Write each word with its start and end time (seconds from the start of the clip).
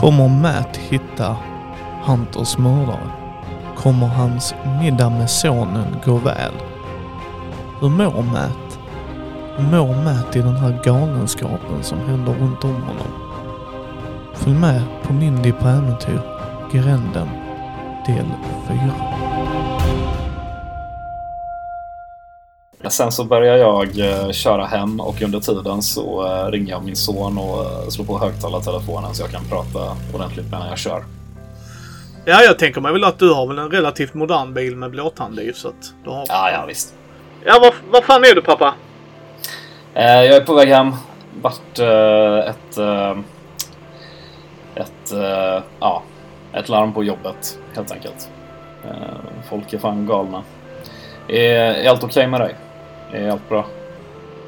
Kommer 0.00 0.28
Matt 0.28 0.76
hitta 0.76 1.36
Hunters 2.04 2.58
mördare? 2.58 3.10
Kommer 3.76 4.06
hans 4.06 4.54
middag 4.80 5.10
med 5.10 5.30
sonen 5.30 5.96
gå 6.04 6.14
väl? 6.14 6.52
Hur 7.80 7.88
mår 7.88 8.22
Matt? 8.22 8.78
Hur 9.56 9.64
mår 9.64 10.04
Matt 10.04 10.36
i 10.36 10.42
den 10.42 10.56
här 10.56 10.80
galenskapen 10.84 11.82
som 11.82 11.98
händer 11.98 12.32
runt 12.32 12.64
om 12.64 12.74
honom? 12.74 13.12
Följ 14.34 14.56
med 14.56 14.82
på 15.02 15.12
Mindy 15.12 15.52
på 15.52 15.68
äventyr, 15.68 16.20
Gränden, 16.72 17.28
del 18.06 18.26
4. 18.68 19.09
Sen 23.00 23.12
så 23.12 23.24
börjar 23.24 23.56
jag 23.56 23.98
eh, 23.98 24.30
köra 24.30 24.66
hem 24.66 25.00
och 25.00 25.22
under 25.22 25.40
tiden 25.40 25.82
så 25.82 26.26
eh, 26.26 26.50
ringer 26.50 26.70
jag 26.70 26.84
min 26.84 26.96
son 26.96 27.38
och 27.38 27.64
eh, 27.64 27.88
slår 27.88 28.04
på 28.04 28.18
högtalartelefonen 28.18 29.14
så 29.14 29.22
jag 29.22 29.30
kan 29.30 29.44
prata 29.44 29.96
ordentligt 30.14 30.44
medan 30.50 30.68
jag 30.68 30.78
kör. 30.78 31.04
Ja, 32.24 32.42
jag 32.42 32.58
tänker 32.58 32.80
mig 32.80 32.92
väl 32.92 33.04
att 33.04 33.18
du 33.18 33.32
har 33.32 33.46
väl 33.46 33.58
en 33.58 33.70
relativt 33.70 34.14
modern 34.14 34.54
bil 34.54 34.76
med 34.76 34.90
blåtandliv 34.90 35.52
så 35.52 35.68
att 35.68 35.92
du 36.04 36.10
har... 36.10 36.24
Ja, 36.28 36.50
ja 36.50 36.64
visst. 36.68 36.94
Ja, 37.44 37.58
vad 37.62 37.72
vad 37.90 38.04
fan 38.04 38.24
är 38.24 38.34
du 38.34 38.42
pappa? 38.42 38.74
Eh, 39.94 40.04
jag 40.04 40.36
är 40.36 40.40
på 40.40 40.54
väg 40.54 40.68
hem. 40.68 40.92
Vart 41.42 41.78
eh, 41.78 42.38
ett... 42.38 42.78
Eh, 42.78 43.18
ett... 44.74 45.12
Ja, 45.80 46.02
ett 46.52 46.68
larm 46.68 46.92
på 46.92 47.04
jobbet 47.04 47.58
helt 47.74 47.92
enkelt. 47.92 48.30
Folk 49.50 49.72
är 49.72 49.78
fan 49.78 50.06
galna. 50.06 50.42
Är, 51.28 51.54
är 51.54 51.90
allt 51.90 52.04
okej 52.04 52.26
med 52.26 52.40
dig? 52.40 52.54
Är 53.12 53.30
allt 53.30 53.48
bra? 53.48 53.64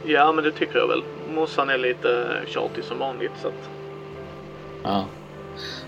Ja, 0.04 0.32
men 0.32 0.44
det 0.44 0.52
tycker 0.52 0.78
jag 0.78 0.88
väl. 0.88 1.02
Morsan 1.34 1.70
är 1.70 1.78
lite 1.78 2.26
tjatig 2.46 2.84
som 2.84 2.98
vanligt 2.98 3.32
så 3.42 3.48
att... 3.48 3.70
Ja. 4.82 5.04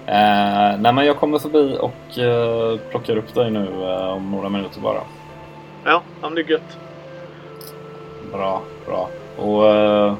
Eh, 0.06 0.78
nej 0.78 0.92
men 0.92 1.06
jag 1.06 1.16
kommer 1.16 1.38
förbi 1.38 1.78
och 1.80 2.18
eh, 2.18 2.78
plockar 2.90 3.16
upp 3.16 3.34
dig 3.34 3.50
nu 3.50 3.66
eh, 3.82 4.12
om 4.12 4.30
några 4.30 4.48
minuter 4.48 4.80
bara. 4.80 5.00
Ja, 5.84 6.02
ja 6.20 6.28
men 6.28 6.34
det 6.34 6.40
är 6.40 6.50
gött. 6.50 6.78
Bra, 8.32 8.62
bra. 8.86 9.08
Och 9.36 9.68
eh, 9.68 10.14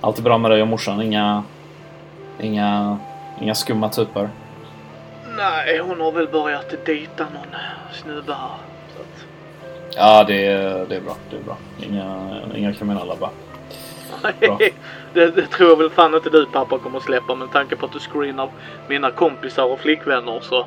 allt 0.00 0.18
är 0.18 0.22
bra 0.22 0.38
med 0.38 0.50
dig 0.50 0.62
och 0.62 0.68
morsan? 0.68 1.02
Inga, 1.02 1.44
inga, 2.40 2.98
inga 3.40 3.54
skumma 3.54 3.88
typer? 3.88 4.30
Nej, 5.36 5.78
hon 5.78 6.00
har 6.00 6.12
väl 6.12 6.28
börjat 6.28 6.86
dejta 6.86 7.24
någon 7.24 7.56
snubbe 7.92 8.34
här. 8.34 8.65
Ja, 9.94 10.24
det 10.24 10.46
är, 10.46 10.86
det 10.88 10.96
är 10.96 11.00
bra. 11.00 11.16
Det 11.30 11.36
är 11.36 11.40
bra. 11.40 11.56
Inga, 11.82 12.38
inga 12.56 12.72
kriminella 12.72 13.16
bara. 13.16 13.30
Bra. 14.40 14.58
det, 15.14 15.30
det 15.30 15.46
tror 15.46 15.68
jag 15.68 15.76
väl 15.76 15.90
fan 15.90 16.14
inte 16.14 16.30
du 16.30 16.46
pappa 16.46 16.78
kommer 16.78 17.00
släppa 17.00 17.34
med 17.34 17.52
tanke 17.52 17.76
på 17.76 17.86
att 17.86 17.92
du 17.92 17.98
screenar 17.98 18.48
mina 18.88 19.10
kompisar 19.10 19.64
och 19.64 19.80
flickvänner 19.80 20.40
så. 20.42 20.66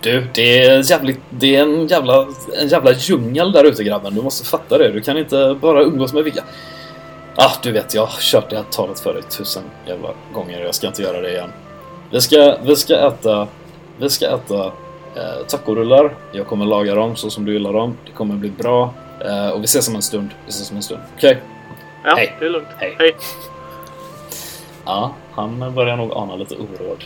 Du, 0.00 0.26
det 0.34 0.64
är, 0.64 0.90
jävligt, 0.90 1.20
det 1.30 1.56
är 1.56 1.62
en, 1.62 1.86
jävla, 1.86 2.26
en 2.60 2.68
jävla 2.68 2.92
djungel 2.92 3.52
där 3.52 3.64
ute 3.64 3.84
grabben. 3.84 4.14
Du 4.14 4.22
måste 4.22 4.46
fatta 4.46 4.78
det. 4.78 4.92
Du 4.92 5.00
kan 5.00 5.18
inte 5.18 5.56
bara 5.60 5.82
umgås 5.82 6.12
med 6.12 6.24
vilka... 6.24 6.44
Ah, 7.36 7.52
du 7.62 7.72
vet, 7.72 7.94
jag 7.94 8.06
har 8.06 8.20
kört 8.20 8.50
det 8.50 8.56
här 8.56 8.64
talet 8.70 9.00
för 9.00 9.14
dig 9.14 9.22
tusen 9.22 9.62
jävla 9.86 10.08
gånger. 10.32 10.60
Jag 10.60 10.74
ska 10.74 10.86
inte 10.86 11.02
göra 11.02 11.20
det 11.20 11.30
igen. 11.30 11.50
Vi 12.10 12.20
ska, 12.20 12.56
vi 12.62 12.76
ska 12.76 12.94
äta... 12.94 13.48
Vi 13.98 14.10
ska 14.10 14.26
äta 14.26 14.72
eh, 15.16 15.46
tacorullar. 15.48 16.14
Jag 16.32 16.46
kommer 16.46 16.64
laga 16.64 16.94
dem 16.94 17.16
så 17.16 17.30
som 17.30 17.44
du 17.44 17.52
gillar 17.52 17.72
dem. 17.72 17.96
Det 18.06 18.12
kommer 18.12 18.34
bli 18.34 18.50
bra. 18.50 18.94
Eh, 19.24 19.48
och 19.48 19.60
vi 19.60 19.64
ses 19.64 19.88
om 19.88 19.94
en 19.94 20.02
stund. 20.02 20.28
Vi 20.44 20.50
ses 20.50 20.70
om 20.70 20.76
en 20.76 20.82
stund. 20.82 21.00
Okej? 21.16 21.42
Ja, 22.04 22.14
Hej. 22.16 22.36
det 22.40 22.46
är 22.46 22.50
lugnt. 22.50 22.68
Hej. 22.78 22.96
Hej. 22.98 23.16
Ja, 24.84 25.14
han 25.32 25.74
börjar 25.74 25.96
nog 25.96 26.12
ana 26.16 26.36
lite 26.36 26.54
oråd. 26.54 27.04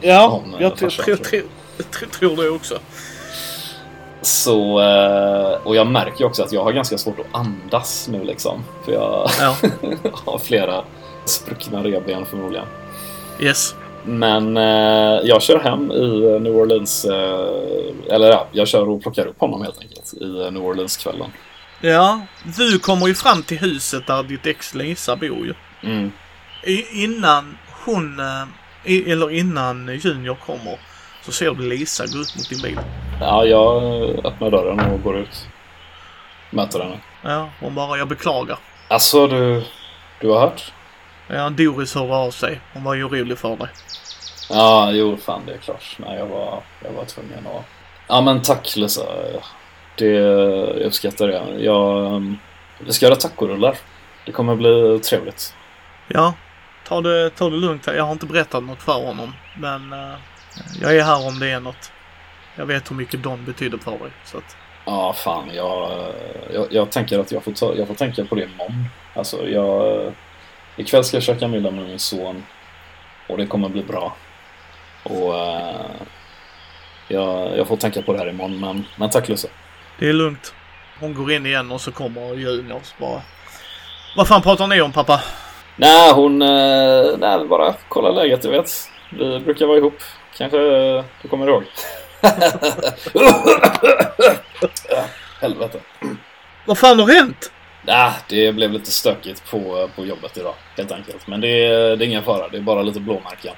Ja, 0.00 0.28
Om, 0.44 0.54
eh, 0.54 0.62
jag 0.62 0.76
tror, 0.76 0.90
farsan, 0.90 1.04
tror, 1.04 1.16
tror 1.16 1.40
tror, 1.78 2.08
tror, 2.08 2.08
tror 2.08 2.42
det 2.44 2.50
också. 2.50 2.78
Så, 4.22 4.80
eh, 4.80 5.66
och 5.66 5.76
jag 5.76 5.86
märker 5.86 6.24
också 6.24 6.42
att 6.42 6.52
jag 6.52 6.64
har 6.64 6.72
ganska 6.72 6.98
svårt 6.98 7.18
att 7.18 7.26
andas 7.40 8.08
nu 8.12 8.24
liksom. 8.24 8.64
För 8.84 8.92
jag 8.92 9.30
Ja. 9.40 9.56
har 10.24 10.38
flera 10.38 10.84
spruckna 11.24 11.84
revben 11.84 12.26
förmodligen. 12.26 12.66
Yes. 13.40 13.74
Men 14.04 14.56
eh, 14.56 15.20
jag 15.24 15.42
kör 15.42 15.58
hem 15.58 15.92
i 15.92 16.38
New 16.40 16.56
Orleans, 16.56 17.04
eh, 17.04 18.14
eller 18.14 18.30
ja, 18.30 18.46
jag 18.52 18.68
kör 18.68 18.88
och 18.88 19.02
plockar 19.02 19.26
upp 19.26 19.40
honom 19.40 19.62
helt 19.62 19.80
enkelt 19.80 20.14
i 20.20 20.40
eh, 20.40 20.50
New 20.50 20.62
Orleans-kvällen. 20.62 21.32
Ja, 21.80 22.20
du 22.58 22.78
kommer 22.78 23.06
ju 23.06 23.14
fram 23.14 23.42
till 23.42 23.58
huset 23.58 24.06
där 24.06 24.22
ditt 24.22 24.46
ex 24.46 24.74
Lisa 24.74 25.16
bor 25.16 25.46
ju. 25.46 25.54
Mm. 25.82 26.12
I, 26.64 27.04
innan 27.04 27.58
hon, 27.84 28.20
eh, 28.20 29.12
eller 29.12 29.30
innan 29.30 29.98
Junior 29.98 30.34
kommer, 30.34 30.78
så 31.24 31.32
ser 31.32 31.50
du 31.50 31.68
Lisa 31.68 32.04
gå 32.06 32.18
ut 32.18 32.36
mot 32.36 32.48
din 32.48 32.62
bil. 32.62 32.78
Ja, 33.20 33.44
jag 33.44 33.82
öppnar 34.26 34.50
dörren 34.50 34.80
och 34.80 35.02
går 35.02 35.18
ut. 35.18 35.46
Möter 36.50 36.80
henne. 36.80 37.00
Ja, 37.22 37.50
hon 37.60 37.74
bara, 37.74 37.98
jag 37.98 38.08
beklagar. 38.08 38.58
Alltså, 38.88 39.26
du, 39.26 39.62
du 40.20 40.28
har 40.28 40.40
hört? 40.40 40.72
Ja, 41.28 41.50
Doris 41.50 41.94
hörde 41.94 42.14
av 42.14 42.30
sig. 42.30 42.60
Hon 42.72 42.84
var 42.84 42.94
ju 42.94 43.04
orolig 43.04 43.38
för 43.38 43.56
dig. 43.56 43.68
Ja, 44.50 44.90
jo, 44.92 45.16
fan 45.16 45.42
det 45.46 45.52
är 45.52 45.58
klart. 45.58 45.96
Nej, 45.98 46.18
jag 46.18 46.26
var, 46.26 46.62
jag 46.84 46.92
var 46.92 47.04
tvungen 47.04 47.46
att... 47.46 47.64
Ja, 48.08 48.20
men 48.20 48.42
tack 48.42 48.76
Lisa. 48.76 49.02
Det, 49.96 50.06
jag 50.06 50.80
uppskattar 50.80 51.28
det. 51.28 51.64
Jag, 51.64 52.06
ehm, 52.06 52.36
vi 52.78 52.92
ska 52.92 53.06
göra 53.06 53.16
tacorullar. 53.16 53.76
Det 54.26 54.32
kommer 54.32 54.56
bli 54.56 55.00
trevligt. 55.04 55.54
Ja, 56.08 56.34
ta 56.88 57.00
det, 57.00 57.30
ta 57.30 57.50
det 57.50 57.56
lugnt. 57.56 57.86
Jag 57.86 58.04
har 58.04 58.12
inte 58.12 58.26
berättat 58.26 58.62
något 58.62 58.82
för 58.82 59.06
honom. 59.06 59.32
Men 59.58 59.92
eh, 59.92 60.14
jag 60.80 60.96
är 60.96 61.04
här 61.04 61.26
om 61.26 61.38
det 61.38 61.50
är 61.50 61.60
något. 61.60 61.92
Jag 62.56 62.66
vet 62.66 62.90
hur 62.90 62.96
mycket 62.96 63.22
Don 63.22 63.44
betyder 63.44 63.78
för 63.78 63.90
dig. 63.90 64.10
Så 64.24 64.38
att, 64.38 64.56
Ja, 64.84 65.12
fan. 65.12 65.50
Jag, 65.54 66.06
jag, 66.52 66.66
jag 66.70 66.90
tänker 66.90 67.18
att 67.18 67.32
jag 67.32 67.44
får, 67.44 67.52
ta, 67.52 67.74
jag 67.74 67.86
får 67.86 67.94
tänka 67.94 68.24
på 68.24 68.34
det 68.34 68.44
imorgon. 68.44 68.84
Alltså, 69.14 69.48
jag... 69.48 70.12
Ikväll 70.76 71.04
ska 71.04 71.16
jag 71.16 71.24
käka 71.24 71.48
middag 71.48 71.70
med 71.70 71.84
min 71.88 71.98
son. 71.98 72.44
Och 73.26 73.36
det 73.38 73.46
kommer 73.46 73.68
bli 73.68 73.82
bra. 73.82 74.16
Och... 75.02 75.34
eh, 75.36 75.90
jag, 77.08 77.58
jag 77.58 77.68
får 77.68 77.76
tänka 77.76 78.02
på 78.02 78.12
det 78.12 78.18
här 78.18 78.28
imorgon, 78.28 78.60
men, 78.60 78.84
men 78.96 79.10
tack 79.10 79.28
Lisa. 79.28 79.48
det 79.98 80.08
är 80.08 80.12
lugnt. 80.12 80.54
Hon 81.00 81.14
går 81.14 81.32
in 81.32 81.46
igen 81.46 81.70
och 81.70 81.80
så 81.80 81.92
kommer 81.92 82.34
Junior 82.34 82.80
bara. 82.98 83.22
Vad 84.16 84.28
fan 84.28 84.42
pratar 84.42 84.66
ni 84.66 84.80
om 84.80 84.92
pappa? 84.92 85.20
Nej, 85.76 86.12
hon... 86.12 86.42
eh, 86.42 87.18
Nej, 87.18 87.46
bara 87.48 87.74
kolla 87.88 88.10
läget, 88.10 88.42
du 88.42 88.50
vet. 88.50 88.70
Vi 89.10 89.40
brukar 89.40 89.66
vara 89.66 89.78
ihop. 89.78 89.98
Kanske 90.36 90.58
eh, 90.58 91.04
du 91.22 91.28
kommer 91.28 91.46
ihåg. 91.48 91.64
ja, 94.90 95.04
helvete. 95.40 95.80
Vad 96.66 96.78
fan 96.78 96.98
har 96.98 97.06
hänt? 97.14 97.52
Nej, 97.82 98.12
det 98.28 98.52
blev 98.52 98.72
lite 98.72 98.90
stökigt 98.90 99.50
på, 99.50 99.90
på 99.96 100.06
jobbet 100.06 100.36
idag, 100.36 100.54
helt 100.76 100.92
enkelt. 100.92 101.26
Men 101.26 101.40
det 101.40 101.48
är, 101.66 101.96
det 101.96 102.04
är 102.04 102.06
ingen 102.06 102.22
fara, 102.24 102.48
det 102.48 102.56
är 102.56 102.60
bara 102.62 102.82
lite 102.82 103.00
blåmärken. 103.00 103.54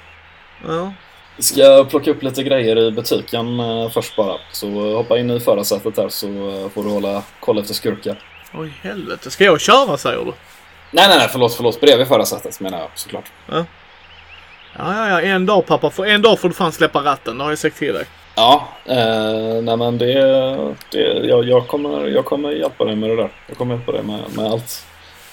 Ja. 0.67 0.93
Ska 1.39 1.59
jag 1.61 1.89
plocka 1.89 2.11
upp 2.11 2.23
lite 2.23 2.43
grejer 2.43 2.77
i 2.79 2.91
butiken 2.91 3.59
eh, 3.59 3.89
först 3.89 4.15
bara. 4.15 4.37
Så 4.51 4.95
hoppa 4.95 5.17
in 5.17 5.31
i 5.31 5.39
förarsätet 5.39 5.95
där 5.95 6.09
så 6.09 6.27
eh, 6.27 6.69
får 6.69 6.83
du 6.83 6.89
hålla 6.89 7.23
koll 7.39 7.59
efter 7.59 7.73
skurkar. 7.73 8.19
Oj 8.53 8.73
helvete. 8.81 9.31
Ska 9.31 9.43
jag 9.43 9.61
köra 9.61 9.97
säger 9.97 10.17
du? 10.17 10.33
Nej, 10.91 11.07
nej, 11.07 11.17
nej, 11.17 11.27
förlåt, 11.31 11.53
förlåt. 11.53 11.81
Bredvid 11.81 12.07
förarsätet 12.07 12.59
menar 12.59 12.79
jag 12.79 12.89
såklart. 12.95 13.31
Ja, 13.51 13.65
ja, 14.77 15.09
ja. 15.09 15.21
En 15.21 15.45
dag 15.45 15.65
pappa. 15.65 15.89
För 15.89 16.05
en 16.05 16.21
dag 16.21 16.39
får 16.39 16.47
du 16.47 16.53
fan 16.55 16.71
släppa 16.71 16.99
ratten. 17.03 17.37
Det 17.37 17.43
har 17.43 17.51
jag 17.51 17.59
sagt 17.59 17.77
till 17.77 17.93
dig. 17.93 18.05
Ja, 18.35 18.67
eh, 18.85 19.61
nej 19.63 19.77
men 19.77 19.97
det... 19.97 20.13
det 20.91 20.99
jag, 21.27 21.43
jag, 21.49 21.67
kommer, 21.67 22.07
jag 22.07 22.25
kommer 22.25 22.51
hjälpa 22.51 22.85
dig 22.85 22.95
med 22.95 23.09
det 23.09 23.15
där. 23.15 23.29
Jag 23.47 23.57
kommer 23.57 23.75
hjälpa 23.75 23.91
dig 23.91 24.03
med, 24.03 24.19
med 24.35 24.45
allt 24.45 24.85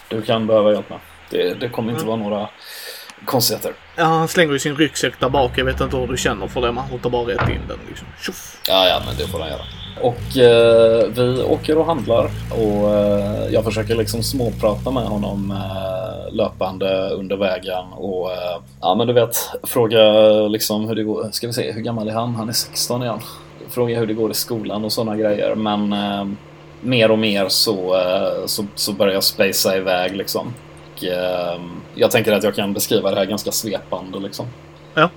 du 0.09 0.23
kan 0.23 0.47
behöva 0.47 0.73
hjälp 0.73 0.91
med. 0.91 0.99
Det, 1.31 1.55
det 1.61 1.69
kommer 1.69 1.93
inte 1.93 2.05
Mm. 2.05 2.21
vara 2.21 2.29
några 2.31 2.49
konstigheter. 3.25 3.73
Ja, 3.97 4.05
han 4.05 4.29
slänger 4.29 4.53
ju 4.53 4.59
sin 4.59 4.77
ryggsäck 4.77 5.15
där 5.21 5.29
bak. 5.29 5.53
Jag 5.57 5.65
vet 5.65 5.81
inte 5.81 5.97
hur 5.97 6.07
du 6.07 6.17
känner 6.17 6.49
för 6.49 6.61
det. 6.61 6.73
Man 6.73 6.85
hotar 6.85 7.11
bara 7.11 7.23
rätt 7.23 7.49
in 7.49 7.61
den 7.69 7.79
liksom. 7.89 8.07
Tjoff! 8.21 8.61
Ja, 8.69 8.87
ja, 8.89 9.03
men 9.07 9.17
det 9.17 9.27
får 9.27 9.39
han 9.39 9.49
göra. 9.49 9.63
Och 10.01 10.37
eh, 10.37 11.09
vi 11.09 11.43
åker 11.43 11.79
och 11.79 11.87
handlar 11.87 12.31
och 12.51 12.95
eh, 12.95 13.49
jag 13.51 13.65
försöker 13.65 13.95
liksom 13.97 14.23
småprata 14.23 14.91
med 14.91 15.03
honom 15.05 15.51
eh, 15.51 16.35
löpande 16.35 17.11
under 17.11 17.37
vägen 17.37 17.85
och 17.93 18.33
eh, 18.33 18.61
ja, 18.81 18.95
men 18.95 19.07
du 19.07 19.13
vet, 19.13 19.37
fråga 19.63 20.03
liksom 20.49 20.89
hur 20.89 20.95
det 20.95 21.03
går. 21.03 21.29
Ska 21.33 21.47
vi 21.47 21.53
se, 21.53 21.73
hur 21.73 21.81
gammal 21.81 22.09
är 22.09 22.13
han? 22.13 22.35
Han 22.35 22.49
är 22.49 22.53
16 22.53 23.03
igen. 23.03 23.21
Fråga 23.71 23.99
hur 23.99 24.07
det 24.07 24.15
går 24.15 24.31
i 24.31 24.35
skolan 24.35 24.85
och 24.85 24.93
sådana 24.93 25.17
grejer, 25.17 25.55
men 25.55 25.93
eh, 25.93 26.25
mer 26.81 27.11
och 27.11 27.19
mer 27.19 27.49
så, 27.49 27.97
eh, 27.97 28.47
så, 28.47 28.65
så 28.75 28.93
börjar 28.93 29.15
jag 29.15 29.25
spacea 29.25 29.77
iväg 29.77 30.17
liksom. 30.17 30.55
Och, 31.01 31.05
eh, 31.05 31.61
jag 31.95 32.11
tänker 32.11 32.33
att 32.33 32.45
jag 32.45 32.55
kan 32.55 32.73
beskriva 32.73 33.11
det 33.11 33.17
här 33.17 33.25
ganska 33.25 33.53
svepande 33.53 34.19
liksom. 34.19 34.47
Ja. 34.95 35.11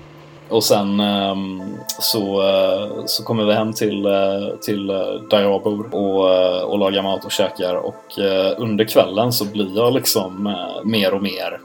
Och 0.50 0.64
sen 0.64 1.00
ehm, 1.00 1.62
så, 1.88 2.42
eh, 2.42 3.06
så 3.06 3.24
kommer 3.24 3.46
vi 3.46 3.54
hem 3.54 3.74
till, 3.74 4.06
eh, 4.06 4.56
till 4.62 4.90
eh, 4.90 4.96
där 5.30 5.42
jag 5.42 5.64
bor 5.64 5.96
och, 5.96 6.72
och 6.72 6.80
lagar 6.80 7.02
mat 7.02 7.26
och 7.26 7.32
käkar. 7.32 7.76
Och 7.76 8.20
eh, 8.20 8.54
under 8.58 8.86
kvällen 8.86 9.32
så 9.34 9.46
blir 9.46 9.76
jag 9.76 9.94
liksom 9.94 10.56
mer 10.84 11.14
och 11.14 11.24
mer 11.24 11.60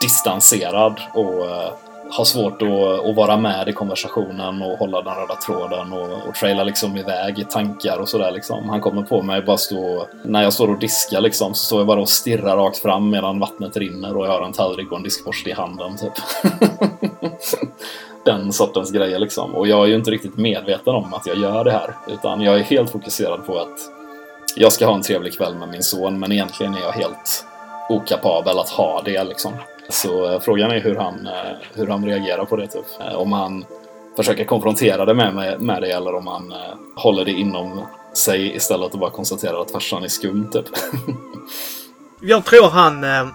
distanserad 0.00 1.00
och, 1.14 1.46
har 2.10 2.24
svårt 2.24 2.62
att, 2.62 3.08
att 3.08 3.16
vara 3.16 3.36
med 3.36 3.68
i 3.68 3.72
konversationen 3.72 4.62
och 4.62 4.78
hålla 4.78 5.02
den 5.02 5.14
röda 5.14 5.34
tråden 5.34 5.92
och, 5.92 6.28
och 6.28 6.34
traila 6.34 6.64
liksom 6.64 6.96
iväg 6.96 7.38
i 7.38 7.44
tankar 7.44 7.98
och 7.98 8.08
sådär 8.08 8.32
liksom. 8.32 8.68
Han 8.68 8.80
kommer 8.80 9.02
på 9.02 9.22
mig 9.22 9.42
bara 9.42 9.56
stå... 9.56 10.06
När 10.24 10.42
jag 10.42 10.52
står 10.52 10.70
och 10.70 10.78
diskar 10.78 11.20
liksom 11.20 11.54
så 11.54 11.64
står 11.64 11.80
jag 11.80 11.86
bara 11.86 12.00
och 12.00 12.08
stirrar 12.08 12.56
rakt 12.56 12.78
fram 12.78 13.10
medan 13.10 13.38
vattnet 13.38 13.76
rinner 13.76 14.16
och 14.16 14.26
jag 14.26 14.30
har 14.30 14.42
en 14.42 14.52
tallrik 14.52 14.90
och 14.90 14.96
en 14.96 15.02
diskborste 15.02 15.50
i 15.50 15.52
handen 15.52 15.96
typ. 15.96 16.12
den 18.24 18.52
sortens 18.52 18.92
grejer 18.92 19.18
liksom. 19.18 19.54
Och 19.54 19.68
jag 19.68 19.84
är 19.84 19.86
ju 19.86 19.94
inte 19.94 20.10
riktigt 20.10 20.36
medveten 20.36 20.94
om 20.94 21.14
att 21.14 21.26
jag 21.26 21.36
gör 21.36 21.64
det 21.64 21.72
här. 21.72 21.94
Utan 22.08 22.40
jag 22.40 22.58
är 22.58 22.62
helt 22.62 22.90
fokuserad 22.90 23.46
på 23.46 23.58
att 23.58 23.78
jag 24.56 24.72
ska 24.72 24.86
ha 24.86 24.94
en 24.94 25.02
trevlig 25.02 25.32
kväll 25.38 25.54
med 25.54 25.68
min 25.68 25.82
son 25.82 26.18
men 26.18 26.32
egentligen 26.32 26.74
är 26.74 26.80
jag 26.80 26.92
helt 26.92 27.46
okapabel 27.88 28.58
att 28.58 28.68
ha 28.68 29.02
det 29.04 29.24
liksom. 29.24 29.52
Så 29.88 30.32
eh, 30.32 30.40
frågan 30.40 30.70
är 30.70 30.80
hur 30.80 30.94
han, 30.94 31.26
eh, 31.26 31.56
hur 31.74 31.86
han 31.86 32.04
reagerar 32.04 32.44
på 32.44 32.56
det. 32.56 32.66
Typ. 32.66 32.84
Eh, 33.00 33.14
om 33.14 33.32
han 33.32 33.64
försöker 34.16 34.44
konfrontera 34.44 35.04
det 35.04 35.14
med, 35.14 35.34
med, 35.34 35.60
med 35.60 35.82
det 35.82 35.90
eller 35.90 36.14
om 36.14 36.26
han 36.26 36.54
håller 36.96 37.24
det 37.24 37.30
inom 37.30 37.86
sig 38.16 38.56
istället 38.56 38.92
och 38.92 39.00
bara 39.00 39.10
konstaterar 39.10 39.60
att 39.60 39.70
farsan 39.70 40.04
är 40.04 40.08
skum 40.08 40.50
typ. 40.50 40.64
jag 42.20 42.44
tror 42.44 42.68
han 42.68 43.04
eh, 43.04 43.26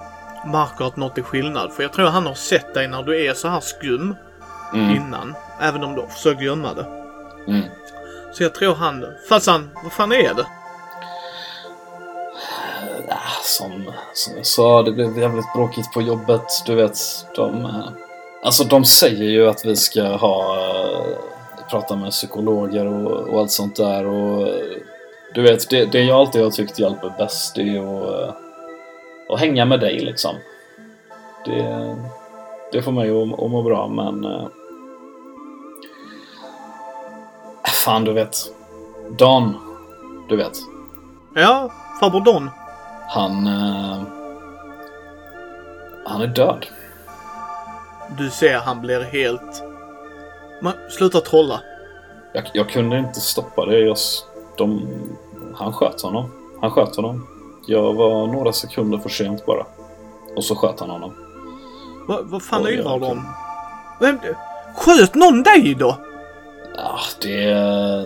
märker 0.46 0.86
att 0.86 0.98
något 0.98 1.18
är 1.18 1.22
skillnad. 1.22 1.74
För 1.74 1.84
jag 1.84 1.94
tror 1.94 2.08
han 2.08 2.26
har 2.26 2.34
sett 2.34 2.74
dig 2.74 2.88
när 2.88 3.04
du 3.04 3.26
är 3.26 3.34
så 3.34 3.48
här 3.48 3.60
skum 3.60 4.16
mm. 4.74 4.96
innan. 4.96 5.36
Även 5.60 5.84
om 5.84 5.96
du 5.96 6.02
har 6.02 6.08
försökt 6.08 6.42
gömma 6.42 6.74
det. 6.74 6.86
Mm. 7.48 7.64
Så 8.34 8.44
jag 8.44 8.56
tror 8.56 8.76
han... 8.76 9.06
Fast 9.30 9.48
han, 9.48 9.70
vad 9.84 9.92
fan 9.92 10.12
är 10.12 10.34
det? 10.34 10.46
Äh, 13.12 13.42
som, 13.44 13.92
som 14.14 14.38
jag 14.38 14.46
sa, 14.46 14.84
det 14.84 14.92
blev 14.92 15.20
jävligt 15.20 15.54
bråkigt 15.54 15.94
på 15.94 16.02
jobbet. 16.02 16.46
Du 16.66 16.76
vet, 16.76 16.98
de... 17.36 17.66
Eh, 17.66 17.90
alltså 18.44 18.64
de 18.64 18.86
säger 18.86 19.24
ju 19.24 19.48
att 19.48 19.66
vi 19.66 19.76
ska 19.76 20.04
ha... 20.04 20.58
Eh, 20.58 21.18
prata 21.70 21.96
med 21.96 22.12
psykologer 22.12 22.86
och, 22.86 23.30
och 23.30 23.40
allt 23.40 23.52
sånt 23.52 23.76
där 23.76 24.06
och... 24.06 24.48
Eh, 24.48 24.78
du 25.34 25.42
vet, 25.42 25.70
det, 25.70 25.86
det 25.86 26.04
jag 26.04 26.20
alltid 26.20 26.44
har 26.44 26.52
tyckt 26.52 26.80
hjälper 26.80 27.14
bäst 27.18 27.56
det 27.56 27.62
är 27.62 27.80
att, 27.80 28.36
att 29.30 29.40
hänga 29.40 29.66
med 29.66 29.80
dig 29.80 30.00
liksom. 30.00 30.36
Det, 31.46 31.96
det 32.72 32.82
får 32.82 32.92
mig 32.92 33.10
att, 33.10 33.40
att 33.40 33.52
må 33.52 33.64
bra 33.64 33.88
men... 33.88 34.28
Fan, 37.86 38.06
du 38.06 38.14
vet. 38.14 38.38
Don. 39.18 39.56
Du 40.30 40.38
vet. 40.38 40.54
Ja, 41.36 41.72
farbror 42.00 42.22
Don. 42.22 42.50
Han... 43.14 43.48
Eh, 43.48 44.04
han 46.06 46.22
är 46.22 46.28
död. 46.28 46.66
Du 48.18 48.30
ser, 48.30 48.60
han 48.60 48.82
blir 48.82 49.02
helt... 49.02 49.64
Men 50.62 50.74
sluta 50.90 51.22
trolla. 51.22 51.62
Jag, 52.34 52.44
jag 52.54 52.70
kunde 52.70 52.98
inte 52.98 53.20
stoppa 53.20 53.66
det. 53.66 53.80
Jag, 53.80 53.98
de, 54.58 54.88
han 55.56 55.74
sköt 55.74 56.02
honom. 56.02 56.32
Han 56.62 56.72
sköt 56.72 56.96
honom. 56.96 57.28
Jag 57.66 57.94
var 57.94 58.28
några 58.28 58.54
sekunder 58.54 58.98
för 58.98 59.10
sent 59.10 59.46
bara. 59.46 59.66
Och 60.36 60.44
så 60.44 60.56
sköt 60.56 60.80
han 60.80 60.90
honom. 60.90 61.14
Va, 62.08 62.20
vad 62.24 62.44
fan 62.44 62.68
yrar 62.68 63.00
de? 63.00 63.28
Vem, 64.00 64.20
sköt 64.76 65.16
någon 65.16 65.44
dig 65.44 65.76
då? 65.76 65.98
Ja, 66.76 67.00
det... 67.22 68.06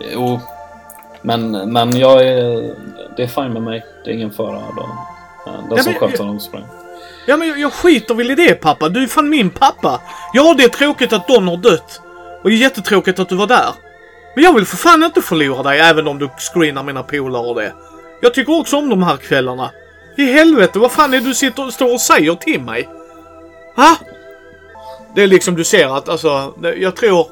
Jo, 0.00 0.40
men, 1.24 1.72
men 1.72 1.98
jag 1.98 2.26
är... 2.26 2.74
Det 3.16 3.22
är 3.22 3.26
fine 3.26 3.52
med 3.52 3.62
mig. 3.62 3.86
Det 4.04 4.10
är 4.10 4.14
ingen 4.14 4.30
fara. 4.30 4.52
Den, 4.58 5.68
den 5.68 5.76
ja, 5.76 5.82
som 5.82 5.94
sköt 5.94 6.18
honom 6.18 6.40
sprang. 6.40 6.64
Ja 7.26 7.36
men 7.36 7.48
jag, 7.48 7.58
jag 7.58 7.72
skiter 7.72 8.14
väl 8.14 8.30
i 8.30 8.34
det 8.34 8.54
pappa. 8.54 8.88
Du 8.88 9.02
är 9.02 9.06
fan 9.06 9.28
min 9.28 9.50
pappa. 9.50 10.00
Ja 10.32 10.54
det 10.58 10.64
är 10.64 10.68
tråkigt 10.68 11.12
att 11.12 11.28
Don 11.28 11.48
har 11.48 11.56
dött. 11.56 12.00
Och 12.42 12.50
det 12.50 12.56
är 12.56 12.58
jättetråkigt 12.58 13.18
att 13.18 13.28
du 13.28 13.36
var 13.36 13.46
där. 13.46 13.70
Men 14.34 14.44
jag 14.44 14.54
vill 14.54 14.66
för 14.66 14.76
fan 14.76 15.02
inte 15.02 15.22
förlora 15.22 15.62
dig 15.62 15.80
även 15.80 16.06
om 16.06 16.18
du 16.18 16.28
screenar 16.52 16.82
mina 16.82 17.02
polare 17.02 17.46
och 17.46 17.54
det. 17.54 17.72
Jag 18.20 18.34
tycker 18.34 18.60
också 18.60 18.76
om 18.76 18.88
de 18.88 19.02
här 19.02 19.16
kvällarna. 19.16 19.70
I 20.16 20.24
helvete, 20.24 20.78
vad 20.78 20.92
fan 20.92 21.14
är 21.14 21.18
det 21.18 21.26
du 21.26 21.34
sitter 21.34 21.66
och 21.66 21.72
står 21.72 21.92
och 21.94 22.00
säger 22.00 22.34
till 22.34 22.60
mig? 22.60 22.88
Ha? 23.76 23.96
Det 25.14 25.22
är 25.22 25.26
liksom 25.26 25.54
du 25.54 25.64
ser 25.64 25.96
att 25.96 26.08
alltså, 26.08 26.54
jag 26.76 26.96
tror... 26.96 27.26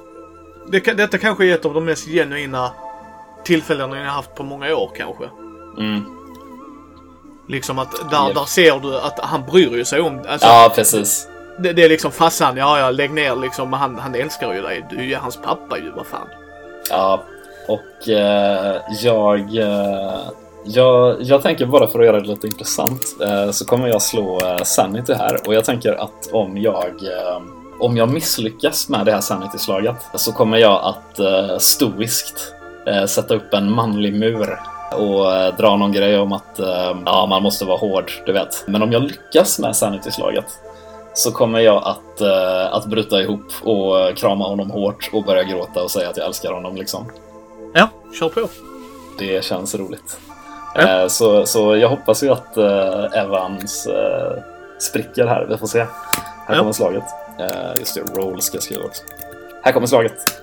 Det, 0.68 0.80
detta 0.80 1.18
kanske 1.18 1.46
är 1.46 1.54
ett 1.54 1.64
av 1.64 1.74
de 1.74 1.84
mest 1.84 2.08
genuina 2.08 2.70
tillfällena 3.44 3.98
jag 3.98 4.10
haft 4.10 4.34
på 4.34 4.42
många 4.42 4.74
år 4.74 4.90
kanske. 4.96 5.24
Mm. 5.78 6.04
Liksom 7.48 7.78
att 7.78 8.10
där, 8.10 8.34
där 8.34 8.44
ser 8.44 8.80
du 8.80 8.96
att 8.96 9.18
han 9.18 9.42
bryr 9.42 9.76
ju 9.76 9.84
sig 9.84 10.00
om... 10.00 10.18
Alltså, 10.28 10.46
ja, 10.46 10.72
precis. 10.74 11.28
Det, 11.58 11.72
det, 11.72 11.84
är 11.84 11.88
liksom 11.88 12.12
farsan, 12.12 12.56
ja 12.56 12.78
ja 12.78 12.90
lägg 12.90 13.10
ner 13.10 13.36
liksom. 13.36 13.72
Han, 13.72 13.98
han 13.98 14.14
älskar 14.14 14.54
ju 14.54 14.62
dig. 14.62 14.86
Du 14.90 14.96
är 14.96 15.02
ju 15.02 15.16
hans 15.16 15.36
pappa 15.36 15.78
ju, 15.78 15.90
vad 15.90 16.06
fan. 16.06 16.28
Ja, 16.90 17.22
och 17.68 18.08
eh, 18.08 18.76
jag... 19.02 19.56
Eh, 19.56 20.20
jag, 20.64 21.22
jag 21.22 21.42
tänker 21.42 21.66
bara 21.66 21.86
för 21.86 22.00
att 22.00 22.06
göra 22.06 22.20
det 22.20 22.28
lite 22.28 22.46
intressant 22.46 23.02
eh, 23.20 23.50
så 23.50 23.64
kommer 23.64 23.88
jag 23.88 24.02
slå 24.02 24.40
eh, 24.40 24.62
Sanity 24.62 25.12
här 25.12 25.36
och 25.46 25.54
jag 25.54 25.64
tänker 25.64 25.92
att 25.92 26.28
om 26.32 26.58
jag 26.58 26.86
eh, 26.86 27.42
om 27.80 27.96
jag 27.96 28.08
misslyckas 28.08 28.88
med 28.88 29.06
det 29.06 29.12
här 29.12 29.20
Sanity-slaget 29.20 29.96
så 30.14 30.32
kommer 30.32 30.58
jag 30.58 30.84
att 30.84 31.18
eh, 31.18 31.58
stoiskt 31.58 32.54
eh, 32.86 33.04
sätta 33.04 33.34
upp 33.34 33.54
en 33.54 33.72
manlig 33.72 34.14
mur 34.14 34.58
och 34.94 35.32
eh, 35.34 35.56
dra 35.56 35.76
någon 35.76 35.92
grej 35.92 36.18
om 36.18 36.32
att 36.32 36.58
eh, 36.58 36.96
ja, 37.06 37.26
man 37.26 37.42
måste 37.42 37.64
vara 37.64 37.76
hård, 37.76 38.12
du 38.26 38.32
vet. 38.32 38.64
Men 38.66 38.82
om 38.82 38.92
jag 38.92 39.02
lyckas 39.02 39.58
med 39.58 39.76
Sanity-slaget 39.76 40.58
så 41.14 41.32
kommer 41.32 41.60
jag 41.60 41.82
att, 41.84 42.20
eh, 42.20 42.74
att 42.74 42.86
bryta 42.86 43.20
ihop 43.20 43.52
och 43.62 44.16
krama 44.16 44.44
honom 44.44 44.70
hårt 44.70 45.10
och 45.12 45.24
börja 45.24 45.42
gråta 45.42 45.82
och 45.82 45.90
säga 45.90 46.10
att 46.10 46.16
jag 46.16 46.26
älskar 46.26 46.52
honom 46.52 46.76
liksom. 46.76 47.10
Ja, 47.74 47.88
kör 48.18 48.28
på. 48.28 48.48
Det 49.18 49.44
känns 49.44 49.74
roligt. 49.74 50.18
Ja. 50.74 51.02
Eh, 51.02 51.08
så, 51.08 51.46
så 51.46 51.76
jag 51.76 51.88
hoppas 51.88 52.22
ju 52.22 52.30
att 52.30 52.56
Evans 53.14 53.88
spricker 54.78 55.26
här. 55.26 55.46
Vi 55.48 55.56
får 55.56 55.66
se. 55.66 55.78
Här 55.78 56.54
ja. 56.54 56.58
kommer 56.58 56.72
slaget. 56.72 57.04
just 57.78 57.94
det, 57.94 58.20
roll 58.20 58.42
ska 58.42 58.56
jag 58.56 58.62
skriva 58.62 58.84
också. 58.84 59.02
Här 59.62 59.72
kommer 59.72 59.86
slaget. 59.86 60.42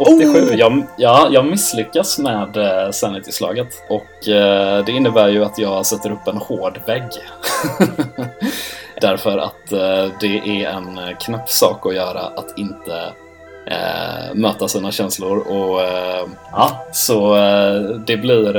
87. 0.00 0.50
Oh! 0.50 0.58
Jag, 0.58 0.86
ja, 0.96 1.28
jag 1.30 1.46
misslyckas 1.46 2.18
med 2.18 2.56
uh, 2.56 2.90
Sanity-slaget. 2.90 3.68
Och 3.88 4.28
uh, 4.28 4.84
det 4.84 4.92
innebär 4.92 5.28
ju 5.28 5.44
att 5.44 5.58
jag 5.58 5.86
sätter 5.86 6.10
upp 6.10 6.28
en 6.28 6.36
hård 6.36 6.80
vägg. 6.86 7.08
Därför 9.00 9.38
att 9.38 9.72
uh, 9.72 10.12
det 10.20 10.62
är 10.64 10.68
en 10.68 11.00
knapp 11.20 11.50
sak 11.50 11.86
att 11.86 11.94
göra 11.94 12.20
att 12.20 12.58
inte 12.58 13.12
uh, 13.70 14.34
möta 14.34 14.68
sina 14.68 14.90
känslor. 14.90 15.38
Och 15.38 15.80
ja, 16.52 16.86
så 16.92 17.34
det 18.06 18.16
blir 18.16 18.52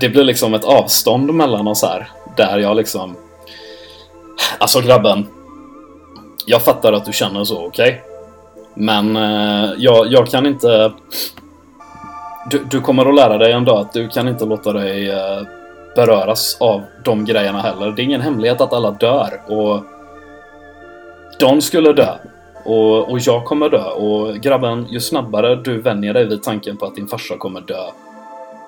det 0.00 0.08
blir 0.08 0.24
liksom 0.24 0.54
ett 0.54 0.64
avstånd 0.64 1.34
mellan 1.34 1.68
oss 1.68 1.82
här. 1.82 2.08
Där 2.36 2.58
jag 2.58 2.76
liksom... 2.76 3.16
Alltså 4.58 4.80
grabben. 4.80 5.26
Jag 6.46 6.62
fattar 6.62 6.92
att 6.92 7.04
du 7.04 7.12
känner 7.12 7.44
så, 7.44 7.66
okej? 7.66 7.88
Okay? 7.88 8.15
Men 8.76 9.16
eh, 9.16 9.70
jag, 9.78 10.06
jag 10.06 10.26
kan 10.26 10.46
inte... 10.46 10.92
Du, 12.50 12.64
du, 12.70 12.80
kommer 12.80 13.06
att 13.06 13.14
lära 13.14 13.38
dig 13.38 13.52
en 13.52 13.64
dag 13.64 13.78
att 13.78 13.92
du 13.92 14.08
kan 14.08 14.28
inte 14.28 14.44
låta 14.44 14.72
dig 14.72 15.10
eh, 15.10 15.42
beröras 15.96 16.56
av 16.60 16.82
de 17.04 17.24
grejerna 17.24 17.60
heller. 17.60 17.90
Det 17.90 18.02
är 18.02 18.04
ingen 18.04 18.20
hemlighet 18.20 18.60
att 18.60 18.72
alla 18.72 18.90
dör 18.90 19.40
och 19.46 19.84
de 21.38 21.60
skulle 21.60 21.92
dö. 21.92 22.12
Och, 22.64 23.10
och 23.10 23.18
jag 23.18 23.44
kommer 23.44 23.68
dö. 23.70 23.84
Och 23.84 24.34
grabben, 24.34 24.86
ju 24.90 25.00
snabbare 25.00 25.56
du 25.56 25.80
vänjer 25.80 26.14
dig 26.14 26.24
vid 26.24 26.42
tanken 26.42 26.76
på 26.76 26.86
att 26.86 26.94
din 26.94 27.06
farsa 27.06 27.36
kommer 27.36 27.60
dö, 27.60 27.84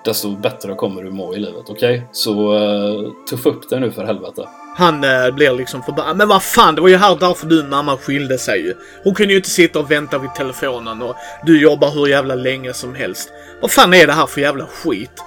desto 0.04 0.36
bättre 0.36 0.74
kommer 0.74 1.02
du 1.02 1.10
må 1.10 1.34
i 1.34 1.38
livet. 1.38 1.64
Okej? 1.68 1.74
Okay? 1.74 2.00
Så 2.12 2.56
eh, 2.56 3.10
tuffa 3.30 3.48
upp 3.48 3.68
dig 3.68 3.80
nu 3.80 3.90
för 3.90 4.04
helvete. 4.04 4.48
Han 4.78 5.04
eh, 5.04 5.30
blir 5.30 5.52
liksom 5.52 5.82
förbannad. 5.82 6.16
Men 6.16 6.28
vad 6.28 6.42
fan, 6.42 6.75
det 6.75 6.80
var 6.80 6.88
ju 6.88 6.97
här 6.97 7.16
därför 7.20 7.47
du 7.47 7.62
mamma 7.62 7.97
skilde 7.97 8.38
sig 8.38 8.61
ju. 8.61 8.75
Hon 9.04 9.14
kunde 9.14 9.32
ju 9.32 9.37
inte 9.37 9.50
sitta 9.50 9.78
och 9.78 9.90
vänta 9.90 10.18
vid 10.18 10.35
telefonen 10.35 11.02
och 11.02 11.16
du 11.44 11.62
jobbar 11.62 11.90
hur 11.90 12.06
jävla 12.06 12.35
länge 12.35 12.73
som 12.73 12.94
helst. 12.94 13.32
Vad 13.61 13.70
fan 13.70 13.94
är 13.94 14.06
det 14.06 14.12
här 14.12 14.26
för 14.26 14.40
jävla 14.40 14.66
skit? 14.66 15.23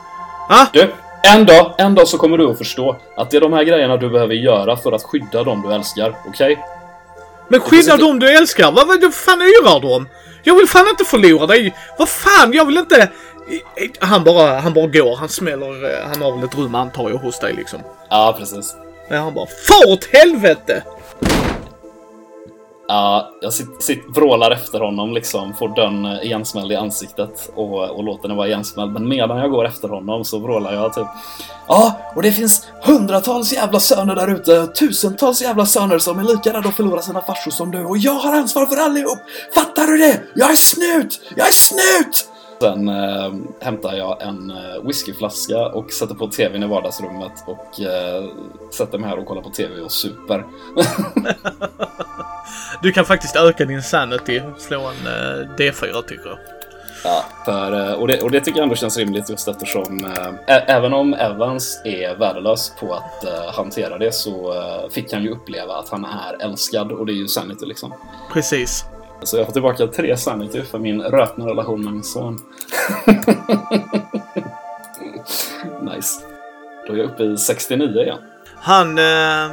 Ha? 0.49 0.67
Du, 0.73 0.89
en 1.23 1.45
dag, 1.45 1.75
en 1.77 1.95
dag 1.95 2.07
så 2.07 2.17
kommer 2.17 2.37
du 2.37 2.51
att 2.51 2.57
förstå 2.57 2.97
att 3.17 3.31
det 3.31 3.37
är 3.37 3.41
de 3.41 3.53
här 3.53 3.63
grejerna 3.63 3.97
du 3.97 4.09
behöver 4.09 4.33
göra 4.33 4.77
för 4.77 4.91
att 4.91 5.03
skydda 5.03 5.43
dem 5.43 5.61
du 5.67 5.73
älskar. 5.73 6.15
Okej? 6.27 6.51
Okay? 6.51 6.63
Men 7.47 7.59
skydda 7.59 7.97
dem 7.97 8.19
du 8.19 8.37
älskar? 8.37 8.71
Vad, 8.71 8.87
vad 8.87 9.13
fan 9.13 9.41
yrar 9.41 9.79
du 9.79 9.87
om? 9.87 10.07
Jag 10.43 10.55
vill 10.55 10.67
fan 10.67 10.87
inte 10.87 11.03
förlora 11.03 11.47
dig. 11.47 11.75
Vad 11.97 12.09
fan, 12.09 12.53
jag 12.53 12.65
vill 12.65 12.77
inte... 12.77 13.09
Han 13.99 14.23
bara, 14.23 14.59
han 14.59 14.73
bara 14.73 14.87
går. 14.87 15.15
Han 15.15 15.29
smäller... 15.29 15.93
Eh, 15.93 16.07
han 16.07 16.21
har 16.21 16.35
väl 16.35 16.43
ett 16.43 16.57
rum 16.57 16.75
antar 16.75 17.09
jag 17.09 17.17
hos 17.17 17.39
dig 17.39 17.53
liksom. 17.53 17.79
Ja, 18.09 18.35
precis. 18.39 18.75
Men 19.11 19.21
han 19.21 19.33
bara 19.33 19.45
FAR 19.45 19.93
åt 19.93 20.05
helvete! 20.05 20.83
Ja, 22.87 23.31
jag 23.41 23.53
sitter, 23.53 23.81
sitter, 23.81 24.11
vrålar 24.11 24.51
efter 24.51 24.79
honom 24.79 25.13
liksom, 25.13 25.53
får 25.53 25.75
dörren 25.75 26.05
eh, 26.05 26.25
igensmälld 26.25 26.71
i 26.71 26.75
ansiktet 26.75 27.51
och, 27.55 27.89
och 27.89 28.03
låter 28.03 28.27
den 28.27 28.37
vara 28.37 28.47
igensmälld. 28.47 28.91
Men 28.91 29.07
medan 29.07 29.37
jag 29.37 29.51
går 29.51 29.65
efter 29.65 29.87
honom 29.87 30.25
så 30.25 30.39
vrålar 30.39 30.73
jag 30.73 30.93
typ 30.93 31.07
Ja, 31.67 31.99
och 32.15 32.21
det 32.21 32.31
finns 32.31 32.67
hundratals 32.83 33.53
jävla 33.53 33.79
söner 33.79 34.15
där 34.15 34.27
ute, 34.27 34.67
tusentals 34.67 35.41
jävla 35.41 35.65
söner 35.65 35.99
som 35.99 36.19
är 36.19 36.23
lika 36.23 36.53
rädda 36.53 36.69
att 36.69 36.75
förlora 36.75 37.01
sina 37.01 37.21
farsor 37.21 37.51
som 37.51 37.71
du 37.71 37.85
och 37.85 37.97
jag 37.97 38.13
har 38.13 38.35
ansvar 38.35 38.65
för 38.65 38.77
allihop! 38.77 39.19
Fattar 39.55 39.87
du 39.87 39.97
det? 39.97 40.21
Jag 40.35 40.51
är 40.51 40.55
snut! 40.55 41.21
Jag 41.35 41.47
är 41.47 41.51
snut! 41.51 42.30
Sen 42.61 42.89
eh, 42.89 43.33
hämtar 43.59 43.93
jag 43.93 44.21
en 44.21 44.51
eh, 44.51 44.83
whiskyflaska 44.83 45.65
och 45.65 45.91
sätter 45.91 46.15
på 46.15 46.27
TVn 46.27 46.63
i 46.63 46.67
vardagsrummet 46.67 47.43
och 47.45 47.81
eh, 47.81 48.23
sätter 48.71 48.97
mig 48.97 49.09
här 49.09 49.19
och 49.19 49.25
kollar 49.25 49.41
på 49.41 49.49
TV 49.49 49.81
och 49.81 49.91
super. 49.91 50.45
du 52.81 52.91
kan 52.91 53.05
faktiskt 53.05 53.35
öka 53.35 53.65
din 53.65 53.83
sanity, 53.83 54.41
slå 54.57 54.79
en 54.79 55.07
eh, 55.07 55.49
D4 55.57 56.01
tycker 56.01 56.29
jag. 56.29 56.37
Ja, 57.03 57.25
för, 57.45 57.89
eh, 57.89 57.93
och, 57.93 58.07
det, 58.07 58.21
och 58.21 58.31
det 58.31 58.39
tycker 58.39 58.57
jag 58.57 58.63
ändå 58.63 58.75
känns 58.75 58.97
rimligt 58.97 59.29
just 59.29 59.47
eftersom 59.47 60.05
äh, 60.47 60.75
även 60.75 60.93
om 60.93 61.13
Evans 61.13 61.81
är 61.85 62.15
värdelös 62.15 62.73
på 62.79 62.93
att 62.93 63.23
äh, 63.23 63.53
hantera 63.53 63.97
det 63.97 64.13
så 64.13 64.53
äh, 64.53 64.89
fick 64.89 65.13
han 65.13 65.23
ju 65.23 65.29
uppleva 65.29 65.73
att 65.73 65.89
han 65.89 66.05
är 66.05 66.45
älskad 66.45 66.91
och 66.91 67.05
det 67.05 67.11
är 67.11 67.15
ju 67.15 67.27
sanity 67.27 67.65
liksom. 67.65 67.93
Precis. 68.33 68.85
Så 69.23 69.37
jag 69.37 69.45
får 69.45 69.53
tillbaka 69.53 69.87
tre 69.87 70.17
sanity 70.17 70.61
för 70.61 70.79
min 70.79 71.01
rötna 71.01 71.45
relation 71.45 71.83
med 71.83 71.93
min 71.93 72.03
son. 72.03 72.39
nice. 75.95 76.21
Då 76.87 76.93
är 76.93 76.97
jag 76.97 77.05
uppe 77.05 77.23
i 77.23 77.37
69 77.37 78.01
igen. 78.01 78.17
Han... 78.55 78.97
Eh, 78.97 79.51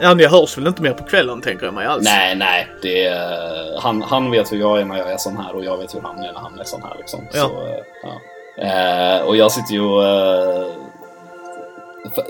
ja, 0.00 0.14
ni 0.14 0.26
hörs 0.26 0.58
väl 0.58 0.66
inte 0.66 0.82
mer 0.82 0.92
på 0.92 1.04
kvällen 1.04 1.40
tänker 1.40 1.64
jag 1.64 1.74
mig 1.74 1.86
alls? 1.86 2.04
Nej, 2.04 2.36
nej. 2.36 2.68
Det 2.82 3.04
är, 3.04 3.80
han, 3.80 4.02
han 4.02 4.30
vet 4.30 4.52
hur 4.52 4.58
jag 4.58 4.80
är 4.80 4.84
när 4.84 4.98
jag 4.98 5.12
är 5.12 5.16
sån 5.16 5.36
här 5.36 5.54
och 5.54 5.64
jag 5.64 5.78
vet 5.78 5.94
hur 5.94 6.00
han 6.00 6.18
är 6.18 6.32
när 6.32 6.40
han 6.40 6.58
är 6.60 6.64
sån 6.64 6.82
här. 6.82 6.94
Liksom. 6.98 7.26
Ja. 7.32 7.48
Så, 7.48 7.82
ja. 8.02 8.20
Eh, 8.64 9.20
och 9.26 9.36
jag 9.36 9.52
sitter 9.52 9.72
ju 9.72 9.80
och 9.80 10.06
eh, 10.06 10.66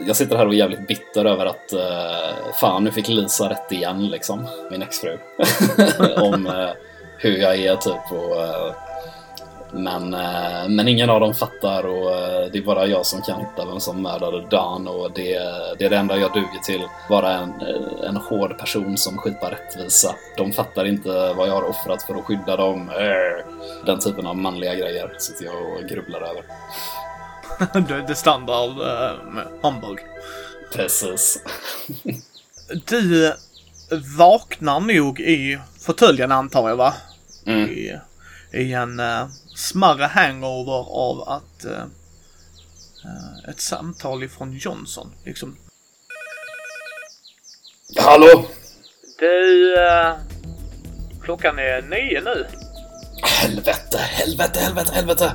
jag 0.07 0.17
sitter 0.17 0.37
här 0.37 0.47
och 0.47 0.53
är 0.53 0.59
jävligt 0.59 0.89
bitter 0.89 1.25
över 1.25 1.47
att 1.47 1.73
uh, 1.73 2.53
fan, 2.61 2.85
nu 2.85 2.91
fick 2.91 3.09
Lisa 3.09 3.51
rätt 3.51 3.73
igen 3.73 4.09
liksom, 4.09 4.49
min 4.71 4.83
exfru. 4.83 5.19
Om 6.17 6.47
uh, 6.47 6.71
hur 7.19 7.37
jag 7.37 7.57
är 7.57 7.77
typ 7.77 8.13
och 8.13 8.37
uh, 8.37 8.73
men, 9.73 10.11
men 10.77 10.89
ingen 10.89 11.11
av 11.11 11.21
dem 11.21 11.35
fattar 11.35 11.87
och 11.87 12.11
det 12.53 12.59
är 12.59 12.63
bara 12.63 12.87
jag 12.87 13.07
som 13.07 13.23
kan 13.23 13.41
hitta 13.41 13.67
vem 13.67 13.81
som 13.81 14.03
mördade 14.03 14.47
Dan 14.51 14.89
och 14.89 15.13
det, 15.15 15.39
det 15.79 15.85
är 15.85 15.91
det 15.91 15.97
enda 15.97 16.17
jag 16.17 16.33
duger 16.33 16.63
till. 16.65 16.83
Vara 17.11 17.33
en, 17.33 17.53
en 18.09 18.17
hård 18.17 18.59
person 18.59 18.97
som 18.97 19.19
skipar 19.19 19.51
rättvisa. 19.51 20.15
De 20.37 20.53
fattar 20.53 20.85
inte 20.85 21.09
vad 21.37 21.49
jag 21.49 21.55
har 21.55 21.69
offrat 21.69 22.03
för 22.03 22.15
att 22.15 22.25
skydda 22.25 22.57
dem. 22.57 22.91
Den 23.87 23.99
typen 23.99 24.27
av 24.27 24.37
manliga 24.37 24.75
grejer 24.75 25.15
sitter 25.19 25.45
jag 25.45 25.55
och 25.55 25.89
grubblar 25.89 26.21
över. 26.21 26.43
det 27.89 28.11
är 28.11 28.15
standard 28.15 28.79
uh, 28.79 29.43
Hamburg. 29.63 29.99
Precis. 30.73 31.43
du 32.87 33.35
vaknar 34.17 34.81
nog 34.81 35.21
i 35.21 35.59
fåtöljen 35.81 36.33
antar 36.33 36.69
jag 36.69 36.77
va? 36.77 36.95
Mm. 37.47 37.71
I, 37.71 38.01
I, 38.53 38.73
en 38.73 39.01
uh, 39.01 39.29
smärre 39.55 40.05
hangover 40.05 40.87
av 40.91 41.29
att 41.29 41.65
uh, 41.65 41.73
uh, 43.05 43.51
ett 43.51 43.61
samtal 43.61 44.23
ifrån 44.23 44.53
Johnson 44.53 45.11
liksom. 45.25 45.57
Hallå? 47.97 48.45
Du, 49.19 49.75
uh, 49.75 50.15
klockan 51.23 51.59
är 51.59 51.83
nio 51.83 52.21
nu. 52.21 52.47
Helvete, 53.23 53.99
helvete, 53.99 54.61
helvete, 54.61 54.93
helvete. 54.95 55.33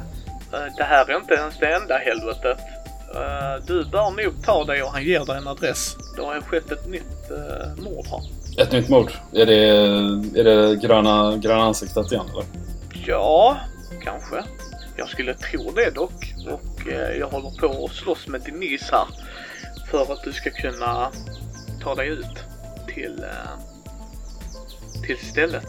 Eh, 0.54 0.76
det 0.78 0.84
här 0.84 1.10
är 1.10 1.18
inte 1.18 1.34
ens 1.34 1.58
det 1.60 1.74
enda 1.74 1.98
helvetet. 1.98 2.60
Eh, 3.16 3.66
du 3.68 3.86
bör 3.86 4.24
nog 4.24 4.46
ta 4.46 4.64
dig 4.64 4.84
och 4.84 4.90
han 4.90 5.04
ger 5.04 5.26
dig 5.26 5.38
en 5.38 5.48
adress. 5.48 5.98
Det 6.16 6.22
har 6.22 6.42
skett 6.42 6.72
ett 6.72 6.88
nytt 6.88 7.32
uh, 7.32 7.84
mord 7.84 8.08
här. 8.08 8.22
Ett 8.64 8.72
nytt 8.72 8.90
mord? 8.90 9.12
Är 9.34 9.46
det, 9.46 9.68
är 10.40 10.44
det 10.44 10.76
gröna, 10.76 11.38
gröna 11.38 11.64
ansiktet 11.64 12.12
igen 12.12 12.26
eller? 12.32 12.46
Ja, 13.08 13.58
kanske. 14.04 14.44
Jag 14.98 15.10
skulle 15.10 15.34
tro 15.34 15.72
det 15.72 15.90
dock. 15.90 16.34
Och 16.48 16.88
uh, 16.88 17.18
jag 17.20 17.28
håller 17.28 17.60
på 17.60 17.86
att 17.86 17.92
slåss 17.92 18.28
med 18.28 18.42
Denise 18.42 18.96
här. 18.96 19.08
För 19.92 20.14
att 20.14 20.24
du 20.24 20.34
ska 20.34 20.50
kunna 20.50 21.12
ta 21.84 21.96
dig 21.96 22.08
ut 22.08 22.44
till, 22.88 23.20
uh, 23.20 25.04
till 25.06 25.18
stället. 25.18 25.68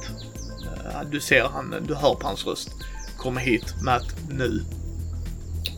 du 1.10 1.20
ser 1.20 1.44
han, 1.44 1.74
du 1.86 1.94
hör 1.94 2.14
på 2.14 2.26
hans 2.26 2.46
röst 2.46 2.70
komma 3.25 3.40
hit, 3.40 3.75
Matt, 3.83 4.04
nu. 4.31 4.61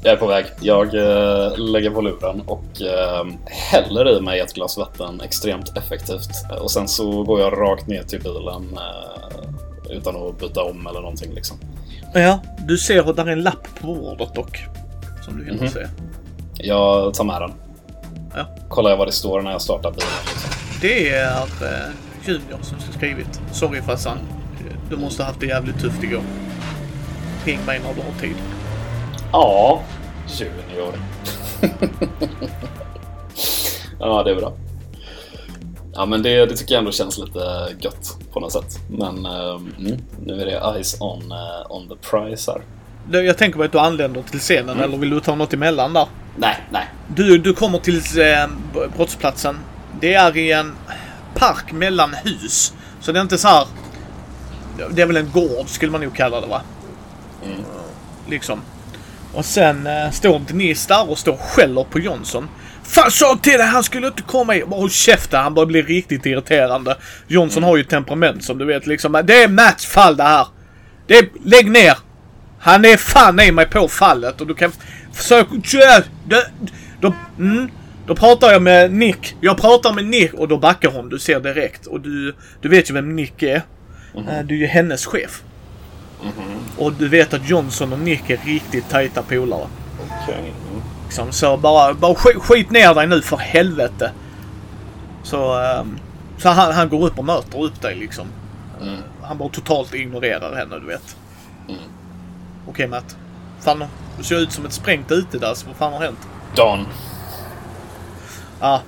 Jag 0.03 0.12
är 0.12 0.17
på 0.17 0.26
väg. 0.26 0.47
Jag 0.61 0.87
äh, 0.95 1.59
lägger 1.59 1.91
på 1.91 2.00
luren 2.00 2.41
och 2.41 2.83
äh, 2.83 3.26
häller 3.47 4.19
i 4.19 4.21
mig 4.21 4.41
ett 4.41 4.55
glas 4.55 4.76
vatten 4.76 5.21
extremt 5.21 5.76
effektivt. 5.76 6.31
Och 6.61 6.71
sen 6.71 6.88
så 6.88 7.23
går 7.23 7.41
jag 7.41 7.53
rakt 7.53 7.87
ner 7.87 8.03
till 8.03 8.21
bilen 8.21 8.79
äh, 8.79 9.97
utan 9.97 10.17
att 10.17 10.38
byta 10.38 10.62
om 10.62 10.87
eller 10.87 11.00
någonting 11.00 11.35
liksom. 11.35 11.57
Ja, 12.15 12.41
du 12.69 12.79
ser 12.79 13.11
att 13.11 13.17
där 13.17 13.26
är 13.26 13.33
en 13.33 13.43
lapp 13.43 13.81
på 13.81 13.95
bordet 13.95 14.35
dock. 14.35 14.65
Som 15.25 15.38
du 15.38 15.45
hinner 15.45 15.59
mm 15.59 15.69
-hmm. 15.69 15.87
se. 16.55 16.67
Jag 16.67 17.15
tar 17.15 17.25
med 17.25 17.41
den. 17.41 17.53
Ja. 18.35 18.47
Kollar 18.69 18.91
jag 18.91 18.97
vad 18.97 19.09
det 19.09 19.12
står 19.12 19.43
när 19.43 19.50
jag 19.50 19.62
startar 19.62 19.91
bilen. 19.91 20.09
Liksom. 20.26 20.50
Det 20.81 21.09
är 21.09 21.47
Junior 22.25 22.59
som 22.62 22.93
skrivit. 22.93 23.41
Sorry 23.53 23.83
farsan. 23.83 24.19
Du 24.91 24.97
måste 24.97 25.23
ha 25.23 25.29
haft 25.29 25.41
det 25.41 25.47
jävligt 25.47 25.81
tufft 25.81 26.03
igår 26.03 26.23
ping 27.47 27.65
mig 27.67 27.81
när 27.85 27.95
du 27.95 28.00
har 28.00 28.21
tid. 28.21 28.37
Ja, 29.33 29.83
junior. 30.29 30.95
ja, 34.00 34.23
det 34.23 34.31
är 34.31 34.35
bra. 34.35 34.53
Ja, 35.95 36.07
men 36.07 36.23
det, 36.23 36.47
det, 36.47 36.57
tycker 36.57 36.75
jag 36.75 36.79
ändå 36.79 36.93
känns 36.93 37.19
lite 37.19 37.38
gött 37.81 38.19
på 38.33 38.41
något 38.41 38.53
sätt. 38.53 38.79
Men 38.91 39.26
um, 39.26 39.75
nu 40.25 40.41
är 40.43 40.47
det 40.47 40.75
eyes 40.75 41.00
on, 41.00 41.33
uh, 41.33 41.73
on 41.73 41.88
the 41.88 41.95
prize 42.11 42.53
här. 42.53 42.62
Jag 43.23 43.38
tänker 43.38 43.59
på 43.59 43.65
att 43.65 43.73
du 43.73 43.79
anländer 43.79 44.23
till 44.23 44.41
scenen, 44.41 44.69
mm. 44.69 44.85
eller 44.85 44.97
vill 44.97 45.11
du 45.11 45.21
ta 45.21 45.35
något 45.35 45.53
emellan 45.53 45.93
där? 45.93 46.07
Nej, 46.37 46.57
nej. 46.71 46.85
Du, 47.09 47.38
du 47.38 47.55
kommer 47.55 47.79
till 47.79 47.97
eh, 47.97 48.47
brottsplatsen. 48.97 49.59
Det 50.00 50.15
är 50.15 50.37
i 50.37 50.53
en 50.53 50.73
park 51.35 51.73
mellan 51.73 52.15
hus. 52.15 52.75
Så 53.00 53.12
det 53.12 53.19
är 53.19 53.23
inte 53.23 53.38
så 53.38 53.49
här... 53.49 53.67
Det 54.91 55.03
är 55.03 55.07
väl 55.07 55.17
en 55.17 55.31
gård 55.31 55.69
skulle 55.69 55.93
man 55.93 56.00
nog 56.00 56.15
kalla 56.15 56.41
det 56.41 56.47
va? 56.47 56.62
Mm. 57.45 57.61
Liksom. 58.28 58.61
Och 59.35 59.45
sen 59.45 59.87
eh, 59.87 60.11
står 60.11 60.38
Denise 60.49 60.88
där 60.88 61.11
och 61.11 61.19
står 61.19 61.33
och 61.33 61.40
skäller 61.40 61.85
på 61.85 61.99
Johnson. 61.99 62.49
Fan 62.83 63.11
sa 63.11 63.38
till 63.43 63.52
dig 63.52 63.66
han 63.66 63.85
skulle 63.85 64.07
inte 64.07 64.23
komma 64.23 64.55
in. 64.55 64.62
Håll 64.62 64.90
käften, 64.90 65.43
han 65.43 65.55
börjar 65.55 65.66
bli 65.66 65.83
riktigt 65.83 66.26
irriterande. 66.26 66.97
Johnson 67.28 67.62
mm. 67.62 67.69
har 67.69 67.76
ju 67.76 67.85
temperament 67.85 68.45
som 68.45 68.59
du 68.59 68.64
vet 68.64 68.87
liksom. 68.87 69.23
Det 69.25 69.43
är 69.43 69.49
Mats 69.49 69.87
fall 69.87 70.16
det 70.16 70.23
här. 70.23 70.47
Det 71.07 71.19
är, 71.19 71.28
lägg 71.45 71.71
ner. 71.71 71.99
Han 72.59 72.85
är 72.85 72.97
fan 72.97 73.40
i 73.40 73.52
mig 73.52 73.66
på 73.66 73.88
fallet 73.88 74.40
och 74.40 74.47
du 74.47 74.55
kan 74.55 74.73
försöka... 75.12 75.50
Då, 76.25 76.43
då, 77.00 77.14
mm, 77.38 77.71
då 78.07 78.14
pratar 78.14 78.52
jag 78.52 78.62
med 78.62 78.93
Nick. 78.93 79.37
Jag 79.40 79.61
pratar 79.61 79.93
med 79.93 80.05
Nick 80.05 80.35
och 80.35 80.49
då 80.49 80.59
backar 80.59 80.90
hon. 80.90 81.09
Du 81.09 81.19
ser 81.19 81.40
direkt. 81.40 81.87
Och 81.87 82.00
du, 82.00 82.35
du 82.61 82.69
vet 82.69 82.90
ju 82.90 82.95
vem 82.95 83.16
Nick 83.16 83.43
är. 83.43 83.62
Mm. 84.14 84.47
Du 84.47 84.55
är 84.55 84.59
ju 84.59 84.66
hennes 84.66 85.07
chef. 85.07 85.43
Mm 86.23 86.58
Och 86.78 86.92
du 86.92 87.08
vet 87.08 87.35
att 87.35 87.49
Johnson 87.49 87.92
och 87.92 87.99
Nick 87.99 88.30
är 88.30 88.37
riktigt 88.37 88.88
tajta 88.88 89.23
polare. 89.23 89.66
Okej. 90.00 90.16
Okay. 90.25 90.38
Mm. 90.38 90.82
Liksom, 91.04 91.32
så 91.32 91.56
bara, 91.56 91.94
bara 91.94 92.14
skit, 92.14 92.37
skit 92.37 92.70
ner 92.70 92.94
dig 92.94 93.06
nu 93.06 93.23
för 93.23 93.37
helvete. 93.37 94.12
Så, 95.23 95.61
um, 95.80 95.99
så 96.38 96.49
han, 96.49 96.73
han 96.73 96.88
går 96.88 97.06
upp 97.06 97.18
och 97.18 97.25
möter 97.25 97.62
upp 97.62 97.82
dig 97.82 97.94
liksom. 97.94 98.26
Mm. 98.82 99.00
Han 99.23 99.38
bara 99.38 99.49
totalt 99.49 99.94
ignorerar 99.94 100.56
henne, 100.56 100.78
du 100.78 100.87
vet. 100.87 101.16
Mm. 101.68 101.80
Okej 102.62 102.70
okay, 102.70 102.87
Matt. 102.87 103.16
Fan, 103.61 103.85
du 104.18 104.25
ser 104.25 104.38
ut 104.38 104.52
som 104.52 104.66
ett 104.66 104.73
sprängt 104.73 105.12
utedass. 105.12 105.66
Vad 105.66 105.76
fan 105.76 105.92
har 105.92 106.00
hänt? 106.00 106.28
Dan. 106.54 106.87
Ah. 108.61 108.80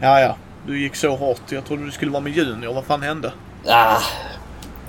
Ja, 0.00 0.20
ja. 0.20 0.36
Du 0.66 0.80
gick 0.80 0.96
så 0.96 1.16
hårt. 1.16 1.42
Jag 1.48 1.64
trodde 1.64 1.84
du 1.84 1.90
skulle 1.90 2.10
vara 2.10 2.22
med 2.22 2.32
Junior. 2.32 2.74
Vad 2.74 2.84
fan 2.84 3.02
hände? 3.02 3.32
Ah, 3.66 4.00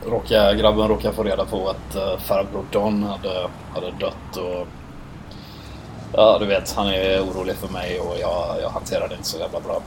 råkade, 0.06 0.56
grabben 0.56 0.88
råkade 0.88 1.16
få 1.16 1.24
reda 1.24 1.46
på 1.46 1.70
att 1.70 1.96
uh, 1.96 2.20
farbror 2.20 2.66
Don 2.72 3.04
hade, 3.04 3.48
hade 3.74 3.92
dött 3.92 4.38
och 4.38 4.68
Ja, 6.14 6.38
du 6.40 6.46
vet, 6.46 6.72
han 6.72 6.88
är 6.88 7.22
orolig 7.22 7.56
för 7.56 7.68
mig 7.68 8.00
och 8.00 8.16
jag, 8.20 8.56
jag 8.62 8.70
hanterar 8.70 9.08
det 9.08 9.16
inte 9.16 9.28
så 9.28 9.40
jävla 9.40 9.60
bra. 9.60 9.82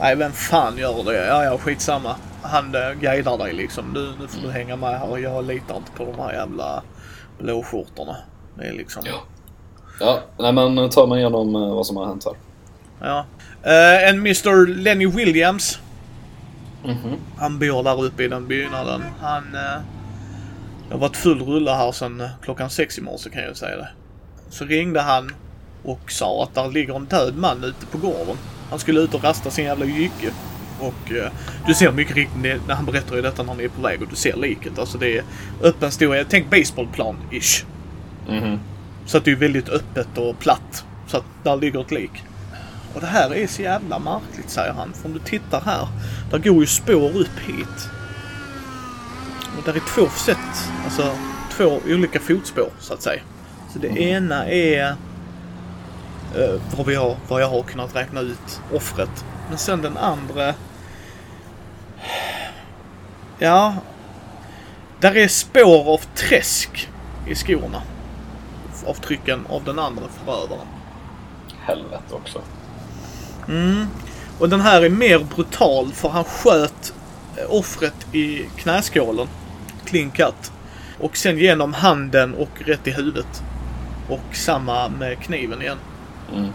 Nej, 0.00 0.16
vem 0.16 0.32
fan 0.32 0.78
gör 0.78 1.04
det? 1.04 1.26
Ja, 1.26 1.44
ja, 1.44 1.58
skitsamma. 1.58 2.16
Han 2.42 2.74
äh, 2.74 2.92
guidar 3.00 3.38
dig 3.38 3.52
liksom. 3.52 3.94
Du, 3.94 4.00
nu 4.20 4.28
får 4.28 4.38
mm. 4.38 4.50
du 4.50 4.58
hänga 4.58 4.76
med 4.76 5.00
här. 5.00 5.18
Jag 5.18 5.44
litar 5.44 5.76
inte 5.76 5.92
på 5.92 6.04
de 6.04 6.22
här 6.22 6.32
jävla 6.32 6.82
blåskjortorna. 7.38 8.16
Det 8.54 8.64
är 8.64 8.72
liksom... 8.72 9.02
Ja. 9.06 9.22
Ja, 10.00 10.20
nej 10.38 10.52
men 10.52 10.90
ta 10.90 11.06
mig 11.06 11.20
igenom 11.20 11.56
uh, 11.56 11.74
vad 11.74 11.86
som 11.86 11.96
har 11.96 12.06
hänt 12.06 12.24
här. 12.24 12.34
Ja. 13.00 13.24
Uh, 13.66 14.08
en 14.08 14.16
Mr 14.18 14.66
Lenny 14.66 15.06
Williams 15.06 15.78
Mhm. 16.84 17.16
Han 17.36 17.58
bor 17.58 17.82
där 17.82 18.04
uppe 18.04 18.22
i 18.24 18.28
den 18.28 18.46
byggnaden. 18.46 19.02
Han... 19.20 19.54
Eh, 19.54 19.82
jag 20.88 20.96
har 20.96 21.00
varit 21.00 21.16
full 21.16 21.42
rulla 21.42 21.76
här 21.76 21.92
sedan 21.92 22.20
eh, 22.20 22.28
klockan 22.42 22.70
sex 22.70 22.98
i 22.98 23.00
morse 23.00 23.30
kan 23.30 23.42
jag 23.42 23.56
säga 23.56 23.76
det. 23.76 23.88
Så 24.50 24.64
ringde 24.64 25.00
han 25.00 25.30
och 25.84 26.12
sa 26.12 26.42
att 26.42 26.54
där 26.54 26.68
ligger 26.70 26.96
en 26.96 27.04
död 27.04 27.36
man 27.36 27.64
ute 27.64 27.86
på 27.86 27.98
gården. 27.98 28.36
Han 28.70 28.78
skulle 28.78 29.00
ut 29.00 29.14
och 29.14 29.24
rasta 29.24 29.50
sin 29.50 29.64
jävla 29.64 29.84
jycke. 29.84 30.30
Och 30.80 31.12
eh, 31.12 31.32
du 31.66 31.74
ser 31.74 31.92
mycket 31.92 32.16
riktigt 32.16 32.42
när 32.66 32.74
han 32.74 32.86
berättar 32.86 33.16
ju 33.16 33.22
detta 33.22 33.42
när 33.42 33.54
ni 33.54 33.64
är 33.64 33.68
på 33.68 33.82
väg 33.82 34.02
och 34.02 34.08
du 34.08 34.16
ser 34.16 34.36
liket. 34.36 34.78
Alltså 34.78 34.98
det 34.98 35.18
är 35.18 35.24
öppen 35.62 35.90
stor, 35.90 36.24
tänk 36.28 36.50
baseballplan-ish. 36.50 37.64
Mhm. 38.28 38.60
Så 39.06 39.18
att 39.18 39.24
det 39.24 39.30
är 39.30 39.36
väldigt 39.36 39.68
öppet 39.68 40.18
och 40.18 40.38
platt. 40.38 40.84
Så 41.06 41.16
att 41.16 41.24
där 41.42 41.56
ligger 41.56 41.80
ett 41.80 41.90
lik. 41.90 42.10
Och 42.94 43.00
det 43.00 43.06
här 43.06 43.34
är 43.34 43.46
så 43.46 43.62
jävla 43.62 43.98
märkligt 43.98 44.50
säger 44.50 44.72
han. 44.72 44.92
För 44.92 45.06
om 45.06 45.12
du 45.12 45.18
tittar 45.18 45.60
här. 45.60 45.88
Där 46.30 46.38
går 46.38 46.60
ju 46.60 46.66
spår 46.66 47.16
upp 47.16 47.38
hit. 47.38 47.88
Och 49.58 49.64
där 49.64 49.74
är 49.74 49.80
två 49.80 50.08
sätt. 50.08 50.70
Alltså 50.84 51.16
två 51.50 51.80
olika 51.86 52.20
fotspår 52.20 52.70
så 52.78 52.94
att 52.94 53.02
säga. 53.02 53.22
Så 53.72 53.78
det 53.78 53.88
ena 53.88 54.46
är 54.48 54.88
eh, 56.36 56.60
vad, 56.76 56.86
vi 56.86 56.94
har, 56.94 57.16
vad 57.28 57.42
jag 57.42 57.48
har 57.48 57.62
kunnat 57.62 57.96
räkna 57.96 58.20
ut. 58.20 58.60
Offret. 58.72 59.24
Men 59.48 59.58
sen 59.58 59.82
den 59.82 59.96
andra. 59.96 60.54
Ja. 63.38 63.74
Där 65.00 65.16
är 65.16 65.28
spår 65.28 65.94
av 65.94 66.00
träsk 66.14 66.88
i 67.26 67.34
skorna 67.34 67.82
avtrycken 68.86 69.46
av 69.48 69.64
den 69.64 69.78
andra 69.78 70.08
förövaren. 70.08 70.66
Helvete 71.60 72.14
också. 72.14 72.40
Mm. 73.48 73.86
Och 74.38 74.48
den 74.48 74.60
här 74.60 74.82
är 74.82 74.90
mer 74.90 75.18
brutal 75.18 75.92
för 75.92 76.08
han 76.08 76.24
sköt 76.24 76.94
eh, 77.36 77.54
offret 77.54 78.14
i 78.14 78.46
knäskålen. 78.56 79.28
Cut. 79.90 80.52
Och 81.00 81.16
sen 81.16 81.38
genom 81.38 81.74
handen 81.74 82.34
och 82.34 82.62
rätt 82.66 82.86
i 82.86 82.90
huvudet. 82.90 83.42
Och 84.08 84.36
samma 84.36 84.88
med 84.88 85.18
kniven 85.18 85.62
igen. 85.62 85.78
Mm. 86.34 86.48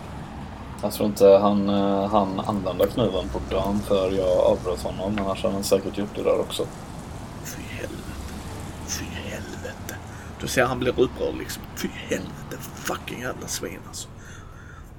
Jag 0.82 0.94
tror 0.94 1.08
inte 1.08 1.26
han, 1.28 1.70
eh, 1.70 2.08
han 2.10 2.40
använde 2.40 2.88
kniven 2.88 3.30
på 3.30 3.40
dagen 3.50 3.80
för 3.88 4.12
jag 4.12 4.40
avbröt 4.40 4.82
honom. 4.82 5.20
Annars 5.20 5.44
hade 5.44 5.54
han 5.54 5.64
säkert 5.64 5.98
gjort 5.98 6.16
det 6.16 6.24
där 6.24 6.40
också. 6.40 6.68
Fy 7.44 7.62
helvete. 7.70 8.24
Fy 8.88 9.06
helvete. 9.06 9.96
Du 10.42 10.48
ser 10.48 10.66
han 10.66 10.80
blir 10.80 11.00
upprörd 11.00 11.36
liksom. 11.40 11.64
Fy 11.76 11.88
helvete. 11.94 12.58
Fucking 12.76 13.22
jävla 13.22 13.48
svin 13.48 13.80
alltså. 13.88 14.08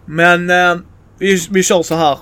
Men 0.04 0.50
eh, 0.50 0.76
vi, 1.18 1.46
vi 1.50 1.62
kör 1.62 1.82
så 1.82 1.94
här. 1.94 2.18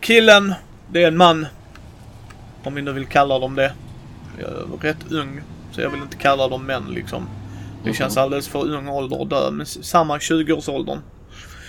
Killen, 0.00 0.54
det 0.92 1.02
är 1.02 1.08
en 1.08 1.16
man. 1.16 1.46
Om 2.64 2.74
vi 2.74 2.82
nu 2.82 2.92
vill 2.92 3.06
kalla 3.06 3.38
dem 3.38 3.54
det. 3.54 3.72
Jag 4.38 4.48
är 4.50 4.82
rätt 4.82 5.12
ung. 5.12 5.40
Så 5.72 5.80
jag 5.80 5.90
vill 5.90 6.02
inte 6.02 6.16
kalla 6.16 6.48
dem 6.48 6.66
män 6.66 6.84
liksom. 6.90 7.28
Det 7.82 7.88
Mhm. 7.88 7.94
känns 7.96 8.16
alldeles 8.16 8.48
för 8.48 8.58
ung 8.74 8.88
ålder 8.88 9.22
att 9.22 9.30
dö. 9.30 9.50
Men 9.50 9.66
samma 9.66 10.18
20-årsåldern. 10.18 10.98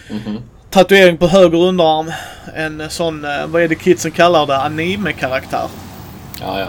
Mhm. 0.10 0.38
Tatuering 0.69 1.17
på 1.17 1.27
höger 1.27 1.58
underarm. 1.62 2.12
En 2.55 2.89
sån, 2.89 3.25
eh, 3.25 3.48
vad 3.48 3.62
är 3.62 3.67
det 3.67 3.75
kidsen 3.75 4.12
kallar 4.12 4.48
det? 4.48 4.58
Anime-karaktär. 4.58 5.67
Ja, 6.41 6.60
ja. 6.60 6.67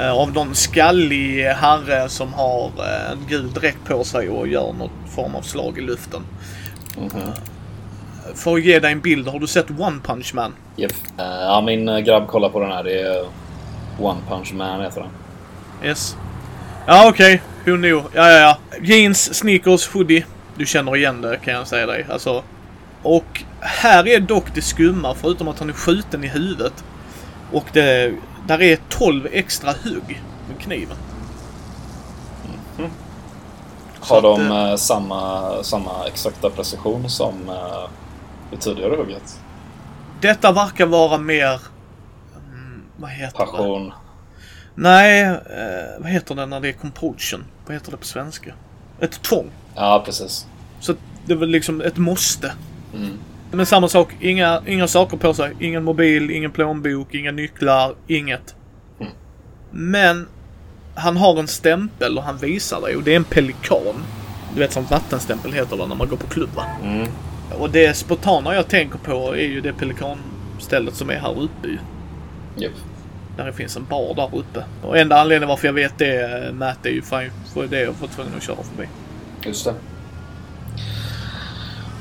Eh, 0.00 0.12
av 0.12 0.32
någon 0.32 0.54
skallig 0.54 1.44
herre 1.44 2.08
som 2.08 2.32
har 2.32 2.64
eh, 2.78 3.10
en 3.12 3.18
gul 3.28 3.52
dräkt 3.52 3.84
på 3.84 4.04
sig 4.04 4.28
och 4.28 4.48
gör 4.48 4.72
något 4.72 4.90
form 5.14 5.34
av 5.34 5.42
slag 5.42 5.78
i 5.78 5.80
luften. 5.80 6.20
Mhm. 6.98 7.32
För 8.34 8.54
att 8.54 8.62
ge 8.64 8.78
dig 8.78 8.92
en 8.92 9.00
bild, 9.00 9.28
har 9.28 9.38
du 9.40 9.46
sett 9.46 9.70
One 9.78 10.00
Punch 10.04 10.34
Man? 10.34 10.54
Japp. 10.76 10.92
Eh, 11.18 11.24
Ja, 11.24 11.60
min 11.60 11.88
eh, 11.88 11.98
grabb 11.98 12.26
kollar 12.28 12.48
på 12.48 12.60
den 12.60 12.70
här. 12.72 12.84
Det 12.84 13.00
är 13.00 13.24
One 13.98 14.20
Punch 14.28 14.52
Man 14.54 14.80
heter 14.80 15.00
den. 15.00 15.10
Yes. 15.88 16.16
Ja 16.86 17.08
okej, 17.08 17.42
who 17.64 17.76
knew? 17.76 18.02
Ja 18.14 18.30
ja 18.30 18.38
ja. 18.38 18.58
Jeans, 18.82 19.34
sneakers, 19.34 19.88
hoodie. 19.88 20.24
Du 20.56 20.66
känner 20.66 20.96
igen 20.96 21.20
det 21.20 21.36
kan 21.36 21.54
jag 21.54 21.66
säga 21.66 21.86
dig. 21.86 22.06
Alltså. 22.10 22.42
Och 23.02 23.42
här 23.60 24.08
är 24.08 24.20
dock 24.20 24.54
det 24.54 24.62
skumma 24.62 25.14
förutom 25.14 25.48
att 25.48 25.58
han 25.58 25.68
är 25.68 25.72
skjuten 25.74 26.24
i 26.24 26.28
huvudet. 26.28 26.84
Och 27.52 27.64
det, 27.72 28.14
där 28.46 28.62
är 28.62 28.78
12 28.88 29.28
extra 29.32 29.70
hugg 29.84 30.22
med 30.48 30.58
kniven. 30.58 30.96
Så 34.02 34.14
Har 34.14 34.22
de 34.22 34.50
eh, 34.50 34.70
eh, 34.70 34.76
samma, 34.76 35.52
samma 35.62 36.06
exakta 36.06 36.50
precision 36.50 37.10
som 37.10 37.48
eh, 37.48 37.90
det 38.50 38.56
tidigare 38.56 38.96
hugget? 38.96 39.40
Detta 40.20 40.52
verkar 40.52 40.86
vara 40.86 41.18
mer... 41.18 41.60
Mm, 42.36 42.82
vad 42.96 43.10
heter 43.10 43.38
det? 43.38 43.44
Passion. 43.44 43.92
Nej, 44.74 45.22
eh, 45.24 46.00
vad 46.00 46.10
heter 46.10 46.34
det 46.34 46.46
när 46.46 46.60
det 46.60 46.68
är 46.68 46.72
compulsion? 46.72 47.44
Vad 47.66 47.74
heter 47.74 47.90
det 47.90 47.96
på 47.96 48.04
svenska? 48.04 48.54
Ett 49.00 49.22
tvång. 49.22 49.50
Ja, 49.74 50.02
precis. 50.04 50.46
Så 50.80 50.94
det 51.26 51.32
är 51.32 51.36
väl 51.36 51.48
liksom 51.48 51.80
ett 51.80 51.96
måste. 51.96 52.52
Mm. 52.94 53.18
Men 53.50 53.66
samma 53.66 53.88
sak, 53.88 54.16
inga, 54.20 54.62
inga 54.66 54.88
saker 54.88 55.16
på 55.16 55.34
sig. 55.34 55.56
Ingen 55.60 55.84
mobil, 55.84 56.30
ingen 56.30 56.50
plånbok, 56.50 57.14
inga 57.14 57.32
nycklar, 57.32 57.94
inget. 58.06 58.54
Mm. 59.00 59.12
Men 59.70 60.28
han 61.00 61.16
har 61.16 61.38
en 61.38 61.48
stämpel 61.48 62.18
och 62.18 62.24
han 62.24 62.36
visar 62.36 62.80
dig 62.80 62.96
och 62.96 63.02
det 63.02 63.12
är 63.12 63.16
en 63.16 63.24
pelikan. 63.24 64.04
Du 64.54 64.60
vet 64.60 64.72
som 64.72 64.84
vattenstämpel 64.84 65.52
heter 65.52 65.76
det 65.76 65.86
när 65.86 65.96
man 65.96 66.08
går 66.08 66.16
på 66.16 66.26
klubb 66.26 66.50
va? 66.54 66.64
Mm. 66.82 67.08
Och 67.58 67.70
det 67.70 67.96
spontana 67.96 68.54
jag 68.54 68.68
tänker 68.68 68.98
på 68.98 69.36
är 69.36 69.46
ju 69.46 69.60
det 69.60 69.72
pelikanstället 69.72 70.94
som 70.94 71.10
är 71.10 71.18
här 71.18 71.40
uppe 71.40 71.68
ju. 71.68 71.78
Japp. 72.56 72.72
Där 73.36 73.46
det 73.46 73.52
finns 73.52 73.76
en 73.76 73.84
bar 73.84 74.14
där 74.14 74.38
uppe. 74.38 74.64
Och 74.82 74.98
enda 74.98 75.20
anledningen 75.20 75.48
varför 75.48 75.68
jag 75.68 75.72
vet 75.72 75.98
det, 75.98 76.46
eh, 76.46 76.52
Matt, 76.52 76.86
är 76.86 76.90
ju 76.90 77.02
för, 77.02 77.30
för 77.54 77.66
det 77.66 77.80
jag 77.80 77.92
var 78.00 78.08
tvungen 78.08 78.32
att 78.36 78.42
köra 78.42 78.62
förbi. 78.62 78.88
Just 79.44 79.64
det. 79.64 79.74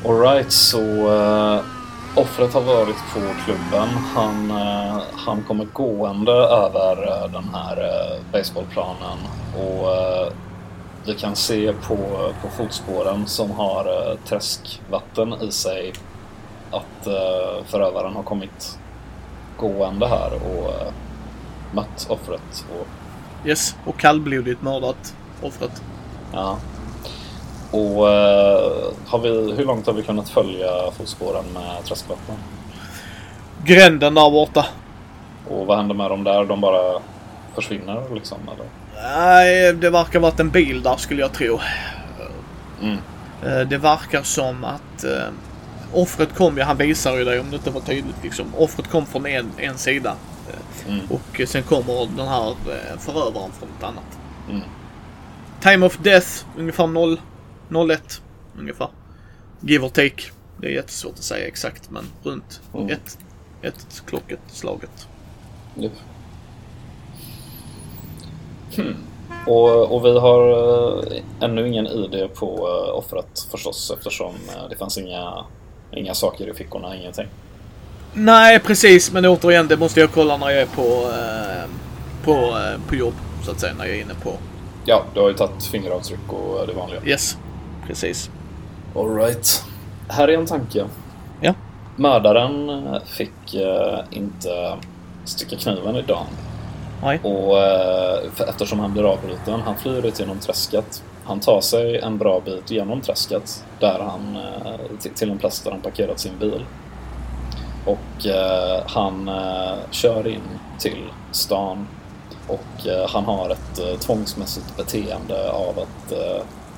Alright, 0.06 0.52
så 0.52 0.82
uh, 0.82 1.62
offret 2.20 2.54
har 2.54 2.62
varit 2.62 2.98
på 3.14 3.20
klubben. 3.46 3.90
Han, 4.16 4.52
eh, 4.52 5.02
han 5.16 5.44
kommer 5.44 5.66
gående 5.66 6.32
över 6.32 7.08
eh, 7.08 7.32
den 7.32 7.44
här 7.54 7.78
uh, 7.78 8.22
baseballplanen 8.32 9.18
och 9.56 9.96
eh, 9.96 10.34
vi 11.06 11.14
kan 11.14 11.36
se 11.36 11.74
på, 11.74 11.98
på 12.42 12.50
fotspåren 12.58 13.28
som 13.28 13.52
har 13.52 13.88
uh, 13.88 14.18
träskvatten 14.26 15.34
i 15.42 15.52
sig 15.52 15.94
att 16.72 17.08
uh, 17.08 17.66
förövaren 17.66 18.16
har 18.16 18.24
kommit 18.24 18.80
gående 19.58 20.08
här 20.08 20.34
och 20.34 20.70
uh, 20.70 20.94
mött 21.72 22.08
offret. 22.10 22.66
Och, 22.80 22.88
Yes, 23.48 23.76
och 23.86 24.00
kallblodigt 24.00 24.62
mördat 24.62 25.16
offret. 25.42 25.82
Ja. 26.34 26.58
Och 27.72 28.10
eh, 28.10 28.92
har 29.08 29.20
vi, 29.20 29.30
hur 29.58 29.66
långt 29.66 29.88
har 29.88 29.94
vi 29.94 30.04
kunnat 30.04 30.30
följa 30.30 30.92
fotspåren 30.98 31.46
med 31.54 31.86
träskvatten? 31.86 32.36
Gränden 33.66 34.14
där 34.14 34.32
borta. 34.32 34.66
Och 35.50 35.66
vad 35.68 35.78
händer 35.78 35.96
med 35.96 36.10
dem 36.12 36.24
där? 36.24 36.46
De 36.46 36.62
bara 36.62 37.02
försvinner 37.56 38.04
liksom? 38.14 38.38
Eller? 38.56 38.66
Nej, 39.04 39.74
det 39.74 39.90
verkar 39.90 40.20
varit 40.20 40.40
en 40.40 40.50
bil 40.50 40.84
där 40.84 40.96
skulle 40.98 41.22
jag 41.22 41.34
tro. 41.34 41.60
Mm. 42.82 42.98
Eh, 43.44 43.68
Det 43.68 43.78
verkar 43.78 44.24
som 44.24 44.64
att 44.64 45.04
eh, 45.04 45.28
offret 45.94 46.36
kom 46.36 46.58
ju, 46.58 46.64
han 46.64 46.78
visar 46.78 47.18
ju 47.18 47.24
dig 47.24 47.40
om 47.40 47.50
det 47.50 47.56
inte 47.56 47.70
var 47.72 47.82
tydligt 47.82 48.24
liksom. 48.24 48.46
Offret 48.58 48.88
kom 48.88 49.06
från 49.06 49.26
en, 49.26 49.52
en 49.58 49.78
sida. 49.78 50.16
Mm. 50.88 51.00
Och 51.10 51.42
sen 51.48 51.64
kommer 51.64 52.08
den 52.18 52.28
här 52.28 52.56
förövaren 53.00 53.52
från 53.60 53.70
ett 53.78 53.84
annat. 53.84 54.20
Mm. 54.50 54.62
Time 55.62 55.86
of 55.86 55.98
death 55.98 56.28
ungefär 56.58 56.88
0, 56.88 57.20
01 57.70 58.22
ungefär. 58.60 58.88
Give 59.62 59.86
or 59.86 59.90
take. 59.90 60.24
Det 60.58 60.68
är 60.68 60.72
jättesvårt 60.72 61.14
att 61.14 61.24
säga 61.24 61.48
exakt 61.48 61.90
men 61.92 62.04
runt 62.24 62.62
Mm. 62.74 62.90
ett, 62.90 63.18
ett 63.62 64.04
klocket 64.06 64.40
slaget. 64.48 65.08
Japp. 65.76 65.92
Hmm. 68.76 68.96
Och, 69.48 69.96
och 69.96 70.06
vi 70.06 70.20
har 70.20 70.50
eh, 71.14 71.22
ännu 71.42 71.68
ingen 71.68 71.88
ID 71.88 72.34
på 72.36 72.48
eh, 72.68 72.98
offret 72.98 73.48
förstås 73.52 73.92
eftersom 73.98 74.34
eh, 74.56 74.70
det 74.70 74.76
fanns 74.76 74.98
inga, 74.98 75.46
inga 75.92 76.14
saker 76.14 76.50
i 76.50 76.54
fickorna, 76.54 76.96
ingenting. 76.96 77.28
Nej 78.14 78.60
precis 78.60 79.12
men 79.12 79.26
återigen 79.26 79.68
det 79.68 79.78
måste 79.78 80.00
jag 80.00 80.12
kolla 80.12 80.38
när 80.38 80.50
jag 80.50 80.62
är 80.62 80.66
på, 80.66 81.12
på, 82.24 82.58
på 82.88 82.96
jobb 82.96 83.14
så 83.46 83.52
att 83.52 83.60
säga 83.60 83.74
när 83.78 83.86
jag 83.86 83.96
är 83.98 84.02
inne 84.02 84.14
på. 84.24 84.34
Ja, 84.86 85.04
du 85.14 85.20
har 85.20 85.30
ju 85.30 85.36
tagit 85.36 85.64
fingeravtryck 85.64 86.34
och 86.34 86.68
det 86.68 86.74
vanliga. 86.74 87.02
Yes, 87.06 87.38
precis. 87.90 88.30
Alright. 88.96 89.64
Här 90.08 90.28
är 90.28 90.38
en 90.38 90.46
tanke. 90.46 90.86
Ja. 91.42 91.54
Mördaren 91.96 92.86
fick 93.06 93.54
eh, 93.54 94.00
inte 94.10 94.78
sticka 95.26 95.56
kniven 95.56 95.96
i 95.96 96.02
dagen. 96.02 96.26
Nej. 97.04 97.20
Och 97.24 97.58
eh, 97.58 98.32
för, 98.36 98.46
eftersom 98.50 98.80
han 98.80 98.94
blir 98.94 99.04
avbruten, 99.04 99.62
han 99.62 99.78
flyr 99.78 100.06
ut 100.06 100.20
genom 100.20 100.40
träsket. 100.40 101.04
Han 101.24 101.40
tar 101.40 101.62
sig 101.62 101.98
en 101.98 102.18
bra 102.18 102.42
bit 102.46 102.72
genom 102.72 103.02
träsket 103.02 103.66
där 103.80 104.00
han, 104.00 104.36
eh, 104.36 105.12
till, 105.16 105.32
en 105.32 105.38
plats 105.38 105.62
där 105.62 105.72
han 105.72 105.82
parkerat 105.82 106.20
sin 106.20 106.38
bil. 106.40 106.66
Och 107.86 108.26
han 108.86 109.32
kör 109.92 110.28
in 110.28 110.42
till 110.80 111.04
stan 111.32 111.88
och 112.48 112.88
han 113.10 113.26
har 113.26 113.50
ett 113.50 114.00
tvångsmässigt 114.00 114.78
beteende 114.78 115.52
av 115.52 115.80
att 115.80 116.14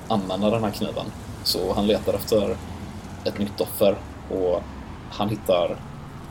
använda 0.08 0.50
den 0.50 0.64
här 0.64 0.70
kniven. 0.70 1.06
Så 1.44 1.72
han 1.74 1.86
letar 1.86 2.14
efter 2.14 2.56
ett 3.24 3.38
nytt 3.38 3.60
offer 3.60 3.96
och 4.30 4.62
han 5.10 5.28
hittar 5.28 5.76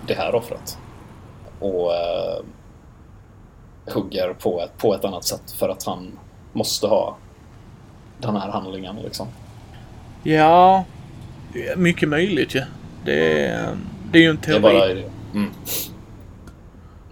det 0.08 0.14
här 0.14 0.36
offret. 0.36 0.78
Och 1.60 1.94
eh, 1.94 2.40
hugger 3.94 4.34
på 4.34 4.62
ett, 4.62 4.78
på 4.78 4.96
ett 4.96 5.06
annat 5.06 5.26
sätt 5.26 5.52
för 5.58 5.70
att 5.70 5.84
han 5.84 6.12
måste 6.54 6.88
ha 6.88 7.18
den 8.20 8.36
här 8.36 8.50
handlingen 8.50 8.96
liksom. 8.96 9.28
Ja, 10.24 10.86
det 11.54 11.68
är 11.68 11.76
mycket 11.76 12.10
möjligt 12.10 12.56
ju. 12.56 12.62
Det, 13.06 13.46
är- 13.48 13.78
det 14.12 14.18
är 14.18 14.22
ju 14.24 14.30
en 14.30 14.40
Det 14.46 14.48
är 14.52 14.60
teori. 14.60 14.62
bara 14.62 14.88
det. 14.88 15.10
Mm. 15.34 15.52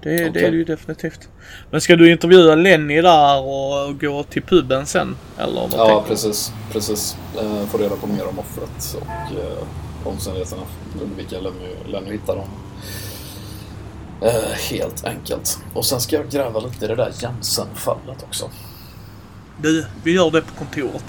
Det, 0.02 0.10
det 0.24 0.30
Okej. 0.30 0.44
är 0.46 0.52
det 0.52 0.58
ju 0.58 0.64
definitivt. 0.66 1.30
Men 1.72 1.82
ska 1.82 1.96
du 1.96 2.12
intervjua 2.12 2.56
Lenny 2.56 3.02
där 3.02 3.42
och 3.42 4.00
gå 4.00 4.24
till 4.24 4.42
puben 4.42 4.86
sen? 4.86 5.16
Eller 5.38 5.62
vad 5.62 5.74
Ja, 5.74 6.04
precis. 6.08 6.52
precis. 6.72 7.18
Eh, 7.42 7.66
få 7.68 7.78
reda 7.78 7.96
på 7.96 8.08
mer 8.08 8.28
om 8.28 8.40
offret 8.40 8.98
och 9.02 9.38
eh, 9.38 10.08
omständigheterna 10.08 10.62
under 11.02 11.16
vilka 11.16 11.40
Lenny, 11.40 11.76
Lenny 11.88 12.12
hittar 12.12 12.36
dem. 12.36 12.48
Eh, 14.22 14.52
helt 14.70 15.06
enkelt. 15.06 15.60
Och 15.74 15.86
sen 15.86 16.00
ska 16.02 16.16
jag 16.16 16.30
gräva 16.30 16.60
lite 16.60 16.86
i 16.86 16.88
det 16.88 16.96
där 16.96 17.12
Jensen-fallet 17.22 18.24
också. 18.24 18.50
Du, 19.62 19.86
vi 20.04 20.12
gör 20.12 20.32
det 20.32 20.42
på 20.42 20.54
kontoret. 20.58 21.06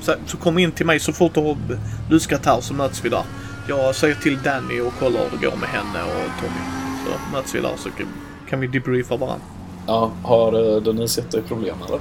Så, 0.00 0.14
så 0.26 0.36
kom 0.36 0.58
in 0.58 0.72
till 0.72 0.86
mig 0.86 1.00
så 1.00 1.12
fort 1.12 1.34
du 1.34 1.40
har 1.40 1.56
luskat 2.10 2.46
här 2.46 2.60
så 2.60 2.74
möts 2.74 3.04
vi 3.04 3.08
där. 3.08 3.22
Jag 3.68 3.94
säger 3.94 4.14
till 4.14 4.42
Danny 4.42 4.80
och 4.80 4.92
kollar 4.98 5.20
hur 5.20 5.38
det 5.38 5.46
går 5.46 5.56
med 5.56 5.68
henne 5.68 6.02
och 6.02 6.40
Tommy. 6.40 6.60
Så 7.04 7.36
möts 7.36 7.54
vi 7.54 7.60
där 7.60 7.74
så 7.76 7.90
kan, 7.90 8.06
kan 8.50 8.60
vi 8.60 8.66
debriefa 8.66 9.16
varandra. 9.16 9.46
Ja, 9.86 10.10
har 10.22 10.76
eh, 10.76 10.82
Denise 10.82 11.20
gett 11.20 11.30
dig 11.30 11.42
problem 11.42 11.76
eller? 11.86 12.00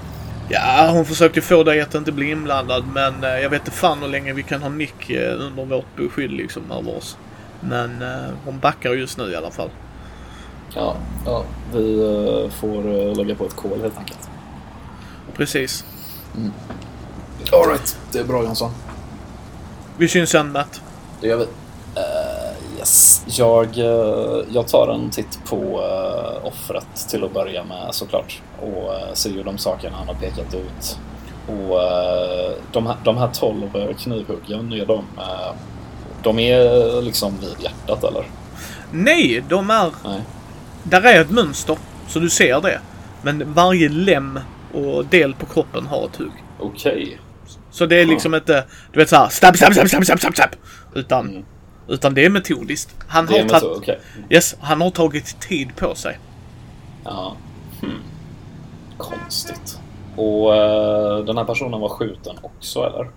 Ja, 0.50 0.89
hon 0.91 1.06
försökte 1.06 1.41
få 1.41 1.63
dig 1.63 1.82
att 1.82 1.95
inte 1.95 2.12
bli 2.12 2.32
inblandad 2.32 2.84
men 2.93 3.24
eh, 3.24 3.30
jag 3.30 3.50
vet 3.50 3.62
inte 3.62 3.71
fan 3.71 4.00
hur 4.00 4.08
länge 4.08 4.34
vi 4.34 4.43
kan 4.43 4.62
ha 4.62 4.69
Nick 4.69 5.10
eh, 5.10 5.39
under 5.39 5.65
vårt 5.65 5.95
beskydd 5.95 6.32
liksom 6.32 6.71
över 6.71 6.98
oss. 6.98 7.17
Men 7.60 8.04
hon 8.45 8.60
backar 8.60 8.93
just 8.93 9.17
nu 9.17 9.32
i 9.32 9.36
alla 9.36 9.52
fall. 9.52 9.69
Ja, 10.76 10.95
ja 11.26 11.43
vi 11.74 12.50
får 12.60 13.15
lägga 13.15 13.36
på 13.36 13.45
ett 13.45 13.56
kol 13.56 13.82
helt 13.82 13.98
enkelt. 13.98 14.30
Precis. 15.36 15.86
Alright, 17.52 17.98
det 18.12 18.19
är 18.19 18.24
bra 18.24 18.43
Jansson. 18.43 18.71
Vi 19.98 20.08
syns 20.08 20.30
sen 20.30 20.52
Matt. 20.52 20.82
Det 21.21 21.28
gör 21.28 21.38
vi. 21.38 21.45
Eh, 22.86 22.89
yes. 22.89 23.24
jag, 23.28 23.78
eh, 23.78 24.45
jag 24.52 24.67
tar 24.67 24.88
en 24.88 25.10
titt 25.10 25.39
på 25.45 25.56
uh, 25.56 26.48
offret 26.48 27.10
till 27.10 27.24
att 27.24 27.34
börja 27.34 27.63
med 27.63 27.88
såklart. 27.95 28.41
Och 28.62 28.93
uh, 28.93 29.13
ser 29.13 29.30
ju 29.30 29.43
de 29.43 29.58
sakerna 29.58 29.98
han 29.98 30.08
har 30.08 30.15
pekat 30.15 30.54
ut. 30.54 30.98
Och 31.48 31.84
eh, 31.84 32.52
de, 32.71 32.88
här, 32.88 32.95
de 33.04 33.17
här 33.17 33.30
12 33.34 33.93
knivhuggen, 34.00 34.74
är 34.74 34.86
de, 34.86 35.04
eh, 35.17 35.56
de 36.24 36.39
är 36.39 37.02
liksom 37.02 37.34
vid 37.41 37.56
hjärtat 37.60 38.04
eller? 38.04 38.24
Nej, 38.91 39.43
de 39.50 39.69
är... 39.69 39.91
Nej. 40.04 40.21
Där 40.84 41.02
är 41.02 41.21
ett 41.21 41.30
mönster, 41.30 41.78
så 42.08 42.19
du 42.19 42.30
ser 42.30 42.62
det. 42.62 42.80
Men 43.21 43.54
varje 43.54 43.89
lem 43.89 44.39
och 44.74 45.06
del 45.06 45.34
på 45.34 45.45
kroppen 45.45 45.88
har 45.88 46.06
ett 46.06 46.15
hugg. 46.15 46.32
Okej. 46.60 47.19
Så 47.71 47.86
det 47.86 47.95
är 48.02 48.06
liksom 48.06 48.36
inte, 48.36 48.65
du 48.93 49.00
vet 49.00 49.10
såhär, 49.10 49.30
stab, 49.30 49.58
stab, 49.58 49.74
stab, 49.74 49.88
stab, 49.88 50.19
stab, 50.19 50.34
stab. 50.36 50.50
Utan, 50.93 51.30
Mm. 51.30 51.43
Utan 51.88 52.13
det 52.13 52.26
är 52.26 52.30
metodiskt. 52.30 52.95
Han 53.08 53.26
Det 53.26 53.41
har, 53.41 53.50
tagit, 53.50 53.78
okej. 53.78 54.00
yes, 54.30 54.56
han 54.60 54.82
har 54.82 54.89
tagit 54.89 55.39
tid 55.41 55.76
på 55.76 55.95
sig. 55.95 56.19
Ja. 57.04 57.36
Hmm. 57.82 57.91
Konstigt. 58.98 59.80
Och 60.15 60.56
eh, 60.56 61.17
den 61.26 61.38
här 61.38 61.45
personen 61.45 61.80
var 61.80 61.89
skjuten 61.89 62.36
också 62.41 62.80
eller? 62.84 63.10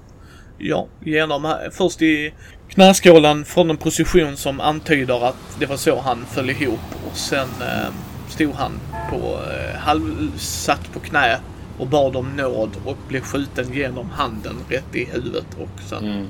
Ja, 0.58 0.86
genom, 1.04 1.54
först 1.72 2.02
i 2.02 2.34
knäskålen 2.68 3.44
från 3.44 3.70
en 3.70 3.76
position 3.76 4.36
som 4.36 4.60
antyder 4.60 5.24
att 5.28 5.56
det 5.58 5.66
var 5.66 5.76
så 5.76 6.00
han 6.00 6.24
föll 6.26 6.50
ihop. 6.50 6.80
Och 7.10 7.16
sen 7.16 7.48
eh, 7.60 7.88
stod 8.28 8.54
han 8.54 8.72
på, 9.10 9.16
eh, 9.16 9.78
halvsatt 9.78 10.92
på 10.92 11.00
knä 11.00 11.38
och 11.78 11.86
bad 11.86 12.16
om 12.16 12.36
nåd 12.36 12.70
och 12.84 12.96
blev 13.08 13.20
skjuten 13.20 13.72
genom 13.72 14.10
handen 14.10 14.56
rätt 14.68 14.94
i 14.96 15.04
huvudet 15.04 15.46
och 15.60 15.80
sen 15.88 16.04
Mm. 16.04 16.26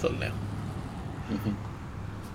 föll 0.00 0.12
ner. 0.20 0.32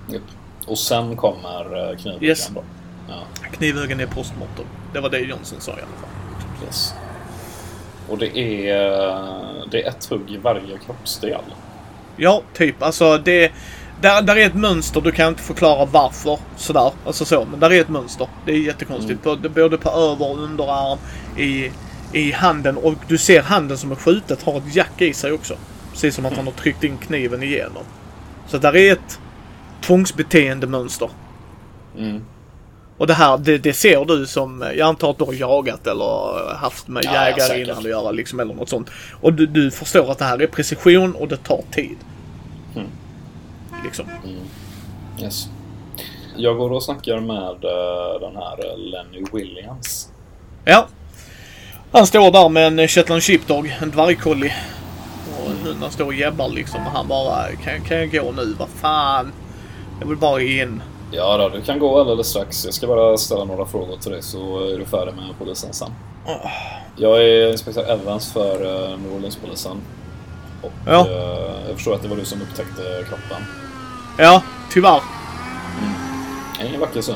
Japp. 0.10 0.22
Och 0.68 0.78
sen 0.80 1.16
kommer 1.16 1.90
eh, 1.92 1.98
knivhuggen 1.98 2.30
Yes. 2.30 2.48
då? 2.56 2.64
Ja. 3.08 3.24
Knivhuggen 3.52 4.00
är 4.00 4.06
postmortem. 4.06 4.66
Det 4.94 5.00
var 5.00 5.10
det 5.10 5.20
Johnson 5.20 5.62
sa 5.62 5.72
i 5.72 5.74
alla 5.74 5.82
fall. 5.82 6.66
Yes. 6.66 6.94
Och 8.10 8.18
det 8.18 8.38
är, 8.38 9.08
eh, 9.10 9.64
det 9.72 9.84
är 9.84 9.90
ett 9.90 10.06
hugg 10.06 10.32
i 10.32 10.38
varje 10.38 10.78
kroppsdel. 10.86 11.42
Ja, 12.18 12.42
typ. 12.54 12.84
Alltså 12.84 13.18
det... 13.18 13.52
Där, 14.02 14.22
där 14.22 14.36
är 14.36 14.46
ett 14.46 14.54
mönster, 14.56 15.02
du 15.02 15.12
kan 15.12 15.28
inte 15.28 15.42
förklara 15.42 15.86
varför 15.86 16.38
sådär. 16.58 16.92
Alltså 17.06 17.26
så, 17.26 17.46
men 17.52 17.60
där 17.60 17.74
är 17.74 17.82
ett 17.82 17.90
mönster. 17.90 18.28
Det 18.46 18.52
är 18.52 18.58
jättekonstigt. 18.58 19.24
Det- 19.42 19.50
både 19.50 19.78
på 19.78 19.90
över 19.90 20.30
och 20.32 20.38
underarm, 20.44 20.98
i, 21.38 21.72
i 22.14 22.32
handen 22.32 22.78
och 22.78 22.94
du 23.08 23.18
ser 23.18 23.42
handen 23.42 23.78
som 23.78 23.92
är 23.92 23.96
skjutet 23.96 24.44
har 24.44 24.58
ett 24.58 24.76
jack 24.76 25.02
i 25.02 25.14
sig 25.14 25.32
också. 25.32 25.56
Precis 25.92 26.16
som 26.16 26.26
att 26.26 26.34
han 26.38 26.46
har 26.46 26.54
tryckt 26.54 26.84
in 26.84 26.98
kniven 26.98 27.44
igenom. 27.44 27.84
Så 28.48 28.58
där 28.58 28.76
är 28.76 28.92
ett 28.94 29.20
tvångsbeteendemönster. 29.90 31.10
Mm. 31.98 32.22
Och 32.98 33.08
det 33.08 33.14
här, 33.14 33.38
det, 33.38 33.58
det 33.58 33.74
ser 33.74 34.06
du 34.06 34.26
som, 34.26 34.62
jag 34.78 34.88
antar 34.88 35.10
att 35.10 35.18
du 35.18 35.24
har 35.24 35.34
jagat 35.34 35.88
eller 35.88 36.56
haft 36.56 36.88
med 36.88 37.06
Ja, 37.06 37.12
ja, 37.14 37.26
jägare 37.26 37.42
säkert. 37.48 37.68
innan 37.68 37.78
att 37.78 37.84
göra 37.84 38.12
liksom, 38.12 38.40
eller 38.40 38.54
något 38.54 38.70
sånt. 38.70 38.90
Och 39.22 39.34
du, 39.34 39.46
du 39.46 39.72
förstår 39.72 40.12
att 40.12 40.18
det 40.18 40.26
här 40.26 40.42
är 40.42 40.48
precision 40.48 41.16
och 41.16 41.28
det 41.28 41.38
tar 41.38 41.62
tid. 41.72 41.98
Mm. 42.76 42.88
Liksom. 43.84 44.06
Yes. 45.22 45.48
Jag 46.36 46.58
går 46.58 46.72
och 46.72 46.84
snackar 46.84 47.20
med 47.20 47.64
eh, 47.64 48.20
den 48.22 48.36
här 48.36 48.72
eh, 48.72 48.78
Lenny 48.78 49.26
Williams. 49.34 50.10
Ja. 50.66 50.88
Han 51.92 52.08
står 52.08 52.32
där 52.32 52.50
med 52.50 52.80
en 52.80 52.88
Shetland 52.88 53.24
Sheepdog, 53.24 53.76
en 53.82 53.92
dvärgkolli. 53.92 54.54
Och 55.40 55.52
hunden 55.68 55.92
står 55.92 56.06
och 56.06 56.14
jäbbar 56.14 56.50
liksom 56.50 56.86
och 56.88 56.92
han 56.92 57.08
bara, 57.08 57.46
kan, 57.64 57.82
kan 57.82 57.98
jag 57.98 58.12
gå 58.12 58.32
nu? 58.32 58.56
Vad 58.60 58.70
fan? 58.70 59.32
Jag 60.00 60.08
vill 60.08 60.18
bara 60.18 60.42
in. 60.42 60.82
Ja 61.12 61.38
då, 61.38 61.50
du 61.50 61.62
kan 61.62 61.80
gå 61.80 62.00
alldeles 62.00 62.28
strax. 62.28 62.66
Jag 62.66 62.74
ska 62.74 62.88
bara 62.88 63.18
ställa 63.18 63.44
några 63.44 63.66
frågor 63.66 63.98
till 63.98 64.12
dig 64.12 64.22
så 64.22 64.60
är 64.60 64.78
du 64.78 64.86
färdig 64.86 65.14
med 65.16 65.26
polisen 65.40 65.74
sen. 65.74 65.92
Ah. 66.26 66.50
Jag 66.96 67.24
är 67.24 67.52
inspektör 67.52 67.92
Evans 67.92 68.34
för 68.34 68.62
uh, 68.66 69.00
New 69.00 69.14
Orleans-polisen. 69.16 69.78
Och 70.62 70.72
Ja. 70.88 71.08
eh, 71.08 71.68
jag 71.68 71.76
förstår 71.76 71.96
att 71.96 72.02
det 72.02 72.08
var 72.08 72.16
du 72.16 72.26
som 72.26 72.42
upptäckte 72.42 72.82
kroppen. 73.08 73.44
Ja, 74.18 74.44
tyvärr. 74.72 75.02
Ingen 76.68 76.80
vacker 76.80 77.02
syn. 77.02 77.16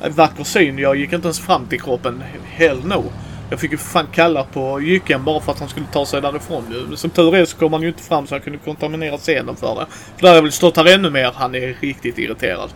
En 0.00 0.12
vacker 0.12 0.44
syn. 0.44 0.78
Jag 0.78 0.96
gick 0.96 1.12
inte 1.12 1.26
ens 1.26 1.40
fram 1.40 1.66
till 1.66 1.80
kroppen. 1.80 2.22
Hell 2.44 2.84
no. 2.84 3.04
Jag 3.50 3.60
fick 3.60 3.72
ju 3.72 3.76
fan 3.78 4.06
kalla 4.12 4.44
på 4.44 4.80
jycken 4.80 5.24
bara 5.24 5.40
för 5.40 5.52
att 5.52 5.58
han 5.58 5.68
skulle 5.68 5.86
ta 5.92 6.06
sig 6.06 6.20
därifrån 6.20 6.96
Som 6.96 7.10
tur 7.10 7.36
är 7.36 7.44
så 7.44 7.56
kom 7.56 7.72
han 7.72 7.82
ju 7.82 7.88
inte 7.88 8.02
fram 8.02 8.26
så 8.26 8.34
han 8.34 8.42
kunde 8.42 8.58
kontaminera 8.58 9.16
scenen 9.16 9.56
för 9.56 9.74
det. 9.74 9.86
För 10.16 10.22
där 10.22 10.28
har 10.28 10.34
jag 10.34 10.42
väl 10.42 10.52
stått 10.52 10.76
här 10.76 10.94
ännu 10.94 11.10
mer. 11.10 11.32
Han 11.34 11.54
är 11.54 11.76
riktigt 11.80 12.18
irriterad. 12.18 12.70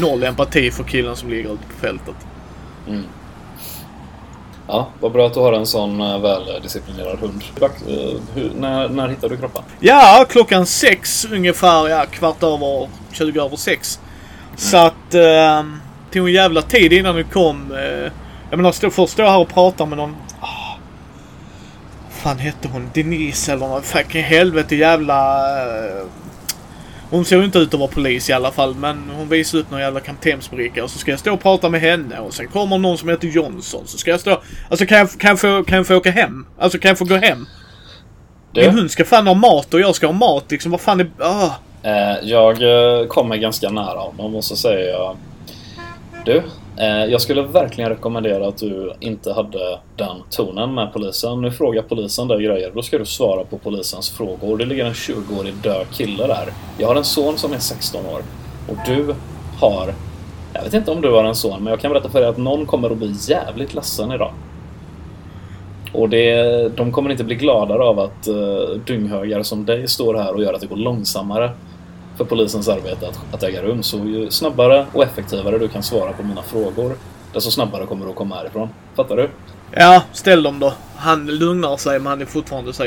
Noll 0.00 0.22
empati 0.22 0.70
för 0.70 0.84
killen 0.84 1.16
som 1.16 1.30
ligger 1.30 1.52
ute 1.52 1.62
på 1.66 1.80
fältet. 1.80 2.14
Ja, 4.66 4.88
vad 5.00 5.12
bra 5.12 5.26
att 5.26 5.34
du 5.34 5.40
har 5.40 5.52
en 5.52 5.66
sån 5.66 6.00
uh, 6.00 6.20
väldisciplinerad 6.20 7.18
hund. 7.18 7.44
Vak- 7.60 7.88
eh, 7.88 8.20
hur, 8.34 8.50
när, 8.60 8.88
när 8.88 9.08
hittade 9.08 9.34
du 9.34 9.40
kroppen? 9.40 9.62
Ja, 9.80 10.26
klockan 10.28 10.66
sex 10.66 11.24
ungefär. 11.32 11.88
Ja, 11.88 12.06
kvart 12.10 12.42
över 12.42 12.88
20 13.12 13.40
över 13.40 13.56
sex. 13.56 14.00
Så 14.56 14.76
att... 14.76 15.14
Eh, 15.14 15.62
tog 16.12 16.28
en 16.28 16.34
jävla 16.34 16.62
tid 16.62 16.92
innan 16.92 17.16
det 17.16 17.24
kom. 17.24 17.72
Eh, 17.72 18.12
jag 18.50 18.56
menar, 18.56 18.72
stå, 18.72 18.90
först 18.90 19.12
står 19.12 19.24
jag 19.24 19.32
här 19.32 19.40
och 19.40 19.48
pratar 19.48 19.86
med 19.86 19.98
någon... 19.98 20.16
Ah, 20.40 20.76
vad 22.04 22.12
fan 22.12 22.38
hette 22.38 22.68
hon? 22.68 22.90
Denise 22.94 23.52
eller 23.52 23.68
något. 23.68 23.84
Fucking 23.84 24.22
helvete 24.22 24.76
jävla... 24.76 25.48
Eh, 25.62 26.04
hon 27.10 27.24
såg 27.24 27.44
inte 27.44 27.58
ut 27.58 27.74
att 27.74 27.80
vara 27.80 27.90
polis 27.90 28.30
i 28.30 28.32
alla 28.32 28.50
fall, 28.50 28.74
men 28.74 29.10
hon 29.16 29.28
visade 29.28 29.62
upp 29.62 29.70
någon 29.70 29.80
jävla 29.80 30.00
kaptensbricka 30.00 30.84
och 30.84 30.90
så 30.90 30.98
ska 30.98 31.10
jag 31.10 31.20
stå 31.20 31.32
och 31.32 31.42
prata 31.42 31.68
med 31.68 31.80
henne 31.80 32.18
och 32.18 32.34
sen 32.34 32.48
kommer 32.48 32.78
någon 32.78 32.98
som 32.98 33.08
heter 33.08 33.28
Johnson 33.28 33.86
så 33.86 33.98
ska 33.98 34.10
jag 34.10 34.20
stå... 34.20 34.42
Alltså 34.70 34.86
kan 34.86 34.98
jag, 34.98 35.10
kan 35.18 35.28
jag, 35.28 35.40
få, 35.40 35.64
kan 35.64 35.76
jag 35.76 35.86
få 35.86 35.96
åka 35.96 36.10
hem? 36.10 36.46
Alltså 36.58 36.78
kan 36.78 36.88
jag 36.88 36.98
få 36.98 37.04
gå 37.04 37.16
hem? 37.16 37.46
Du, 38.52 38.60
Min 38.60 38.70
hund 38.70 38.90
ska 38.90 39.04
fan 39.04 39.26
ha 39.26 39.34
mat 39.34 39.74
och 39.74 39.80
jag 39.80 39.94
ska 39.94 40.06
ha 40.06 40.12
mat 40.12 40.50
liksom. 40.50 40.70
Vad 40.70 40.80
fan 40.80 41.00
är... 41.00 41.10
Ah. 41.18 41.50
eh, 41.82 42.16
jag 42.22 42.62
eh, 42.62 43.06
kommer 43.06 43.36
ganska 43.36 43.70
nära 43.70 43.98
honom 43.98 44.34
och 44.34 44.44
så 44.44 44.56
säger 44.56 44.88
jag 44.88 45.16
Du, 46.24 46.42
Eh, 46.80 47.04
jag 47.04 47.20
skulle 47.20 47.42
verkligen 47.42 47.90
rekommendera 47.90 48.48
att 48.48 48.58
du 48.58 48.92
inte 49.00 49.32
hade 49.32 49.78
den 49.96 50.16
tonen 50.30 50.74
med 50.74 50.92
polisen. 50.92 51.40
Nu 51.40 51.50
frågar 51.50 51.82
polisen 51.82 52.28
dig 52.28 52.42
grejer, 52.42 52.72
då 52.74 52.82
ska 52.82 52.98
du 52.98 53.04
svara 53.04 53.44
på 53.44 53.58
polisens 53.58 54.10
frågor. 54.10 54.56
Det 54.56 54.64
ligger 54.64 54.84
en 54.84 54.92
20-årig 54.92 55.54
död 55.54 55.86
kille 55.92 56.26
där. 56.26 56.48
Jag 56.78 56.88
har 56.88 56.96
en 56.96 57.04
son 57.04 57.38
som 57.38 57.52
är 57.52 57.58
16 57.58 58.06
år 58.06 58.22
och 58.68 58.76
du 58.86 59.14
har... 59.60 59.94
Jag 60.52 60.62
vet 60.62 60.74
inte 60.74 60.90
om 60.90 61.00
du 61.00 61.10
har 61.10 61.24
en 61.24 61.34
son, 61.34 61.62
men 61.62 61.70
jag 61.70 61.80
kan 61.80 61.92
berätta 61.92 62.08
för 62.08 62.20
dig 62.20 62.28
att 62.28 62.36
någon 62.36 62.66
kommer 62.66 62.90
att 62.90 62.96
bli 62.96 63.14
jävligt 63.28 63.74
ledsen 63.74 64.12
idag. 64.12 64.32
Och 65.92 66.08
det, 66.08 66.68
de 66.76 66.92
kommer 66.92 67.10
inte 67.10 67.24
bli 67.24 67.34
gladare 67.34 67.82
av 67.82 68.00
att 68.00 68.28
uh, 68.28 68.80
dynghögar 68.86 69.42
som 69.42 69.64
dig 69.64 69.88
står 69.88 70.14
här 70.14 70.34
och 70.34 70.42
gör 70.42 70.54
att 70.54 70.60
det 70.60 70.66
går 70.66 70.76
långsammare 70.76 71.50
för 72.18 72.24
polisens 72.24 72.68
arbete 72.68 73.08
att, 73.08 73.34
att 73.34 73.42
äga 73.42 73.62
rum. 73.62 73.82
Så 73.82 73.96
ju 73.96 74.30
snabbare 74.30 74.86
och 74.92 75.02
effektivare 75.02 75.58
du 75.58 75.68
kan 75.68 75.82
svara 75.82 76.12
på 76.12 76.22
mina 76.22 76.42
frågor, 76.42 76.96
desto 77.32 77.50
snabbare 77.50 77.86
kommer 77.86 78.04
du 78.04 78.10
att 78.10 78.16
komma 78.16 78.34
härifrån. 78.34 78.68
Fattar 78.96 79.16
du? 79.16 79.30
Ja, 79.70 80.02
ställ 80.12 80.42
dem 80.42 80.58
då. 80.58 80.72
Han 80.96 81.26
lugnar 81.26 81.76
sig 81.76 81.98
men 81.98 82.06
han 82.06 82.20
är 82.20 82.26
fortfarande 82.26 82.72
så 82.72 82.84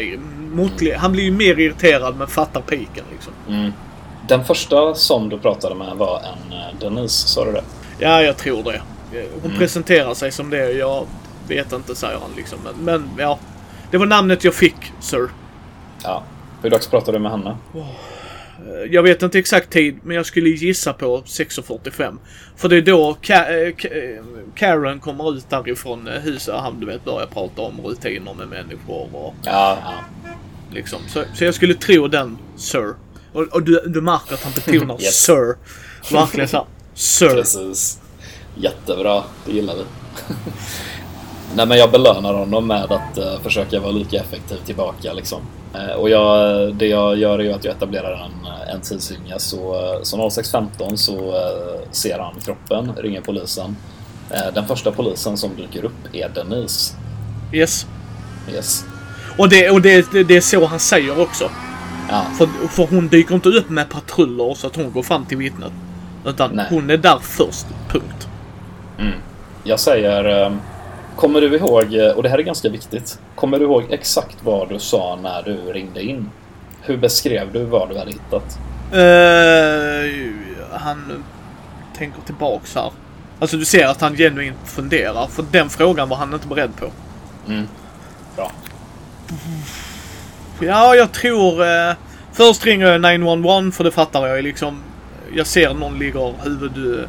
måttlig. 0.51 0.93
Han 0.93 1.11
blir 1.11 1.23
ju 1.23 1.31
mer 1.31 1.59
irriterad 1.59 2.15
men 2.15 2.27
fattar 2.27 2.61
piken 2.61 3.03
liksom. 3.11 3.33
Mm. 3.47 3.73
Den 4.27 4.45
första 4.45 4.95
som 4.95 5.29
du 5.29 5.37
pratade 5.37 5.75
med 5.75 5.95
var 5.95 6.19
en 6.19 6.53
eh, 6.57 6.79
Denise, 6.79 7.27
sa 7.27 7.45
du 7.45 7.51
det? 7.51 7.63
Ja, 7.99 8.21
jag 8.21 8.37
tror 8.37 8.63
det. 8.63 8.81
Hon 9.41 9.45
mm. 9.45 9.57
presenterar 9.57 10.13
sig 10.13 10.31
som 10.31 10.49
det. 10.49 10.71
Jag 10.71 11.05
vet 11.47 11.73
inte, 11.73 11.95
säger 11.95 12.19
han 12.19 12.29
liksom. 12.35 12.59
Men, 12.63 12.75
men 12.85 13.09
ja. 13.17 13.39
Det 13.91 13.97
var 13.97 14.05
namnet 14.05 14.43
jag 14.43 14.53
fick, 14.53 14.93
sir. 14.99 15.29
Ja. 16.03 16.23
Hur 16.61 16.69
dags 16.69 16.87
pratade 16.87 17.17
du 17.17 17.21
med 17.21 17.31
henne? 17.31 17.55
Oh. 17.73 17.85
Jag 18.89 19.03
vet 19.03 19.23
inte 19.23 19.39
exakt 19.39 19.69
tid, 19.69 19.99
men 20.03 20.15
jag 20.15 20.25
skulle 20.25 20.49
gissa 20.49 20.93
på 20.93 21.21
6.45. 21.21 22.17
För 22.55 22.69
det 22.69 22.77
är 22.77 22.81
då 22.81 23.09
eh, 23.09 24.13
Karen 24.55 24.99
kommer 24.99 25.37
ut 25.37 25.49
därifrån 25.49 26.07
eh, 26.07 26.13
huset 26.21 26.53
och 26.53 26.61
han 26.61 26.79
du 26.79 26.85
vet 26.85 27.05
börjar 27.05 27.27
prata 27.27 27.61
om 27.61 27.81
rutiner 27.81 28.33
med 28.33 28.47
människor 28.47 29.15
och... 29.15 29.35
Ja, 29.43 29.77
ja. 29.83 29.93
Liksom. 30.73 30.99
Så, 31.07 31.23
så 31.33 31.43
jag 31.43 31.53
skulle 31.53 31.73
tro 31.73 32.07
den, 32.07 32.37
Sir. 32.55 32.93
Och, 33.33 33.43
och 33.43 33.63
du, 33.63 33.83
du 33.87 34.01
märker 34.01 34.33
att 34.33 34.43
han 34.43 34.53
betonar 34.53 34.95
yes. 35.01 35.23
Sir. 35.23 35.55
Verkligen 36.11 36.47
såhär, 36.47 36.65
Sir. 36.93 37.29
Precis. 37.29 37.99
Jättebra, 38.55 39.23
det 39.45 39.51
gillar 39.51 39.75
vi. 39.75 39.83
Nej 41.55 41.65
men 41.65 41.77
jag 41.77 41.91
belönar 41.91 42.33
honom 42.33 42.67
med 42.67 42.91
att 42.91 43.17
uh, 43.17 43.41
försöka 43.43 43.79
vara 43.79 43.91
lika 43.91 44.17
effektiv 44.17 44.57
tillbaka 44.65 45.13
liksom. 45.13 45.41
Uh, 45.75 45.93
och 45.93 46.09
jag, 46.09 46.75
det 46.75 46.87
jag 46.87 47.17
gör 47.17 47.39
är 47.39 47.43
ju 47.43 47.53
att 47.53 47.63
jag 47.63 47.75
etablerar 47.75 48.13
en, 48.13 48.45
eh, 48.45 48.73
en 48.75 48.81
tidslinje 48.81 49.39
så, 49.39 49.73
uh, 49.95 50.03
så 50.03 50.17
06.15 50.17 50.95
så 50.95 51.33
ser 51.91 52.19
han 52.19 52.33
kroppen, 52.45 52.91
ringer 52.97 53.21
polisen. 53.21 53.77
den 54.53 54.67
första 54.67 54.91
polisen 54.91 55.37
som 55.37 55.55
dyker 55.55 55.85
upp 55.85 56.13
är 56.13 56.29
Denise. 56.29 56.95
Yes. 57.53 57.87
Yes. 58.53 58.85
Och 59.37 59.49
det, 59.49 59.69
och 59.69 59.81
det, 59.81 60.11
det, 60.11 60.23
det 60.23 60.37
är 60.37 60.41
så 60.41 60.65
han 60.65 60.79
säger 60.79 61.21
också. 61.21 61.49
Ja. 62.09 62.25
För, 62.37 62.67
för 62.67 62.87
hon 62.87 63.07
dyker 63.07 63.35
inte 63.35 63.49
upp 63.49 63.69
med 63.69 63.89
patruller 63.89 64.53
så 64.53 64.67
att 64.67 64.75
hon 64.75 64.91
går 64.91 65.03
fram 65.03 65.25
till 65.25 65.37
vittnet. 65.37 65.71
Utan 66.25 66.51
Nej. 66.53 66.65
hon 66.69 66.89
är 66.89 66.97
där 66.97 67.19
först, 67.21 67.65
punkt. 67.89 68.27
Mm. 68.99 69.13
Jag 69.63 69.79
säger 69.79 70.45
Kommer 71.21 71.41
du 71.41 71.55
ihåg, 71.55 71.93
eh, 71.93 72.11
och 72.11 72.23
det 72.23 72.29
här 72.29 72.37
är 72.37 72.43
ganska 72.43 72.69
viktigt, 72.69 73.19
kommer 73.35 73.59
du 73.59 73.65
ihåg 73.65 73.83
exakt 73.89 74.37
vad 74.43 74.69
du 74.69 74.79
sa 74.79 75.19
när 75.23 75.43
du 75.43 75.73
ringde 75.73 76.01
in? 76.01 76.29
Hur 76.81 76.97
beskrev 76.97 77.53
du 77.53 77.63
vad 77.63 77.89
du 77.89 77.97
hade 77.97 78.11
hittat? 78.11 78.59
Uh, 78.93 80.33
han 80.71 81.23
tänker 81.97 82.21
tillbaks 82.21 82.75
här. 82.75 82.91
Alltså 83.39 83.57
du 83.57 83.65
ser 83.65 83.87
att 83.87 84.01
han 84.01 84.15
genuint 84.15 84.57
funderar, 84.65 85.27
för 85.27 85.45
den 85.51 85.69
frågan 85.69 86.09
var 86.09 86.17
han 86.17 86.33
inte 86.33 86.47
beredd 86.47 86.75
på. 86.75 86.85
Mm. 87.47 87.67
Bra. 88.35 88.51
Ja, 90.59 90.95
jag 90.95 91.11
tror... 91.11 91.61
Uh, 91.61 91.95
först 92.33 92.65
ringer 92.65 92.87
jag 92.87 93.01
911 93.01 93.71
för 93.71 93.83
det 93.83 93.91
fattar 93.91 94.27
jag 94.27 94.43
liksom. 94.43 94.83
Jag 95.35 95.47
ser 95.47 95.73
någon 95.73 95.99
ligger 95.99 96.33
huvud... 96.43 97.05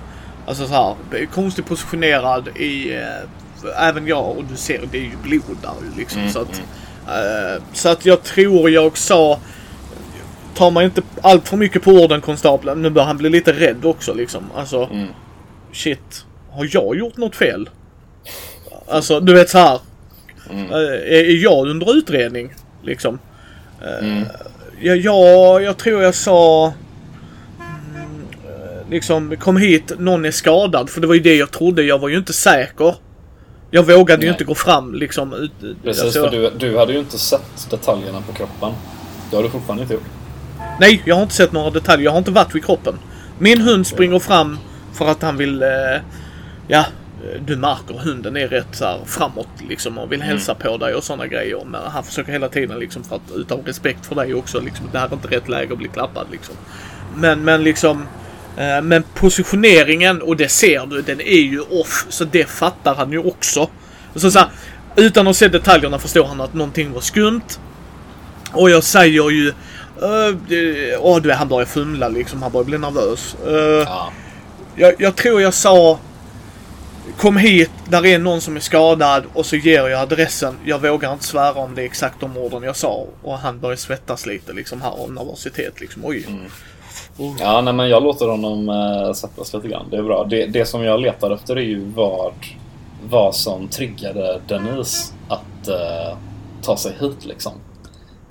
Alltså 0.47 0.67
så 0.67 0.75
här, 0.75 1.27
konstigt 1.27 1.67
positionerad 1.67 2.49
i 2.57 2.97
uh, 2.99 3.29
även 3.77 4.07
jag 4.07 4.37
och 4.37 4.45
du 4.45 4.57
ser 4.57 4.81
det 4.93 4.99
är 4.99 5.03
ju 5.03 5.17
blod 5.23 5.57
där 5.63 5.97
liksom. 5.97 6.21
Mm, 6.21 6.33
så, 6.33 6.41
att, 6.41 6.63
mm. 7.07 7.57
uh, 7.57 7.63
så 7.73 7.89
att 7.89 8.07
jag 8.07 8.23
tror 8.23 8.71
jag 8.71 8.99
sa 8.99 9.41
Tar 10.55 10.71
man 10.71 10.85
inte 10.85 11.03
allt 11.23 11.49
för 11.49 11.57
mycket 11.57 11.83
på 11.83 11.91
orden 11.91 12.21
konstapeln. 12.21 12.83
Nu 12.83 12.91
börjar 12.91 13.07
han 13.07 13.17
bli 13.17 13.29
lite 13.29 13.53
rädd 13.53 13.85
också 13.85 14.15
liksom. 14.15 14.45
Alltså. 14.57 14.89
Mm. 14.93 15.09
Shit. 15.73 16.25
Har 16.51 16.69
jag 16.71 16.97
gjort 16.97 17.17
något 17.17 17.37
fel? 17.37 17.71
Alltså 18.89 19.21
du 19.21 19.35
vet 19.35 19.51
så 19.51 19.59
här. 19.59 19.81
Uh, 20.51 20.77
är 21.13 21.43
jag 21.43 21.67
under 21.67 21.97
utredning? 21.99 22.55
Liksom. 22.83 23.19
Uh, 23.83 24.23
ja, 24.81 24.95
ja, 24.95 25.61
jag 25.61 25.77
tror 25.77 26.03
jag 26.03 26.15
sa 26.15 26.73
mm, 27.59 28.27
liksom 28.91 29.37
kom 29.37 29.57
hit, 29.57 29.93
någon 29.99 30.25
är 30.25 30.31
skadad. 30.31 30.91
För 30.91 31.01
det 31.01 31.07
var 31.07 31.15
ju 31.15 31.21
det 31.21 31.37
jag 31.37 31.51
trodde. 31.51 31.83
Jag 31.83 31.99
var 31.99 32.09
ju 32.09 32.17
inte 32.19 32.33
säker. 32.33 32.95
Jag 33.75 33.83
vågade 33.83 34.19
Nej. 34.19 34.27
ju 34.27 34.33
inte 34.33 34.45
gå 34.45 34.55
fram 34.55 34.95
liksom. 34.95 35.49
Precis, 35.85 36.03
alltså, 36.03 36.23
för 36.23 36.31
du, 36.31 36.51
du 36.59 36.79
hade 36.79 36.93
ju 36.93 36.99
inte 36.99 37.19
sett 37.19 37.71
detaljerna 37.71 38.21
på 38.21 38.33
kroppen. 38.33 38.73
Det 39.31 39.37
har 39.37 39.43
du 39.43 39.51
fortfarande 39.51 39.83
inte 39.83 39.95
gjort. 39.95 40.05
Nej, 40.81 41.03
jag 41.05 41.15
har 41.15 41.23
inte 41.23 41.35
sett 41.35 41.53
några 41.53 41.71
detaljer. 41.71 42.05
Jag 42.05 42.11
har 42.11 42.19
inte 42.19 42.31
varit 42.31 42.55
vid 42.55 42.65
kroppen. 42.65 42.95
Min 43.39 43.61
hund 43.61 43.87
springer 43.87 44.19
fram 44.19 44.59
för 44.93 45.09
att 45.09 45.23
han 45.23 45.37
vill... 45.37 45.63
Eh, 45.63 45.69
ja, 46.69 46.85
du 47.47 47.57
märker 47.57 47.95
hunden 47.95 48.37
är 48.37 48.49
rätt 48.49 48.67
så 48.73 48.85
här 48.85 48.99
framåt 49.07 49.49
liksom 49.69 49.99
och 49.99 50.13
vill 50.13 50.21
mm. 50.21 50.29
hälsa 50.29 50.55
på 50.55 50.77
dig 50.77 50.95
och 50.95 51.05
sådana 51.05 51.27
grejer. 51.27 51.65
Men 51.67 51.81
han 51.85 52.05
försöker 52.05 52.33
hela 52.33 52.49
tiden 52.49 52.79
liksom 52.79 53.05
för 53.05 53.17
att 53.17 53.31
utav 53.37 53.61
respekt 53.67 54.07
för 54.07 54.15
dig 54.15 54.35
också 54.35 54.61
liksom. 54.61 54.87
Det 54.93 54.99
här 54.99 55.09
är 55.09 55.13
inte 55.13 55.29
rätt 55.29 55.49
läge 55.49 55.73
att 55.73 55.79
bli 55.79 55.89
klappad 55.89 56.27
liksom. 56.31 56.55
Men, 57.17 57.45
men 57.45 57.65
liksom... 57.65 58.07
Eh, 58.57 58.83
men 58.83 59.03
positioneringen, 59.15 60.23
och 60.23 60.37
det 60.37 60.49
ser 60.49 60.87
du, 60.87 61.03
den 61.03 61.21
är 61.21 61.43
ju 61.43 61.61
off. 61.61 62.07
Så 62.09 62.25
det 62.25 62.45
fattar 62.45 62.95
han 62.95 63.13
ju 63.13 63.19
också. 63.19 63.71
Så, 64.15 64.31
så 64.31 64.39
här, 64.39 64.49
utan 64.97 65.29
att 65.29 65.37
se 65.37 65.49
detaljerna 65.49 65.99
förstår 65.99 66.25
han 66.25 66.41
att 66.41 66.55
någonting 66.55 66.93
var 66.93 67.01
skumt. 67.01 67.59
Och 68.53 68.71
jag 68.71 68.85
säger 68.85 69.31
ju... 69.31 69.53
Uh, 70.03 70.37
oh, 71.01 71.21
du 71.21 71.29
vet, 71.29 71.39
han 71.39 71.49
börjar 71.49 71.67
fumla 71.67 72.09
liksom. 72.09 72.43
Han 72.43 72.53
börjar 72.53 72.65
bli 72.65 72.79
nervös. 72.79 73.37
Uh, 73.47 73.55
ja. 73.55 74.13
jag, 74.77 74.95
jag 74.99 75.17
tror 75.17 75.43
jag 75.43 75.55
sa... 75.55 75.99
Kom 77.17 77.37
hit, 77.37 77.71
där 77.89 78.07
är 78.07 78.19
någon 78.19 78.41
som 78.41 78.57
är 78.57 78.61
skadad 78.61 79.25
och 79.33 79.47
så 79.47 79.57
ger 79.57 79.89
jag 79.89 80.01
adressen. 80.01 80.55
Jag 80.65 80.79
vågar 80.79 81.13
inte 81.13 81.25
svära 81.25 81.53
om 81.53 81.75
det 81.75 81.83
är 81.83 81.87
exakt 81.87 82.21
de 82.21 82.37
orden 82.37 82.63
jag 82.63 82.77
sa. 82.77 83.07
Och 83.23 83.39
han 83.39 83.61
börjar 83.61 83.77
svettas 83.77 84.27
lite 84.27 84.53
liksom 84.53 84.83
här 84.83 84.91
av 84.91 85.13
nervositet 85.13 85.81
liksom. 85.81 86.05
Oj. 86.05 86.25
Mm. 86.29 86.41
Oh. 87.19 87.37
Ja, 87.39 87.61
nej, 87.61 87.75
men 87.75 87.89
jag 87.89 88.03
låter 88.03 88.29
honom 88.29 88.69
äh, 88.69 89.13
sättas 89.13 89.55
lite 89.55 89.69
grann. 89.69 89.87
Det 89.91 89.97
är 89.97 90.03
bra. 90.03 90.25
Det, 90.25 90.47
det 90.47 90.67
som 90.67 90.85
jag 90.85 91.01
letar 91.01 91.31
efter 91.31 91.57
är 91.57 91.63
ju 91.63 91.85
vad, 91.85 92.33
vad 93.09 93.35
som 93.35 93.69
triggade 93.69 94.41
Denise 94.49 95.13
att 95.29 95.69
äh, 95.69 96.17
ta 96.63 96.77
sig 96.77 96.97
hit 97.01 97.25
liksom. 97.25 97.53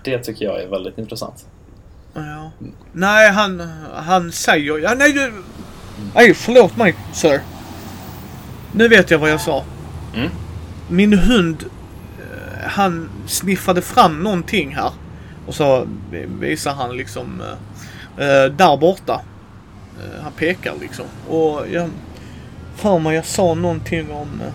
Det 0.04 0.20
tycker 0.20 0.46
jag 0.46 0.62
är 0.62 0.67
väldigt 0.67 0.98
intressant. 0.98 1.46
Ja. 2.13 2.52
Nej, 2.94 3.32
han, 3.32 3.70
han 3.96 4.32
säger... 4.32 4.80
Ja, 4.80 4.94
nej, 4.98 5.13
du... 5.13 5.34
Nej, 6.15 6.34
förlåt 6.34 6.78
mig, 6.78 6.96
sir. 7.13 7.41
Nu 8.72 8.88
vet 8.88 9.12
jag 9.12 9.20
vad 9.20 9.30
jag 9.30 9.41
sa. 9.41 9.63
Mm. 10.15 10.30
Min 10.89 11.13
hund, 11.13 11.63
eh, 12.20 12.70
han 12.70 13.10
sniffade 13.28 13.82
fram 13.82 14.24
någonting 14.24 14.76
här. 14.76 14.91
Och 15.48 15.56
så 15.56 15.88
visar 16.39 16.74
han 16.74 16.98
liksom 16.98 17.41
där 18.49 18.77
borta. 18.77 19.21
Eh, 19.99 20.23
han 20.23 20.31
pekar 20.31 20.73
liksom. 20.81 21.05
Och 21.29 21.62
jag... 21.71 21.89
För 22.75 22.99
mig 22.99 23.15
jag 23.15 23.25
sa 23.25 23.53
någonting 23.53 24.12
om... 24.12 24.41
Eh, 24.41 24.53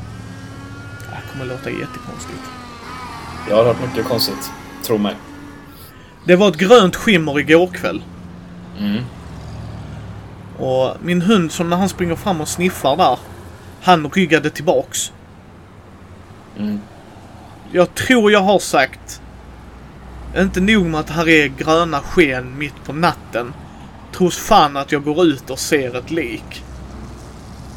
det 1.11 1.33
kommer 1.33 1.45
låta 1.45 1.71
jättekonstigt. 1.71 2.43
Jag 3.49 3.57
har 3.57 3.65
hört 3.65 3.81
mycket 3.89 4.05
konstigt. 4.05 4.51
Tro 4.83 4.99
mig. 4.99 5.15
Det 6.25 6.37
var 6.37 6.49
ett 6.49 6.57
grönt 6.57 6.97
skimmer 6.97 7.39
igår 7.39 7.67
kväll. 7.67 8.03
Mm. 8.79 9.03
Och 10.59 10.97
min 11.03 11.23
hund 11.23 11.53
som 11.53 11.71
när 11.71 11.77
han 11.77 11.89
springer 11.89 12.17
fram 12.17 12.41
och 12.41 12.49
sniffar 12.49 12.97
där. 12.97 13.19
Han 13.83 14.11
ryggade 14.11 14.51
tillbaks. 14.51 15.13
Mm. 16.59 16.81
Jag 17.73 17.95
tror 17.95 18.33
jag 18.33 18.41
har 18.41 18.59
sagt 18.59 19.21
inte 20.43 20.61
nog 20.61 20.87
med 20.87 21.01
att 21.01 21.11
här 21.11 21.29
är 21.29 21.47
gröna 21.47 22.01
sken 22.01 22.59
mitt 22.59 22.85
på 22.85 22.93
natten. 22.93 23.53
Tros 24.13 24.39
fan 24.39 24.77
att 24.77 24.93
jag 24.93 25.05
går 25.05 25.25
ut 25.25 25.51
och 25.51 25.59
ser 25.59 25.97
ett 25.97 26.11
lik. 26.11 26.63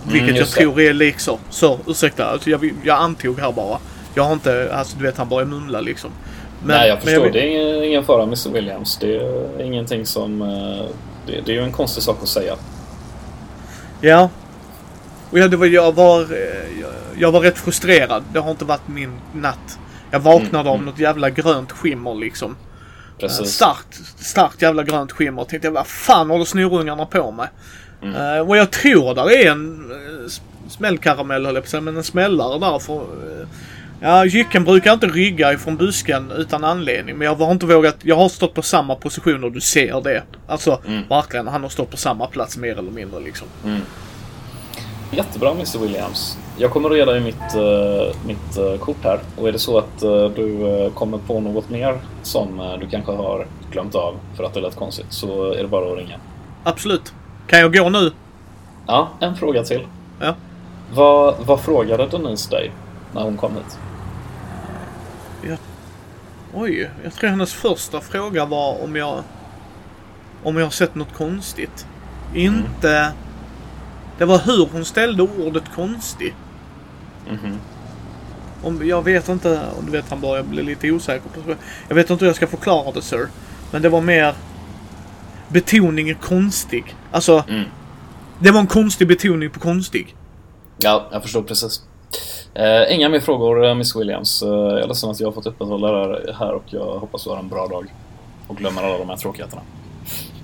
Vilket 0.07 0.29
mm, 0.29 0.35
jag 0.35 0.47
tror 0.47 0.81
är 0.81 0.93
lik 0.93 1.19
så. 1.19 1.39
Så 1.49 1.79
ursäkta, 1.87 2.25
alltså 2.25 2.49
jag, 2.49 2.73
jag 2.83 2.97
antog 2.97 3.39
här 3.39 3.51
bara. 3.51 3.79
Jag 4.13 4.23
har 4.23 4.33
inte, 4.33 4.73
alltså 4.73 4.97
du 4.97 5.03
vet 5.03 5.17
han 5.17 5.29
börjar 5.29 5.45
mumla 5.45 5.81
liksom. 5.81 6.11
Men, 6.59 6.77
Nej 6.77 6.89
jag 6.89 7.01
förstår, 7.01 7.23
jag 7.23 7.33
det 7.33 7.55
är 7.55 7.83
ingen, 7.83 8.05
fara 8.05 8.23
Mr 8.23 8.49
Williams. 8.53 8.97
Det 8.97 9.15
är 9.15 9.61
ingenting 9.61 10.05
som... 10.05 10.41
Eh, 10.41 10.85
det, 11.25 11.41
det 11.45 11.51
är 11.51 11.55
ju 11.55 11.63
en 11.63 11.71
konstig 11.71 12.03
sak 12.03 12.17
att 12.21 12.29
säga. 12.29 12.55
Ja. 14.01 14.29
Och 15.29 15.39
ja, 15.39 15.47
det 15.47 15.57
var, 15.57 15.65
jag, 15.65 15.95
var, 15.95 16.21
eh, 16.21 16.85
jag 17.17 17.31
var 17.31 17.39
rätt 17.39 17.57
frustrerad. 17.57 18.23
Det 18.33 18.39
har 18.39 18.51
inte 18.51 18.65
varit 18.65 18.87
min 18.87 19.11
natt. 19.33 19.79
Jag 20.11 20.19
vaknade 20.19 20.69
mm, 20.69 20.71
av 20.71 20.83
något 20.83 20.99
jävla 20.99 21.29
grönt 21.29 21.71
skimmer 21.71 22.15
liksom. 22.15 22.55
Precis. 23.19 23.51
Starkt, 23.51 24.01
starkt 24.17 24.61
jävla 24.61 24.83
grönt 24.83 25.11
skimmer. 25.11 25.43
Tänkte 25.43 25.67
jag, 25.67 25.73
vad 25.73 25.87
fan 25.87 26.29
håller 26.29 26.45
snorungarna 26.45 27.05
på 27.05 27.31
med? 27.31 27.49
Mm. 28.03 28.15
Eh, 28.35 28.47
och 28.47 28.57
jag 28.57 28.71
tror 28.71 29.15
där 29.15 29.31
är 29.31 29.51
en 29.51 29.91
uh, 29.91 30.29
smällkaramell 30.69 31.45
höll 31.45 31.55
jag 31.55 31.71
på 31.71 31.81
men 31.81 31.97
en 31.97 32.03
smällare 32.03 32.59
där 32.59 32.79
för... 32.79 32.95
eh, 33.01 33.47
ja, 34.01 34.25
jycken 34.25 34.63
brukar 34.63 34.93
inte 34.93 35.07
rygga 35.07 35.53
ifrån 35.53 35.77
busken 35.77 36.31
utan 36.31 36.63
anledning. 36.63 37.17
Men 37.17 37.25
jag 37.25 37.35
har 37.35 37.51
inte 37.51 37.65
vågat... 37.65 37.95
Jag 38.01 38.15
har 38.15 38.29
stått 38.29 38.53
på 38.53 38.61
samma 38.61 38.95
position 38.95 39.43
och 39.43 39.51
du 39.51 39.61
ser 39.61 40.01
det. 40.01 40.23
Alltså, 40.47 40.81
Mm. 40.87 41.03
verkligen. 41.09 41.47
Han 41.47 41.61
har 41.63 41.69
stått 41.69 41.91
på 41.91 41.97
samma 41.97 42.27
plats 42.27 42.57
mer 42.57 42.79
eller 42.79 42.91
mindre 42.91 43.19
liksom. 43.19 43.47
Mm. 43.65 43.81
Jättebra 45.11 45.51
Mr 45.51 45.79
Williams. 45.79 46.37
Jag 46.61 46.71
kommer 46.71 46.89
att 46.89 46.97
ge 46.97 47.05
dig 47.05 47.21
mitt, 47.21 47.55
eh, 47.55 48.15
mitt 48.25 48.57
eh, 48.57 48.79
kort 48.79 49.03
här. 49.03 49.19
Och 49.37 49.47
är 49.47 49.51
det 49.51 49.59
så 49.59 49.77
att 49.77 50.03
eh, 50.03 50.25
du 50.25 50.91
kommer 50.95 51.17
på 51.17 51.39
något 51.39 51.69
mer 51.69 51.99
som 52.23 52.77
du 52.79 52.87
kanske 52.87 53.11
har 53.11 53.47
glömt 53.71 53.95
av 53.95 54.15
för 54.35 54.43
att 54.43 54.53
det 54.53 54.61
lät 54.61 54.75
konstigt 54.75 55.05
så 55.09 55.51
är 55.51 55.61
det 55.61 55.67
bara 55.67 55.91
att 55.91 55.97
ringa. 55.97 56.19
Absolut. 56.63 57.13
Kan 57.47 57.59
jag 57.59 57.73
gå 57.73 57.89
nu? 57.89 58.11
Ja, 58.87 59.09
en 59.19 59.35
fråga 59.35 59.63
till. 59.63 59.87
Ja. 60.19 60.35
Vad, 60.93 61.35
vad 61.45 61.59
frågade 61.59 62.07
Denise 62.07 62.49
dig 62.49 62.71
när 63.13 63.23
hon 63.23 63.37
kom 63.37 63.51
hit? 63.55 63.79
Oj, 66.53 66.89
jag 67.03 67.13
tror 67.13 67.29
hennes 67.29 67.53
första 67.53 68.01
fråga 68.01 68.45
var 68.45 68.83
om 68.83 68.95
jag... 68.95 69.23
Om 70.43 70.57
jag 70.57 70.65
har 70.65 70.71
sett 70.71 70.95
något 70.95 71.13
konstigt. 71.13 71.87
Inte... 72.33 73.11
Det 74.17 74.25
var 74.25 74.39
hur 74.39 74.69
hon 74.71 74.85
ställde 74.85 75.23
ordet 75.23 75.63
konstig. 75.75 76.35
Mhm. 77.29 77.57
Om, 78.63 78.87
jag 78.87 79.03
vet 79.03 79.29
inte, 79.29 79.61
och 79.77 79.83
du 79.83 79.91
vet 79.91 80.09
han 80.09 80.21
börjar 80.21 80.43
bli 80.43 80.63
lite 80.63 80.91
osäker 80.91 81.29
på 81.29 81.55
Jag 81.87 81.95
vet 81.95 82.09
inte 82.09 82.25
hur 82.25 82.29
jag 82.29 82.35
ska 82.35 82.47
förklara 82.47 82.91
det 82.91 83.01
sir. 83.01 83.27
Men 83.71 83.81
det 83.81 83.89
var 83.89 84.01
mer 84.01 84.33
betoningen 85.47 86.15
konstig. 86.15 86.95
Alltså, 87.11 87.43
Mm. 87.49 87.63
det 88.39 88.51
var 88.51 88.59
en 88.59 88.67
konstig 88.67 89.07
betoning 89.07 89.49
på 89.49 89.59
konstig. 89.59 90.15
Ja, 90.77 91.07
jag 91.11 91.21
förstår 91.21 91.41
precis. 91.43 91.81
Eh, 92.53 92.95
inga 92.95 93.09
mer 93.09 93.19
frågor, 93.19 93.65
eh, 93.65 93.75
Miss 93.75 93.95
Williams. 93.95 94.43
Eh, 94.43 94.49
jag 94.49 94.79
är 94.79 94.87
ledsen 94.87 95.09
att 95.09 95.19
jag 95.19 95.27
har 95.27 95.31
fått 95.33 95.45
uppehålla 95.45 96.07
det 96.07 96.33
här 96.39 96.53
och 96.53 96.63
jag 96.65 96.99
hoppas 96.99 97.23
du 97.23 97.29
har 97.29 97.37
en 97.37 97.47
bra 97.49 97.67
dag. 97.67 97.93
Och 98.47 98.57
glömmer 98.57 98.83
alla 98.83 98.97
de 98.97 99.09
här 99.09 99.17
tråkigheterna. 99.17 99.61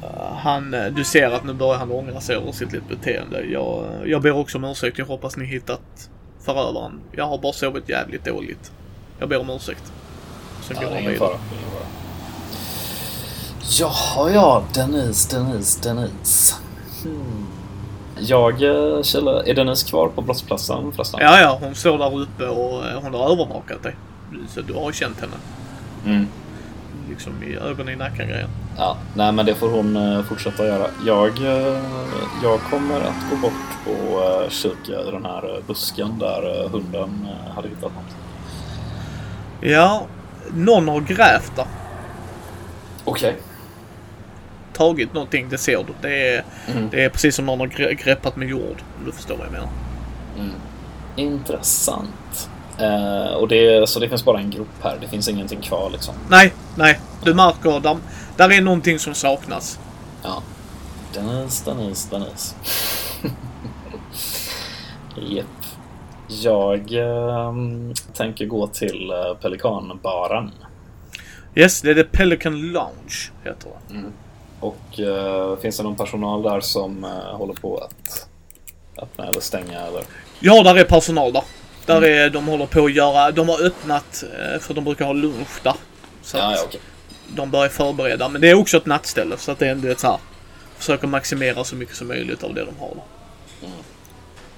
Uh, 0.04 0.36
Han, 0.38 0.74
eh, 0.74 0.86
du 0.86 1.04
ser 1.04 1.30
att 1.32 1.44
nu 1.44 1.54
börjar 1.54 1.76
han 1.80 1.92
ångra 1.92 2.22
sig 2.22 2.36
över 2.36 2.52
sitt 2.52 2.72
litet 2.74 2.90
beteende. 2.90 3.42
Jag, 3.46 3.86
jag 4.06 4.22
ber 4.22 4.32
också 4.38 4.58
om 4.58 4.64
ursäkt. 4.66 4.98
Jag 4.98 5.06
hoppas 5.06 5.38
ni 5.38 5.46
hittat 5.46 6.10
förövaren. 6.46 7.00
Jag 7.12 7.26
har 7.28 7.38
bara 7.38 7.54
sovit 7.54 7.90
jävligt 7.90 8.26
dåligt. 8.26 8.72
Jag 9.20 9.30
ber 9.30 9.40
om 9.42 9.50
ursäkt. 9.50 9.92
Sen 10.68 10.78
Ja, 10.82 10.88
går 10.88 10.96
det 10.96 11.00
är 11.00 11.04
han 11.04 11.12
vidare. 11.12 11.38
Jaha, 13.80 14.32
ja. 14.32 14.64
Denise, 14.74 15.36
Denise, 15.38 15.90
Denise. 15.90 16.56
Hmm. 17.04 17.48
Jag, 18.20 18.64
eh, 18.64 19.02
Kjell, 19.04 19.28
är 19.28 19.54
Denise 19.54 19.88
kvar 19.90 20.08
på 20.08 20.22
brottsplatsen 20.22 20.92
förresten? 20.92 21.20
Ja, 21.24 21.40
ja, 21.40 21.58
hon 21.62 21.76
står 21.76 21.98
där 21.98 22.20
uppe 22.20 22.48
och 22.48 22.86
eh, 22.88 23.02
hon 23.02 23.14
har 23.14 23.32
övervakat 23.32 23.84
dig. 23.84 23.96
Så 24.50 24.62
du 24.62 24.74
har 24.74 24.92
känt 24.92 25.20
henne. 25.22 25.36
Mm. 26.06 26.28
Liksom 27.10 27.44
i 27.44 27.56
ögonen 27.56 27.94
i 27.94 27.96
nacken 27.96 28.28
grejen. 28.28 28.50
Ja, 28.78 28.98
nej 29.16 29.32
men 29.32 29.46
det 29.46 29.56
får 29.56 29.70
hon 29.70 29.96
eh, 29.96 30.24
fortsätta 30.24 30.66
göra. 30.66 30.88
Jag, 31.06 31.28
eh, 31.46 31.82
jag 32.44 32.60
kommer 32.70 33.00
att 33.02 33.30
gå 33.32 33.38
bort 33.38 33.78
och 33.88 34.24
eh, 34.44 34.50
kika 34.50 35.02
i 35.08 35.12
den 35.12 35.26
här 35.26 35.62
busken 35.68 36.20
där 36.20 36.68
hunden 36.70 37.28
hade 37.56 37.68
hittat 37.68 37.82
något. 37.94 38.16
Ja, 39.62 40.06
någon 40.54 40.88
har 40.88 41.02
grävt 41.02 41.56
där. 41.56 41.66
Okej. 43.06 43.36
Tagit 44.74 45.14
någonting, 45.14 45.50
det 45.50 45.58
ser 45.58 45.78
du. 45.78 45.94
Det 46.02 46.36
är, 46.36 46.44
Mm. 46.76 46.90
det 46.92 47.04
är 47.04 47.10
precis 47.10 47.36
som 47.36 47.46
någon 47.46 47.60
har 47.60 47.68
gre- 47.68 47.94
greppat 48.04 48.36
med 48.36 48.48
jord. 48.50 48.82
Om 49.00 49.06
du 49.06 49.12
förstår 49.12 49.38
vad 49.38 49.46
jag 49.46 49.52
menar. 49.54 49.70
Mm. 50.40 50.52
Intressant. 51.16 52.10
Eh, 52.80 53.34
och 53.34 53.48
det, 53.48 53.90
så 53.90 54.00
det 54.00 54.10
finns 54.10 54.26
bara 54.26 54.40
en 54.40 54.52
grop 54.52 54.68
här. 54.82 54.98
Det 55.02 55.08
finns 55.08 55.28
ingenting 55.28 55.62
kvar 55.62 55.90
liksom. 55.90 56.16
Nej, 56.30 56.54
nej. 56.76 57.00
Du 57.24 57.34
märker, 57.34 57.80
där, 57.80 57.98
där 58.38 58.52
är 58.52 58.62
någonting 58.62 59.00
som 59.00 59.14
saknas. 59.14 59.80
Ja. 60.24 60.44
Denise, 61.14 61.72
Denise, 61.72 62.10
Denise. 62.12 62.56
Japp. 65.16 65.46
Jag 66.28 66.94
ehm, 66.94 67.94
tänker 68.14 68.46
gå 68.46 68.68
till 68.68 69.12
eh, 69.12 69.38
Pelikanbaren. 69.42 70.52
Yes, 71.56 71.82
det 71.82 71.92
är 71.92 71.96
The 71.96 72.04
Pelican 72.04 72.62
Lounge, 72.62 73.32
heter 73.44 73.70
det. 73.70 74.04
Och 74.60 75.00
eh, 75.00 75.58
finns 75.58 75.78
det 75.78 75.84
någon 75.84 75.96
personal 75.96 76.44
där 76.44 76.60
som 76.60 77.04
eh, 77.04 77.38
håller 77.38 77.54
på 77.54 77.78
att 77.78 78.28
öppna 78.98 79.28
eller 79.28 79.40
stänga 79.40 79.82
eller? 79.82 80.04
Ja, 80.40 80.64
där 80.64 80.76
är 80.76 80.84
personal 80.84 81.34
där. 81.34 81.44
Där 81.86 82.04
är, 82.04 82.30
de 82.30 82.48
håller 82.48 82.66
på 82.66 82.86
att 82.86 82.94
göra, 82.94 83.32
de 83.32 83.50
har 83.50 83.64
öppnat, 83.66 84.24
eh, 84.40 84.60
för 84.60 84.74
de 84.74 84.84
brukar 84.84 85.06
ha 85.06 85.14
lunch 85.14 85.60
där. 85.64 85.74
Så 86.22 86.38
Ja, 86.38 86.54
ja, 86.56 86.62
okej. 86.68 86.80
de 87.28 87.52
börjar 87.52 87.70
förbereda. 87.70 88.30
Men 88.30 88.42
det 88.42 88.50
är 88.50 88.54
också 88.56 88.78
ett 88.78 88.86
nattställe, 88.86 89.38
så 89.38 89.52
att 89.52 89.60
det 89.60 89.68
är 89.68 89.72
ändå 89.72 89.88
ett 89.88 90.00
så 90.00 90.08
här. 90.08 90.18
Försöker 90.78 91.08
maximera 91.08 91.64
så 91.64 91.76
mycket 91.76 91.96
som 91.96 92.08
möjligt 92.08 92.44
av 92.44 92.54
det 92.54 92.66
de 92.66 92.80
har 92.80 92.90
där. 92.96 93.04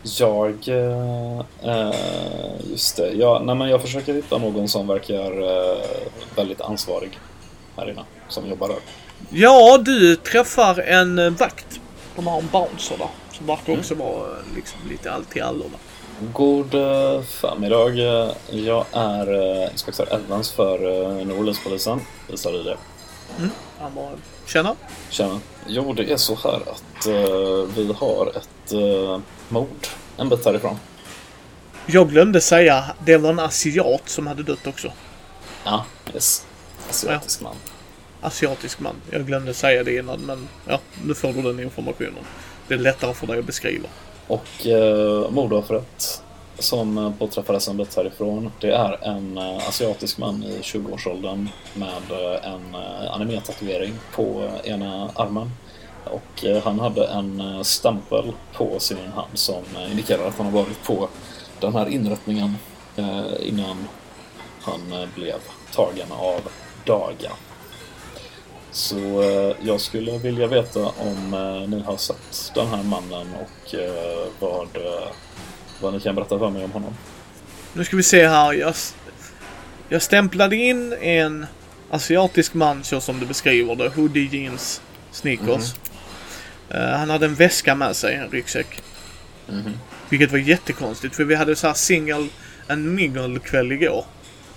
Jag... 0.04 0.68
Eh, 0.68 1.40
eh, 1.64 1.96
just 2.72 2.96
det. 2.98 3.12
Ja, 3.12 3.42
nej, 3.46 3.56
men 3.56 3.70
jag 3.70 3.82
försöker 3.82 4.14
hitta 4.14 4.38
någon 4.38 4.68
som 4.68 4.88
verkar 4.88 5.42
eh, 5.42 5.78
väldigt 6.36 6.62
ansvarig 6.62 7.20
här 7.78 7.90
inne. 7.90 8.04
Som 8.30 8.50
jobbar 8.50 8.68
där. 8.68 8.78
Ja, 9.30 9.78
du 9.78 10.16
träffar 10.16 10.80
en 10.80 11.20
eh, 11.20 11.30
vakt. 11.30 11.80
De 12.16 12.28
har 12.28 12.40
en 12.40 12.50
bouncer 12.52 12.98
där. 12.98 13.08
Som 13.38 13.48
verkar 13.48 13.68
Mm. 13.68 13.80
också 13.80 13.96
vara 13.96 14.28
liksom 14.56 14.80
lite 14.90 15.12
allt 15.12 15.38
i 15.38 15.42
allo 15.42 15.64
där. 15.64 15.80
God 16.22 16.72
förmiddag. 17.26 17.90
Jag 18.50 18.86
är 18.92 19.34
eh, 19.64 19.72
inspektör 19.72 20.14
Evans 20.14 20.52
för 20.52 20.76
eh, 20.76 21.26
New 21.26 21.40
Orleans-polisen. 21.40 22.02
Visar 22.28 22.52
du 22.52 22.64
det? 22.64 22.78
Han 23.80 23.96
bara, 23.96 24.12
tjena. 24.46 24.76
Tjena. 25.10 25.40
Jo, 25.68 25.94
det 25.94 26.12
är 26.12 26.18
så 26.18 26.36
här 26.36 26.56
att 26.56 27.06
eh, 27.08 27.76
vi 27.76 27.94
har 28.00 28.32
ett 28.36 28.72
eh, 28.72 29.20
mord 29.50 29.88
en 30.18 30.30
bit 30.30 30.46
härifrån. 30.46 30.78
Jag 31.86 32.10
glömde 32.10 32.42
säga, 32.42 32.84
det 33.06 33.18
var 33.18 33.30
en 33.30 33.40
asiat 33.40 34.10
som 34.10 34.28
hade 34.28 34.44
dött 34.44 34.68
också. 34.68 34.92
Ja, 35.64 35.86
yes. 36.14 36.46
Asiatisk 36.90 37.42
man. 37.42 37.56
Asiatisk 38.22 38.80
man. 38.80 38.96
Jag 39.12 39.26
glömde 39.26 39.54
säga 39.54 39.84
det 39.84 39.96
innan, 39.96 40.20
men 40.20 40.48
ja, 40.68 40.80
nu 41.04 41.14
får 41.14 41.34
du 41.34 41.42
den 41.42 41.60
informationen. 41.60 42.24
Det 42.68 42.74
är 42.74 42.78
lättare 42.78 43.14
för 43.14 43.28
dig 43.28 43.40
att 43.40 43.46
beskriva. 43.46 43.88
Och 44.28 44.66
eh, 44.66 45.30
mordoffret 45.32 46.24
som 46.60 46.98
eh, 46.98 47.12
påträffades 47.12 47.68
en 47.68 47.78
bit 47.78 47.96
härifrån, 47.96 48.52
det 48.60 48.72
är 48.72 49.06
en 49.08 49.38
eh, 49.38 49.68
asiatisk 49.68 50.18
man 50.18 50.44
i 50.44 50.60
20-årsåldern 50.62 51.50
med 51.74 52.12
eh, 52.12 52.52
en 52.54 52.76
eh, 52.76 53.14
animetatuering 53.14 53.94
på 54.16 54.50
eh, 54.64 54.72
ena 54.72 55.10
armen. 55.16 55.52
Och 56.04 56.46
eh, 56.46 56.64
han 56.64 56.80
hade 56.80 57.06
en 57.08 57.40
eh, 57.42 57.62
stämpel 57.62 58.32
på 58.54 58.80
sin 58.80 59.12
hand 59.16 59.32
som 59.34 59.64
eh, 59.76 59.92
indikerar 59.92 60.28
att 60.28 60.38
han 60.38 60.46
har 60.46 60.64
varit 60.64 60.84
på 60.84 61.10
den 61.60 61.76
här 61.76 61.90
inrättningen 61.90 62.56
eh, 62.96 63.26
innan 63.42 63.88
han 64.62 64.92
eh, 64.92 65.10
blev 65.16 65.40
tagen 65.74 66.12
av 66.12 66.42
Daga. 66.86 67.32
Så 68.72 69.22
eh, 69.22 69.56
jag 69.62 69.82
skulle 69.82 70.18
vilja 70.18 70.48
veta 70.48 70.80
om 70.80 71.34
eh, 71.34 71.70
ni 71.70 71.82
har 71.82 71.98
sett 71.98 72.52
den 72.56 72.68
här 72.68 72.84
mannen 72.84 73.28
och 73.34 73.76
eh, 73.76 74.28
vad, 74.40 74.68
vad 75.82 75.94
ni 75.94 76.00
kan 76.00 76.16
berätta 76.16 76.40
för 76.40 76.50
mig 76.50 76.64
om 76.64 76.72
honom. 76.72 76.94
Nu 77.74 77.86
ska 77.86 77.98
vi 77.98 78.04
se 78.04 78.28
här. 78.28 78.54
Jag, 78.54 78.74
jag 79.90 80.02
stämplade 80.02 80.56
in 80.56 80.94
en 80.94 81.46
asiatisk 81.90 82.54
man 82.54 82.84
så 82.84 83.02
som 83.02 83.20
du 83.20 83.26
beskriver 83.26 83.76
det. 83.76 83.90
Hoodie, 83.90 84.30
jeans, 84.32 84.82
sneakers. 85.12 85.74
Eh, 86.70 86.90
han 86.90 87.10
hade 87.10 87.26
en 87.26 87.36
väska 87.36 87.76
med 87.76 87.96
sig, 87.96 88.16
en 88.16 88.30
ryggsäck. 88.30 88.82
Mhm. 89.50 89.74
Vilket 90.10 90.32
var 90.32 90.40
jättekonstigt 90.40 91.16
för 91.16 91.24
vi 91.24 91.36
hade 91.36 91.56
så 91.56 91.68
här 91.68 91.74
single 91.74 92.28
and 92.68 92.86
mingle 92.86 93.40
kväll 93.40 93.72
igår. 93.72 94.06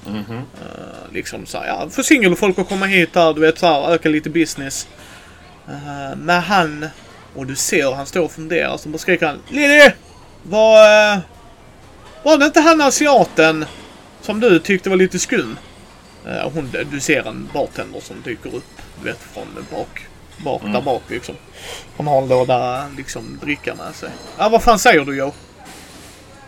Mhm. 0.07 0.37
Eh, 0.37 1.13
liksom 1.13 1.47
så 1.47 1.59
här, 1.59 1.67
ja, 1.67 1.89
för 1.91 2.03
singelfolk 2.03 2.59
att 2.59 2.69
komma 2.69 2.87
hit 2.87 3.11
här, 3.15 3.35
du 3.35 3.41
vet 3.41 3.59
så 3.59 3.67
här, 3.67 3.93
öka 3.93 4.09
lite 4.09 4.31
business. 4.31 4.89
Uh, 5.69 6.17
men 6.17 6.43
han, 6.43 6.87
och 7.35 7.47
du 7.47 7.57
ser 7.57 7.93
han 7.93 8.07
står 8.07 8.21
och 8.21 8.33
funderar, 8.33 8.77
så 8.77 8.89
bara 8.89 8.99
skriker 8.99 9.27
han 9.27 9.39
Lili! 9.49 9.93
Var, 10.43 11.13
eh, 11.13 11.19
var 12.23 12.39
det 12.39 12.45
inte 12.45 12.61
han 12.61 12.81
asiaten 12.81 13.65
som 14.21 14.41
du 14.41 14.59
tyckte 14.59 14.91
var 14.91 14.97
lite 14.97 15.19
skum? 15.19 15.59
Eh, 16.27 16.51
hon, 16.55 16.71
du 16.91 17.01
ser 17.01 17.29
en 17.29 17.49
bartender 17.55 18.01
som 18.01 18.23
dyker 18.25 18.55
upp, 18.55 18.83
du 19.03 19.09
vet 19.09 19.19
från 19.35 19.67
bak, 19.71 20.07
bak 20.45 20.63
där 20.65 20.81
bak 20.81 21.03
liksom. 21.09 21.35
Hon 21.97 22.07
har 22.07 22.23
en 22.23 22.29
låda 22.29 22.89
liksom 22.97 23.39
dricka 23.43 23.75
med 23.75 23.95
sig. 23.95 24.11
Ja, 24.39 24.49
vad 24.49 24.63
fan 24.63 24.79
säger 24.79 25.05
du 25.05 25.17
Joe? 25.17 25.33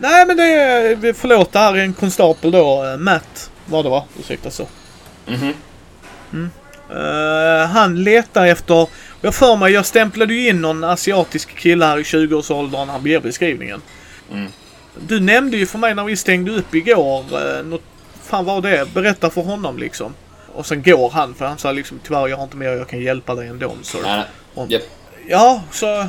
Nej 0.03 0.27
men 0.27 0.37
det 0.37 0.43
är, 0.43 1.13
förlåt 1.13 1.53
det 1.53 1.59
här 1.59 1.75
är 1.77 1.79
en 1.79 1.93
konstapel 1.95 2.51
då, 2.51 2.85
eh, 2.85 2.97
Matt 2.97 3.51
var 3.67 3.83
det 3.83 3.89
va? 3.89 4.05
Ursäkta 4.21 4.51
så. 4.51 4.67
Mhm. 5.27 6.51
Eh, 6.91 7.67
han 7.69 8.05
letar 8.05 8.47
efter... 8.47 8.89
Jag 9.21 9.35
för 9.35 9.57
mig, 9.57 9.73
jag 9.73 9.87
stämplade 9.87 10.35
ju 10.35 10.49
in 10.49 10.61
någon 10.63 10.85
asiatisk 10.85 11.57
kille 11.57 11.85
här 11.85 11.99
i 11.99 12.03
20-årsåldern. 12.03 12.89
Han 12.89 13.07
ger 13.07 13.21
beskrivningen. 13.21 13.83
Mm. 14.33 14.47
Du 15.09 15.21
nämnde 15.21 15.57
ju 15.57 15.67
för 15.67 15.79
mig 15.79 15.95
när 15.95 16.05
vi 16.05 16.17
stängde 16.17 16.51
upp 16.53 16.75
igår. 16.75 17.25
Uh, 17.33 17.65
något, 17.65 17.83
fan 18.23 18.45
var 18.45 18.61
det? 18.61 18.95
Berätta 18.95 19.31
för 19.31 19.43
honom 19.43 19.79
liksom. 19.79 20.15
Och 20.55 20.67
sen 20.67 20.83
går 20.83 21.11
han 21.11 21.35
för 21.35 21.47
han 21.47 21.59
sa 21.59 21.73
liksom 21.73 22.01
tyvärr 22.05 22.29
jag 22.29 22.37
har 22.37 22.45
inte 22.45 22.57
mer 22.57 22.69
jag 22.69 22.89
kan 22.89 23.01
hjälpa 23.01 23.35
dig 23.35 23.49
ändå. 23.49 23.73
Så. 23.83 23.99
Om- 24.55 24.69
Japp. 24.71 24.83
Ja, 25.29 25.63
så... 25.71 26.09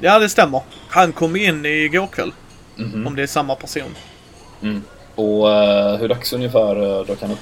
Ja, 0.00 0.18
det 0.18 0.28
stämmer. 0.28 0.60
Han 0.88 1.12
kom 1.12 1.36
in 1.36 1.66
igår 1.66 2.06
kväll. 2.06 2.32
Mhm. 2.76 3.06
Om 3.06 3.16
det 3.16 3.22
är 3.22 3.26
samma 3.26 3.54
person. 3.54 3.96
Mm. 4.62 4.82
Och 5.14 5.52
eh, 5.52 5.96
hur 5.96 6.08
dags 6.08 6.32
ungefär 6.32 6.82
uh, 6.82 7.06
dök 7.06 7.20
han 7.20 7.30
upp? 7.30 7.38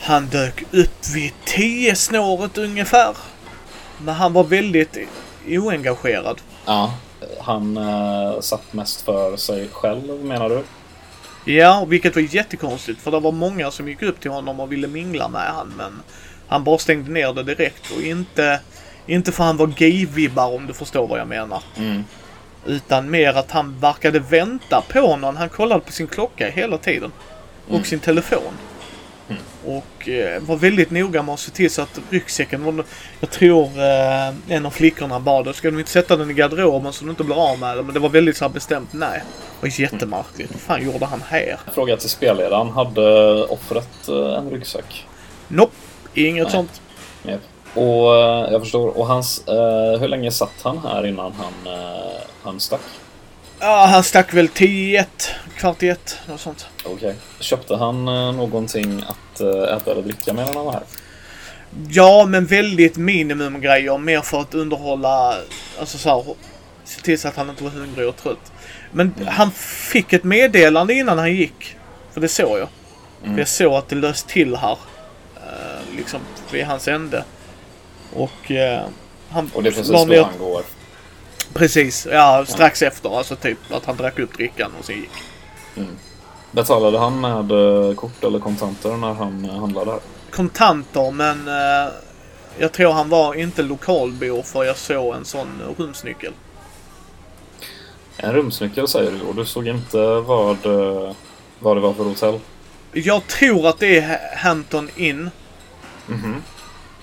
Han 0.00 0.26
dök 0.26 0.62
upp 0.70 1.08
vid 1.14 1.32
10 1.44 1.96
snåret 1.96 2.58
ungefär. 2.58 3.16
Men 3.98 4.14
han 4.14 4.32
var 4.32 4.44
väldigt 4.44 4.98
oengagerad. 5.48 6.40
Ja. 6.66 6.94
Han 7.40 7.76
eh, 7.76 8.40
satt 8.40 8.72
mest 8.72 9.00
för 9.02 9.36
sig 9.36 9.68
själv 9.72 10.24
menar 10.24 10.48
du? 10.48 10.62
Ja, 11.52 11.84
vilket 11.88 12.14
var 12.14 12.34
jättekonstigt 12.34 13.00
för 13.00 13.10
det 13.10 13.20
var 13.20 13.32
många 13.32 13.70
som 13.70 13.88
gick 13.88 14.02
upp 14.02 14.20
till 14.20 14.30
honom 14.30 14.60
och 14.60 14.72
ville 14.72 14.88
mingla 14.88 15.28
med 15.28 15.52
han 15.52 15.72
men 15.76 16.02
han 16.48 16.64
bara 16.64 16.78
stängde 16.78 17.10
ner 17.10 17.32
det 17.32 17.42
direkt 17.42 17.90
och 17.90 18.02
inte, 18.02 18.60
inte 19.06 19.32
för 19.32 19.44
han 19.44 19.56
var 19.56 19.66
gay-vibbar 19.66 20.54
om 20.54 20.66
du 20.66 20.72
förstår 20.74 21.06
vad 21.06 21.20
jag 21.20 21.28
menar. 21.28 21.62
Mm. 21.76 22.04
Utan 22.66 23.10
mer 23.10 23.34
att 23.34 23.50
han 23.50 23.78
verkade 23.80 24.18
vänta 24.18 24.82
på 24.88 25.16
någon. 25.16 25.36
Han 25.36 25.48
kollade 25.48 25.80
på 25.80 25.92
sin 25.92 26.06
klocka 26.06 26.50
hela 26.50 26.78
tiden. 26.78 27.12
Och 27.66 27.74
Mm. 27.74 27.84
sin 27.84 27.98
telefon. 28.00 28.52
Mm. 29.28 29.42
Och 29.64 30.08
eh, 30.08 30.42
var 30.42 30.56
väldigt 30.56 30.90
noga 30.90 31.22
med 31.22 31.32
att 31.34 31.40
se 31.40 31.50
till 31.50 31.70
så 31.70 31.82
att 31.82 32.00
ryggsäcken 32.10 32.64
var... 32.64 32.84
Jag 33.20 33.30
tror 33.30 33.64
eh, 33.66 34.28
en 34.56 34.66
av 34.66 34.70
flickorna 34.70 35.20
bad 35.20 35.54
ska 35.54 35.70
du 35.70 35.78
inte 35.78 35.90
sätta 35.90 36.16
den 36.16 36.30
i 36.30 36.34
garderoben 36.34 36.92
så 36.92 37.04
du 37.04 37.10
inte 37.10 37.24
blir 37.24 37.50
av 37.50 37.58
med 37.58 37.76
den. 37.76 37.84
Men 37.84 37.94
det 37.94 38.00
var 38.00 38.08
väldigt 38.08 38.36
så 38.36 38.44
här 38.44 38.52
bestämt 38.52 38.92
nej. 38.92 39.22
Det 39.60 39.66
var 39.68 39.80
jättemärkligt. 39.80 40.52
Vad 40.52 40.60
fan 40.60 40.84
gjorde 40.92 41.06
han 41.06 41.22
här? 41.28 41.58
Fråga 41.74 41.96
till 41.96 42.08
spelledaren. 42.10 42.68
Hade 42.70 43.44
offret 43.44 44.08
eh, 44.08 44.38
en 44.38 44.50
ryggsäck? 44.50 45.06
Nope, 45.48 45.72
inget 46.14 46.44
Nej. 46.44 46.52
sånt. 46.52 46.80
Japp. 47.22 47.40
Och 47.74 48.14
eh, 48.16 48.52
jag 48.52 48.60
förstår. 48.60 48.98
Och 48.98 49.06
hans... 49.06 49.48
eh, 49.48 50.00
hur 50.00 50.08
länge 50.08 50.30
satt 50.30 50.52
han 50.62 50.78
här 50.78 51.06
innan 51.06 51.32
han, 51.32 51.74
eh, 51.74 52.20
han 52.42 52.60
stack? 52.60 52.80
Ja, 53.60 53.86
han 53.90 54.02
stack 54.04 54.34
väl 54.34 54.48
10 54.48 55.00
1 55.00 55.30
kvart 55.56 55.82
i 55.82 55.88
ett, 55.88 56.18
något 56.28 56.40
sånt. 56.40 56.66
Okej. 56.84 57.14
Köpte 57.40 57.76
han 57.76 58.08
eh, 58.08 58.32
någonting 58.32 59.04
att 59.08 59.40
eh, 59.40 59.76
äta 59.76 59.90
eller 59.92 60.02
dricka 60.02 60.32
medan 60.32 60.54
han 60.56 60.64
var 60.64 60.72
här? 60.72 60.82
Ja, 61.88 62.24
men 62.28 62.46
väldigt 62.46 62.96
minimum 62.96 63.60
grejer. 63.60 63.98
Mer 63.98 64.20
för 64.20 64.40
att 64.40 64.54
underhålla, 64.54 65.34
alltså 65.80 65.98
så 65.98 66.08
här, 66.08 66.34
se 66.84 67.00
till 67.00 67.18
så 67.20 67.28
att 67.28 67.36
han 67.36 67.50
inte 67.50 67.64
var 67.64 67.70
hungrig 67.70 68.08
och 68.08 68.16
trött. 68.16 68.52
Men 68.92 69.14
Mm. 69.16 69.28
han 69.28 69.50
fick 69.90 70.12
ett 70.12 70.24
meddelande 70.24 70.94
innan 70.94 71.18
han 71.18 71.34
gick. 71.36 71.76
För 72.12 72.20
det 72.20 72.28
såg 72.28 72.58
jag. 72.58 72.68
Mm. 73.22 73.34
För 73.34 73.40
jag 73.40 73.48
såg 73.48 73.74
att 73.74 73.88
det 73.88 73.96
löst 73.96 74.28
till 74.28 74.56
här. 74.56 74.78
Eh, 75.36 75.96
liksom 75.96 76.20
vid 76.52 76.64
hans 76.64 76.88
ände. 76.88 77.24
Och 78.12 78.50
eh, 78.50 78.86
han 79.30 79.50
Och 79.54 79.62
det 79.62 79.68
är 79.68 79.72
precis 79.72 79.92
då 79.92 80.04
ner- 80.04 80.22
han 80.24 80.38
går. 80.38 80.62
Precis, 81.54 82.06
ja 82.10 82.44
strax 82.48 82.82
efter. 82.82 83.18
Alltså 83.18 83.36
typ 83.36 83.58
att 83.72 83.84
han 83.84 83.96
drack 83.96 84.18
upp 84.18 84.34
drickan 84.34 84.72
och 84.78 84.84
sen 84.84 84.96
gick. 84.96 85.10
Mm. 85.76 85.96
Betalade 86.52 86.98
han 86.98 87.20
med 87.20 87.50
eh, 87.88 87.94
kort 87.94 88.24
eller 88.24 88.38
kontanter 88.38 88.96
när 88.96 89.12
han 89.14 89.44
eh, 89.44 89.58
handlade 89.60 89.90
här? 89.90 90.00
Kontanter 90.30 91.10
men 91.10 91.48
eh, 91.48 91.92
jag 92.58 92.72
tror 92.72 92.92
han 92.92 93.08
var 93.08 93.34
inte 93.34 93.62
lokalbo 93.62 94.42
för 94.42 94.64
jag 94.64 94.76
såg 94.76 95.14
en 95.14 95.24
sån 95.24 95.48
rumsnyckel. 95.78 96.32
En 98.16 98.32
rumsnyckel 98.32 98.88
säger 98.88 99.10
du 99.10 99.20
och 99.20 99.34
du 99.34 99.44
såg 99.46 99.68
inte 99.68 99.98
vad, 100.20 100.66
eh, 100.66 101.12
vad 101.58 101.76
det 101.76 101.80
var 101.80 101.94
för 101.94 102.04
hotell? 102.04 102.40
Jag 102.92 103.26
tror 103.26 103.66
att 103.68 103.78
det 103.78 103.98
är 103.98 104.36
Hampton 104.36 104.90
Inn. 104.96 105.30
Mhm. 106.06 106.42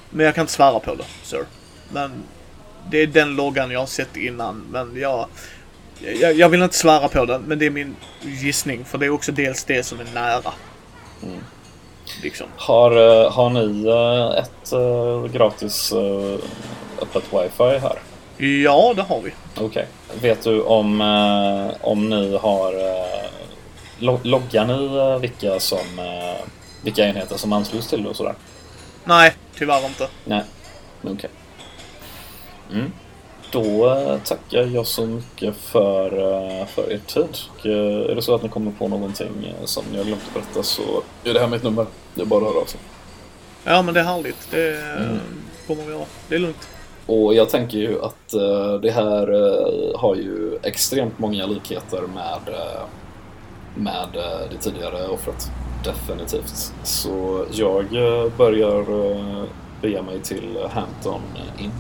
Men 0.10 0.26
jag 0.26 0.36
kan 0.36 0.42
inte 0.42 0.54
svära 0.54 0.80
på 0.80 0.96
det, 0.96 1.04
sir. 1.24 1.46
Men 1.92 2.12
det 2.90 2.98
är 2.98 3.08
den 3.08 3.36
loggan 3.36 3.72
jag 3.72 3.80
har 3.80 3.88
sett 3.88 4.18
innan. 4.18 4.66
Men 4.72 5.00
jag, 5.00 5.28
jag, 6.22 6.34
jag 6.34 6.50
vill 6.50 6.62
inte 6.62 6.76
svära 6.78 7.08
på 7.08 7.26
den, 7.26 7.42
men 7.42 7.60
det 7.60 7.66
är 7.66 7.70
min 7.70 7.96
gissning. 8.22 8.86
För 8.86 8.98
det 8.98 9.06
är 9.06 9.10
också 9.10 9.32
dels 9.32 9.64
det 9.64 9.84
som 9.84 10.00
är 10.00 10.08
nära. 10.14 10.54
Mm. 11.24 11.40
Liksom. 12.24 12.48
Har, 12.58 12.92
eh, 12.92 13.32
har 13.32 13.50
ni 13.50 13.88
eh, 13.88 14.44
ett 14.44 14.72
eh, 14.74 15.32
gratis 15.34 15.94
öppet 17.02 17.24
wifi 17.34 17.78
här? 17.78 18.00
Ja, 18.64 18.94
det 18.96 19.02
har 19.02 19.22
vi. 19.22 19.32
Okej. 19.58 19.88
Vet 20.22 20.44
du 20.44 20.62
om, 20.62 21.02
om 21.82 22.10
ni 22.10 22.38
har... 22.38 22.74
Lo- 24.00 24.20
loggar 24.24 24.66
ni 24.66 25.20
vilka 25.20 25.60
som... 25.60 25.78
Vilka 26.84 27.06
enheter 27.06 27.38
som 27.38 27.54
ansluts 27.54 27.88
till 27.88 28.04
det 28.04 28.10
och 28.10 28.16
sådär? 28.16 28.34
Nej, 29.08 29.34
tyvärr 29.56 29.86
inte. 29.86 30.08
Nej. 30.26 30.44
Okej. 31.04 31.30
Mm. 32.72 32.92
Då 33.52 33.90
eh, 33.90 34.18
tackar 34.24 34.64
jag 34.76 34.88
så 34.88 35.06
mycket 35.06 35.56
för, 35.58 36.06
eh, 36.62 36.66
för 36.68 36.92
er 36.92 37.00
tid. 37.08 37.38
Och, 37.60 37.66
eh, 37.66 38.12
är 38.12 38.16
det 38.16 38.22
så 38.22 38.36
att 38.36 38.44
ni 38.44 38.50
kommer 38.50 38.72
på 38.72 38.88
någonting 38.88 39.54
som 39.66 39.84
ni 39.92 39.98
har 39.98 40.06
glömt 40.06 40.22
att 40.28 40.34
berätta 40.34 40.64
så 40.64 40.82
är 41.24 41.34
det 41.34 41.40
här 41.40 41.48
mitt 41.48 41.64
nummer. 41.64 41.86
Det 42.16 42.22
är 42.22 42.26
bara 42.26 42.46
att 42.48 42.54
höra 42.54 42.62
av 42.62 42.66
sig. 42.66 42.80
Ja, 43.64 43.82
men 43.82 43.94
det 43.94 44.00
är 44.00 44.04
härligt. 44.04 44.52
Det 44.52 44.78
Mm. 44.82 45.20
kommer 45.68 45.84
vi 45.84 45.92
göra. 45.92 46.06
Det 46.30 46.36
är 46.36 46.40
lugnt. 46.40 46.68
Och 47.06 47.34
jag 47.36 47.50
tänker 47.50 47.78
ju 47.78 48.04
att 48.04 48.30
det 48.82 48.92
här 48.92 49.28
har 49.98 50.16
ju 50.16 50.60
extremt 50.64 51.20
många 51.20 51.46
likheter 51.46 52.02
med, 52.02 52.40
med 53.76 54.08
det 54.52 54.58
tidigare 54.62 55.08
offret. 55.08 55.52
Definitivt. 55.84 56.74
Så 56.84 57.46
jag 57.52 57.96
eh, 57.96 58.32
börjar 58.38 58.80
eh, 58.80 59.44
bege 59.82 60.02
mig 60.02 60.20
till 60.20 60.58
Hampton 60.74 61.22
Inn. 61.58 61.72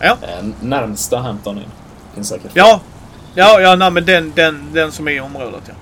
Ja. 0.00 0.16
Eh, 0.22 0.44
närmsta 0.60 1.18
Hampton 1.18 1.58
Inn. 1.58 1.70
Finns 2.14 2.28
säkert. 2.28 2.50
Ja, 2.54 2.80
ja, 3.34 3.60
ja 3.60 3.76
nej, 3.76 3.90
men 3.90 4.04
den, 4.04 4.32
den, 4.36 4.68
den 4.72 4.92
som 4.92 5.08
är 5.08 5.12
i 5.12 5.20
området, 5.20 5.62
ja. 5.66 5.74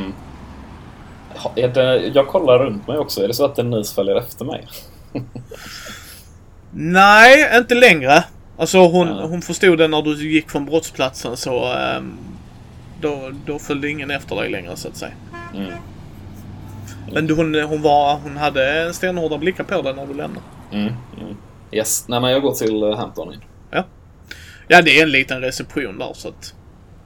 Mm. 0.00 0.12
Är 1.54 1.68
det, 1.68 1.96
jag 2.14 2.26
kollar 2.28 2.58
runt 2.58 2.88
mig 2.88 2.98
också. 2.98 3.22
Är 3.24 3.28
det 3.28 3.34
så 3.34 3.44
att 3.44 3.56
Denise 3.56 3.94
följer 3.94 4.16
efter 4.16 4.44
mig? 4.44 4.66
Nej, 6.70 7.56
inte 7.58 7.74
längre. 7.74 8.24
Alltså 8.58 8.78
hon, 8.78 9.08
Ja. 9.08 9.26
hon 9.26 9.42
förstod 9.42 9.78
det 9.78 9.88
när 9.88 10.02
du 10.02 10.32
gick 10.32 10.50
från 10.50 10.64
brottsplatsen 10.64 11.36
så 11.36 11.72
ehm, 11.72 12.16
då, 13.00 13.30
då 13.46 13.58
följde 13.58 13.88
ingen 13.90 14.10
efter 14.10 14.36
dig 14.36 14.50
längre 14.50 14.76
så 14.76 14.88
att 14.88 14.96
säga. 14.96 15.12
Mm. 15.54 15.72
Men 17.12 17.30
hon, 17.30 17.54
hon, 17.54 17.82
var, 17.82 18.18
hon 18.22 18.36
hade 18.36 18.82
en 18.82 18.94
stenhårda 18.94 19.38
blickar 19.38 19.64
på 19.64 19.82
dig 19.82 19.94
när 19.94 20.06
du 20.06 20.14
lämnade. 20.14 20.46
Mm. 20.72 20.92
Mm. 21.20 21.36
Yes. 21.72 22.08
Nej, 22.08 22.20
men 22.20 22.30
jag 22.30 22.42
går 22.42 22.52
till 22.52 22.82
eh, 22.82 22.96
Hampton 22.96 23.32
Inn. 23.34 23.40
Ja, 24.68 24.82
det 24.82 24.98
är 24.98 25.02
en 25.02 25.10
liten 25.10 25.40
reception 25.40 25.98
där 25.98 26.12
så 26.14 26.28
att 26.28 26.54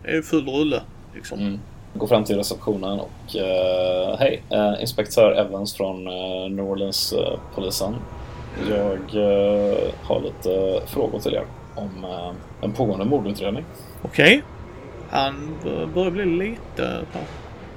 det 0.02 0.08
är 0.10 0.14
ju 0.14 0.22
full 0.22 0.48
rulle 0.48 0.80
liksom. 1.14 1.38
Mm. 1.38 1.60
Går 1.94 2.06
fram 2.06 2.24
till 2.24 2.36
receptionen 2.36 3.00
och 3.00 3.36
eh, 3.36 4.18
hej, 4.18 4.42
eh, 4.50 4.74
inspektör 4.80 5.32
Evans 5.32 5.74
från 5.76 6.08
uh, 6.08 6.50
New 6.50 6.64
Orleans-polisen. 6.64 7.94
jag 8.70 8.98
har 10.02 10.20
lite 10.20 10.80
frågor 10.86 11.18
till 11.18 11.34
er 11.34 11.44
om 11.74 12.06
en 12.62 12.72
pågående 12.72 13.04
mordutredning. 13.04 13.64
Okej. 14.02 14.42
Han 15.10 15.56
b- 15.64 15.86
börjar 15.94 16.10
bli 16.10 16.24
lite... 16.24 17.00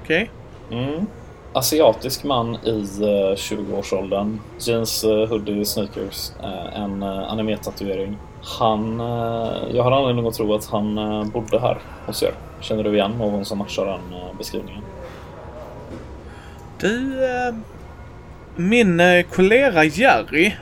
Okej. 0.03 0.29
Mm. 0.71 1.05
Asiatisk 1.53 2.23
man 2.23 2.55
i 2.55 2.69
eh, 3.01 3.35
20-årsåldern. 3.35 4.39
Jeans, 4.59 5.03
eh, 5.03 5.27
hoodie, 5.29 5.65
sneakers, 5.65 6.31
eh, 6.43 6.81
en 6.81 7.03
animetatuering. 7.03 8.17
Han... 8.59 8.99
eh, 8.99 9.57
jag 9.75 9.83
har 9.83 9.91
anledning 9.91 10.27
att 10.27 10.33
tro 10.33 10.53
att 10.55 10.65
han 10.65 10.97
eh, 10.97 11.23
bodde 11.25 11.59
här 11.59 11.77
hos 12.05 12.23
er. 12.23 12.33
Känner 12.59 12.83
du 12.83 12.93
igen 12.93 13.11
någon 13.17 13.45
som 13.45 13.57
matchar 13.57 13.85
den 13.85 14.19
eh, 14.19 14.37
beskrivningen? 14.37 14.81
Du, 16.79 17.25
eh, 17.25 17.55
min 18.55 18.99
eh, 18.99 19.23
kollega 19.23 19.83
Jerry, 19.83 20.53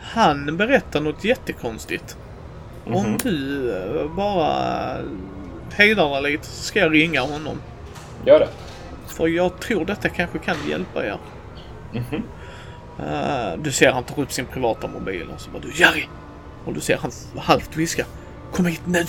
han 0.00 0.56
berättar 0.56 1.00
något 1.00 1.24
jättekonstigt. 1.24 2.16
Om 2.86 2.92
Mhm. 2.92 3.18
du 3.22 3.70
eh, 3.76 4.10
bara 4.16 4.96
hejdar 5.72 6.22
dig 6.22 6.32
lite 6.32 6.46
så 6.46 6.62
ska 6.62 6.78
jag 6.78 6.92
ringa 6.94 7.20
honom. 7.20 7.56
Gör 8.26 8.38
det. 8.40 8.48
För 9.20 9.28
jag 9.28 9.60
tror 9.60 9.84
detta 9.84 10.08
kanske 10.08 10.38
kan 10.38 10.56
hjälpa 10.68 11.06
er. 11.06 11.18
Mhm. 11.92 12.22
Eh, 12.98 13.58
du 13.58 13.72
ser 13.72 13.92
han 13.92 14.04
tar 14.04 14.22
upp 14.22 14.32
sin 14.32 14.46
privata 14.46 14.88
mobil 14.88 15.28
och 15.34 15.40
så 15.40 15.50
bara 15.50 15.62
du 15.62 15.72
Jerry! 15.74 16.08
Och 16.64 16.74
du 16.74 16.80
ser 16.80 16.96
han 16.96 17.10
halvt 17.36 17.76
viska. 17.76 18.06
Kom 18.52 18.66
hit 18.66 18.80
nu! 18.84 19.06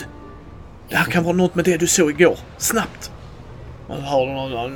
Det 0.89 0.95
här 0.95 1.05
kan 1.05 1.24
vara 1.24 1.36
något 1.36 1.55
med 1.55 1.66
det 1.66 1.78
du 1.78 1.88
såg 1.88 2.09
igår. 2.22 2.38
Snabbt! 2.57 3.12
Och 3.88 3.95
så 3.95 4.01
hör 4.01 4.26
du 4.26 4.34
någon. 4.34 4.74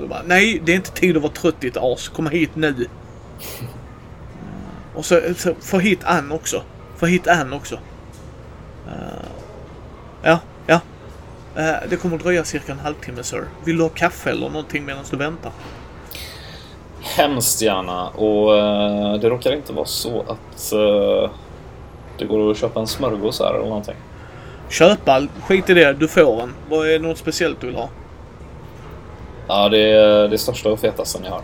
Du 0.00 0.08
bara, 0.08 0.22
Nej, 0.26 0.62
det 0.64 0.72
är 0.72 0.76
inte 0.76 0.92
tid 0.92 1.16
att 1.16 1.22
vara 1.22 1.32
trött 1.32 1.60
ditt 1.60 1.76
as. 1.76 2.08
Kom 2.08 2.26
hit 2.26 2.50
nu! 2.54 2.86
Och 4.94 5.04
så, 5.04 5.20
så 5.36 5.54
få 5.60 5.78
hit 5.78 6.04
Ann 6.04 6.32
också. 6.32 6.62
Få 6.96 7.06
hit 7.06 7.26
Ann 7.28 7.52
också. 7.52 7.74
Eh, 8.86 9.26
ja. 10.22 10.30
Eh, 10.32 10.38
det 11.88 11.96
kommer 11.96 12.16
att 12.16 12.22
dröja 12.22 12.44
cirka 12.44 12.72
en 12.72 12.78
halvtimme 12.78 13.22
sir. 13.22 13.44
Vill 13.64 13.76
du 13.76 13.82
ha 13.82 13.90
kaffe 13.90 14.30
eller 14.30 14.48
någonting 14.48 14.84
medan 14.84 15.04
du 15.10 15.16
väntar? 15.16 15.52
Hemskt 17.00 17.62
gärna. 17.62 18.08
Och 18.08 18.58
eh, 18.58 19.14
det 19.14 19.28
råkar 19.28 19.52
inte 19.52 19.72
vara 19.72 19.86
så 19.86 20.20
att 20.20 20.72
eh, 20.72 21.30
det 22.18 22.24
går 22.24 22.50
att 22.50 22.56
köpa 22.56 22.80
en 22.80 22.86
smörgås 22.86 23.40
här 23.40 23.54
eller 23.54 23.66
någonting. 23.66 23.96
Köpa, 24.68 25.26
skit 25.46 25.70
i 25.70 25.74
det. 25.74 25.92
Du 25.92 26.08
får 26.08 26.42
en. 26.42 26.54
Vad 26.68 26.90
är 26.90 26.98
något 26.98 27.18
speciellt 27.18 27.60
du 27.60 27.66
vill 27.66 27.76
ha? 27.76 27.88
Ja, 29.48 29.68
det 29.68 29.78
är 29.78 30.28
det 30.28 30.38
största 30.38 30.68
och 30.68 30.80
fetaste 30.80 31.20
ni 31.22 31.28
har. 31.28 31.42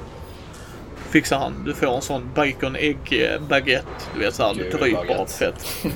Fixar 1.10 1.38
han. 1.38 1.64
Du 1.64 1.74
får 1.74 1.86
en 1.86 2.02
sån 2.02 2.30
bacon 2.34 2.76
ägg 2.76 2.98
eh, 3.10 3.40
baguette. 3.48 3.86
Du 4.14 4.20
vet 4.20 4.34
såhär, 4.34 4.54
du 4.54 4.70
dryper 4.70 5.14
av 5.20 5.26
fett. 5.26 5.66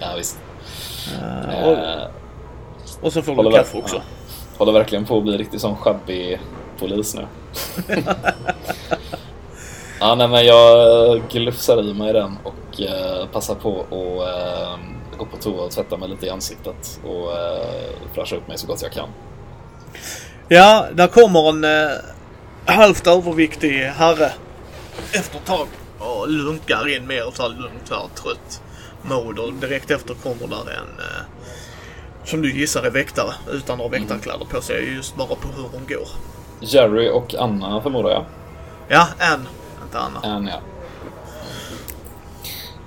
Ja, 0.00 0.06
visst. 0.16 0.38
Eh, 1.20 1.64
och, 1.64 1.78
Eh, 1.78 2.06
och 3.04 3.12
så 3.12 3.22
får 3.22 3.44
du 3.44 3.50
kaffe 3.50 3.78
också. 3.78 3.96
ja. 3.96 4.02
Håller 4.58 4.72
verkligen 4.72 5.04
på 5.04 5.18
att 5.18 5.22
bli 5.24 5.36
riktigt 5.38 5.60
som 5.60 5.76
sjabbig 5.76 6.40
polis 6.78 7.14
nu. 7.14 7.26
ja, 10.00 10.14
nej, 10.14 10.28
men 10.28 10.44
jag 10.44 11.22
glufsar 11.30 11.82
i 11.82 11.94
mig 11.94 12.12
den 12.12 12.38
och 12.44 12.80
eh, 12.80 13.26
passar 13.26 13.54
på 13.54 13.80
att 13.80 13.92
eh, 13.92 14.78
gå 15.18 15.24
på 15.24 15.36
toa 15.36 15.64
och 15.64 15.70
tvätta 15.70 15.96
mig 15.96 16.08
lite 16.08 16.26
i 16.26 16.30
ansiktet 16.30 17.00
och 17.04 17.32
eh, 17.32 17.66
fräscha 18.14 18.36
upp 18.36 18.48
mig 18.48 18.58
så 18.58 18.66
gott 18.66 18.82
jag 18.82 18.92
kan. 18.92 19.08
Ja, 20.48 20.86
där 20.92 21.06
kommer 21.06 21.48
en 21.48 21.64
eh, 21.64 21.96
halvt 22.66 23.06
överviktig 23.06 23.78
herre 23.78 24.32
efter 25.12 25.38
ett 25.38 25.46
tag 25.46 25.66
och 25.98 26.28
lunkar 26.28 26.96
in 26.96 27.06
mer 27.06 27.30
så 27.34 27.42
här 27.42 27.48
lugnt 27.48 27.90
här 27.90 28.08
trött 28.14 28.62
mode 29.02 29.42
och 29.42 29.52
direkt 29.52 29.90
efter 29.90 30.14
kommer 30.14 30.46
där 30.46 30.70
en 30.70 30.98
eh, 30.98 31.33
som 32.24 32.42
du 32.42 32.52
gissar 32.52 32.82
är 32.82 32.90
väktare 32.90 33.34
utan 33.50 33.74
att 33.74 33.80
ha 33.80 33.88
väktarkläder 33.88 34.44
på 34.44 34.60
sig 34.60 34.94
just 34.94 35.16
bara 35.16 35.26
på 35.28 35.48
hur 35.56 35.62
hon 35.72 35.86
går. 35.88 36.08
Jerry 36.60 37.10
och 37.10 37.34
Anna 37.34 37.80
förmodar 37.82 38.10
jag. 38.10 38.24
Ja, 38.88 39.08
en. 39.18 39.48
Inte 39.84 39.98
Anna. 39.98 40.36
En 40.36 40.46
ja. 40.46 40.60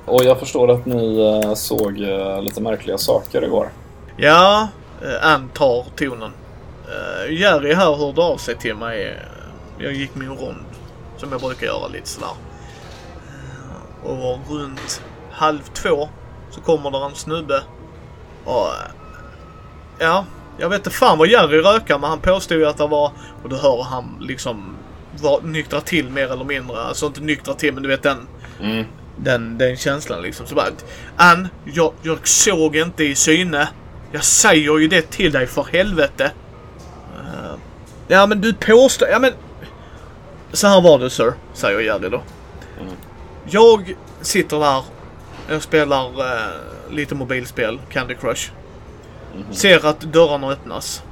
Och 0.05 0.23
jag 0.23 0.39
förstår 0.39 0.71
att 0.71 0.85
ni 0.85 1.19
eh, 1.43 1.53
såg 1.53 2.01
eh, 2.01 2.41
lite 2.41 2.61
märkliga 2.61 2.97
saker 2.97 3.43
igår. 3.43 3.69
Ja, 4.17 4.67
eh, 5.01 5.31
Ann 5.33 5.49
tar 5.49 5.85
tonen. 5.95 6.31
Eh, 6.88 7.33
Jerry 7.33 7.73
här 7.73 7.95
hörde 7.95 8.21
av 8.21 8.38
sig 8.38 8.55
till 8.57 8.75
mig. 8.75 9.07
eh, 9.07 9.83
Jag 9.83 9.93
gick 9.93 10.15
min 10.15 10.29
rond. 10.29 10.65
Som 11.17 11.31
jag 11.31 11.41
brukar 11.41 11.65
göra 11.67 11.88
lite 11.88 12.09
sådär. 12.09 12.29
Eh, 14.05 14.09
Och 14.11 14.39
runt 14.49 15.01
halv 15.31 15.61
två 15.73 16.09
så 16.51 16.61
kommer 16.61 16.91
där 16.91 17.05
en 17.05 17.15
snubbe. 17.15 17.63
Och 18.45 18.65
eh, 18.67 18.91
ja, 20.00 20.26
jag 20.58 20.70
vet 20.70 20.78
inte 20.80 20.89
fan 20.89 21.18
vad 21.18 21.28
Jerry 21.28 21.58
rökar 21.62 22.00
men 22.00 22.10
han 22.10 22.20
påstod 22.20 22.58
ju 22.58 22.66
att 22.66 22.78
det 22.78 22.88
var, 22.88 23.12
och 23.43 23.50
då 23.50 23.56
hör 23.56 23.84
han 23.84 24.18
liksom 24.22 24.76
var, 25.22 25.41
nyktra 25.41 25.82
till 25.82 26.10
mer 26.10 26.32
eller 26.32 26.45
mindre. 26.45 26.82
Alltså 26.82 27.06
inte 27.06 27.22
nyktra 27.22 27.54
till 27.54 27.74
men 27.74 27.84
du 27.84 27.89
vet 27.89 28.04
den 28.04 28.28
Mm. 28.62 28.86
den, 29.18 29.58
den 29.58 29.78
känslan 29.78 30.22
liksom. 30.22 30.48
Så 30.48 30.56
bara, 30.56 30.68
Ann, 31.18 31.48
jag, 31.66 31.93
jag 32.02 32.28
såg 32.28 32.76
inte 32.76 33.04
i 33.04 33.16
syne. 33.16 33.70
Jag 34.12 34.24
säger 34.24 34.80
ju 34.80 34.88
det 34.88 35.12
till 35.12 35.32
dig 35.32 35.48
för 35.48 35.64
helvete. 35.64 36.32
Eh, 37.16 37.56
ja 38.08 38.26
men 38.28 38.41
du 38.41 38.54
påstår, 38.54 39.08
ja 39.08 39.20
men. 39.20 39.32
Så 40.54 40.68
här 40.68 40.82
var 40.82 41.00
det 41.00 41.10
sir, 41.10 41.34
säger 41.54 41.80
Jerry 41.80 42.10
då. 42.10 42.22
Mm. 42.82 42.93
Jag 43.50 43.95
sitter 44.22 44.60
där. 44.60 44.84
Jag 45.50 45.62
spelar 45.62 46.06
eh, 46.06 46.52
lite 46.91 47.16
mobilspel, 47.16 47.80
Candy 47.89 48.16
Crush. 48.16 48.52
Ser 49.51 49.86
att 49.86 49.99
dörrarna 50.01 50.47
öppnas. 50.51 51.03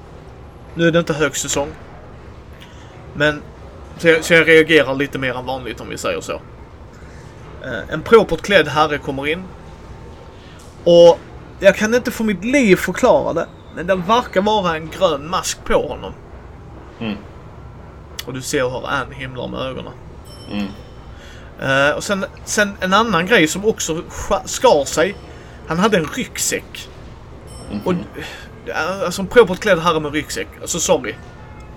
Nu 0.76 0.88
är 0.88 0.92
det 0.92 1.00
inte 1.00 1.14
högsäsong. 1.14 1.70
Men 3.14 3.42
så 3.98 4.08
jag, 4.08 4.24
så 4.24 4.34
jag 4.34 4.48
reagerar 4.48 4.96
lite 4.96 5.18
mer 5.20 5.34
än 5.38 5.46
vanligt 5.46 5.82
om 5.82 5.90
vi 5.90 5.98
säger 5.98 6.22
så. 6.22 6.34
Eh, 7.64 7.80
En 7.94 8.02
propert 8.02 8.42
klädd 8.42 8.68
herre 8.68 8.98
kommer 8.98 9.28
in. 9.28 9.44
Och 10.84 11.20
jag 11.60 11.76
kan 11.76 11.94
inte 11.94 12.12
för 12.12 12.24
mitt 12.24 12.44
liv 12.46 12.76
förklara 12.76 13.34
det. 13.34 13.48
Men 13.76 13.88
det 13.88 13.96
verkar 13.96 14.42
vara 14.42 14.76
en 14.76 14.90
grön 14.90 15.30
mask 15.30 15.64
på 15.66 15.88
honom. 15.88 16.14
Mm. 17.00 17.18
Och 18.26 18.34
du 18.34 18.42
ser 18.42 18.64
hur 18.70 18.88
Ann 18.88 19.12
himlar 19.12 19.48
med 19.48 19.60
ögonen. 19.60 19.94
Mm. 20.52 20.68
Eh, 21.90 21.96
och 21.96 22.04
sen, 22.04 22.26
sen 22.46 22.78
en 22.80 22.94
annan 22.94 23.26
grej 23.26 23.48
som 23.48 23.66
också 23.66 23.94
sk- 23.94 24.46
skar 24.48 24.86
sig. 24.86 25.16
Han 25.68 25.80
hade 25.80 25.98
en 25.98 26.06
ryggsäck. 26.06 26.90
Och, 27.86 27.94
eh, 27.94 29.02
alltså 29.06 29.22
en 29.22 29.28
propert 29.28 29.60
klädd 29.60 29.80
herre 29.80 30.00
med 30.00 30.14
ryggsäck. 30.14 30.48
Alltså 30.62 30.80
sorry. 30.80 31.16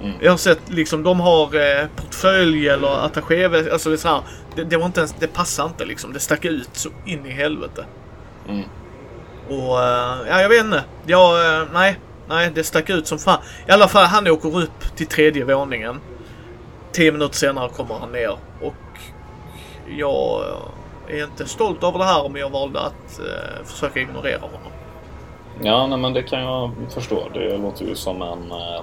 Mm. 0.03 0.12
Jag 0.20 0.32
har 0.32 0.36
sett 0.36 0.61
liksom, 0.66 1.03
de 1.03 1.20
har 1.20 1.55
eh, 1.55 1.86
portfölj 1.97 2.68
eller 2.68 3.05
attachéväska. 3.05 3.72
Alltså 3.72 3.89
det 3.89 3.95
är 3.95 3.99
så 3.99 4.09
här, 4.09 4.22
det, 4.55 4.64
det 4.64 4.76
var 4.76 4.86
inte 4.86 5.01
ens, 5.01 5.14
det 5.18 5.26
passar 5.26 5.64
inte 5.64 5.84
liksom. 5.84 6.12
Det 6.12 6.20
stack 6.20 6.45
ut 6.45 6.70
så 6.72 6.89
in 7.07 7.26
i 7.26 7.30
helvete. 7.30 7.84
Mm. 8.49 8.64
Och 9.49 9.82
eh, 9.82 10.16
ja, 10.28 10.41
jag 10.41 10.49
vet 10.49 10.64
inte. 10.64 10.84
Jag, 11.07 11.61
eh, 11.61 11.66
nej, 11.72 11.99
nej, 12.28 12.51
det 12.55 12.64
stack 12.64 12.91
ut 12.91 13.07
som 13.07 13.18
fan. 13.18 13.41
I 13.68 13.70
alla 13.70 13.89
fall, 13.89 14.05
han 14.05 14.28
åker 14.28 14.59
upp 14.59 14.97
till 14.97 15.07
tredje 15.07 15.45
våningen. 15.45 16.01
Tio 16.93 17.12
minuter 17.12 17.36
senare 17.36 17.68
kommer 17.68 17.95
han 17.95 18.12
ner 18.12 18.36
och 18.61 18.74
jag 19.97 20.45
är 21.09 21.24
inte 21.24 21.49
stolt 21.49 21.84
över 21.84 21.99
det 21.99 22.05
här 22.05 22.28
men 22.28 22.41
jag 22.41 22.51
valde 22.51 22.80
att 22.80 23.18
eh, 23.18 23.64
försöka 23.64 24.01
ignorera 24.01 24.41
honom. 24.41 24.68
Ja, 25.63 25.87
nej, 25.87 25.99
men 25.99 26.13
det 26.13 26.23
kan 26.23 26.41
jag 26.43 26.71
förstå. 26.91 27.29
Det 27.35 27.57
låter 27.59 27.85
ju 27.85 27.95
som 27.95 28.23
en 28.23 28.51
eh, 28.53 28.83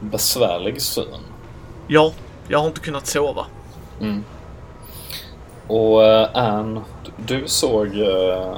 besvärlig 0.00 0.82
syn. 0.82 1.04
Ja, 1.86 2.12
jag 2.48 2.58
har 2.58 2.66
inte 2.66 2.80
kunnat 2.80 3.06
sova. 3.06 3.46
Mm. 4.00 4.24
Och 5.66 6.04
eh, 6.04 6.28
Ann, 6.34 6.80
du 7.16 7.42
såg 7.46 7.86
eh, 7.98 8.56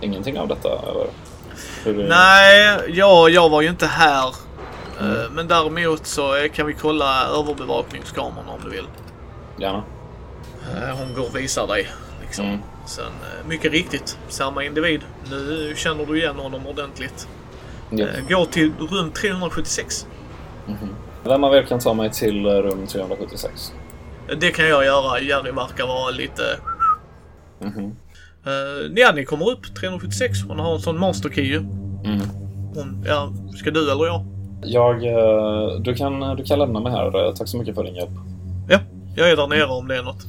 ingenting 0.00 0.38
av 0.38 0.48
detta, 0.48 0.68
eller? 0.68 1.06
Hur, 1.84 2.08
Nej, 2.08 2.78
ja, 2.88 3.28
jag 3.28 3.48
var 3.48 3.62
ju 3.62 3.68
inte 3.68 3.86
här. 3.86 4.28
Eh, 5.00 5.30
Men 5.32 5.48
däremot 5.48 6.06
så 6.06 6.36
eh, 6.36 6.48
kan 6.50 6.66
vi 6.66 6.74
kolla 6.74 7.24
överbevakningskameran 7.26 8.48
om 8.48 8.60
du 8.64 8.70
vill. 8.70 8.86
Gärna. 9.58 9.82
Eh, 10.76 10.96
Hon 10.98 11.14
går 11.14 11.26
och 11.28 11.36
visar 11.36 11.66
dig. 11.66 11.88
Liksom. 12.28 12.46
Mm. 12.46 12.58
Sen, 12.86 13.04
eh, 13.04 13.48
mycket 13.48 13.72
riktigt, 13.72 14.18
samma 14.28 14.64
individ. 14.64 15.00
Nu 15.30 15.72
känner 15.76 16.06
du 16.06 16.18
igen 16.18 16.36
honom 16.36 16.66
ordentligt. 16.66 17.28
Ja. 17.90 18.06
Eh, 18.06 18.28
Gå 18.28 18.44
till 18.44 18.72
rum 18.90 19.10
376. 19.10 20.06
Vem 21.24 21.44
av 21.44 21.54
er 21.54 21.62
kan 21.62 21.80
ta 21.80 21.94
mig 21.94 22.10
till 22.10 22.46
eh, 22.46 22.50
rum 22.50 22.86
376? 22.86 23.72
Eh, 24.28 24.38
Det 24.38 24.50
kan 24.50 24.68
jag 24.68 24.84
göra. 24.84 25.20
Jerry 25.20 25.50
verkar 25.50 25.86
vara 25.86 26.10
lite... 26.10 26.42
Mhm. 27.60 27.96
Uh, 28.46 28.92
ja, 28.96 29.12
ni 29.14 29.24
kommer 29.24 29.50
upp 29.50 29.74
376. 29.80 30.38
Hon 30.48 30.58
har 30.58 30.74
en 30.74 30.80
sån 30.80 30.98
monster 30.98 31.28
key. 31.30 31.54
Mm. 31.56 32.20
Hon, 32.74 33.04
ja, 33.06 33.32
ska 33.56 33.70
du 33.70 33.92
eller 33.92 34.06
jag? 34.06 34.24
Jag, 34.62 35.00
du, 35.84 35.94
kan, 35.94 36.36
du 36.36 36.44
kan 36.44 36.58
lämna 36.58 36.80
mig 36.80 36.92
här. 36.92 37.32
Tack 37.32 37.48
så 37.48 37.56
mycket 37.58 37.74
för 37.74 37.84
din 37.84 37.94
hjälp. 37.94 38.10
Ja, 38.68 38.78
jag 39.16 39.30
är 39.30 39.36
där 39.36 39.46
nere 39.46 39.66
om 39.66 39.88
det 39.88 39.96
är 39.96 40.02
något. 40.02 40.24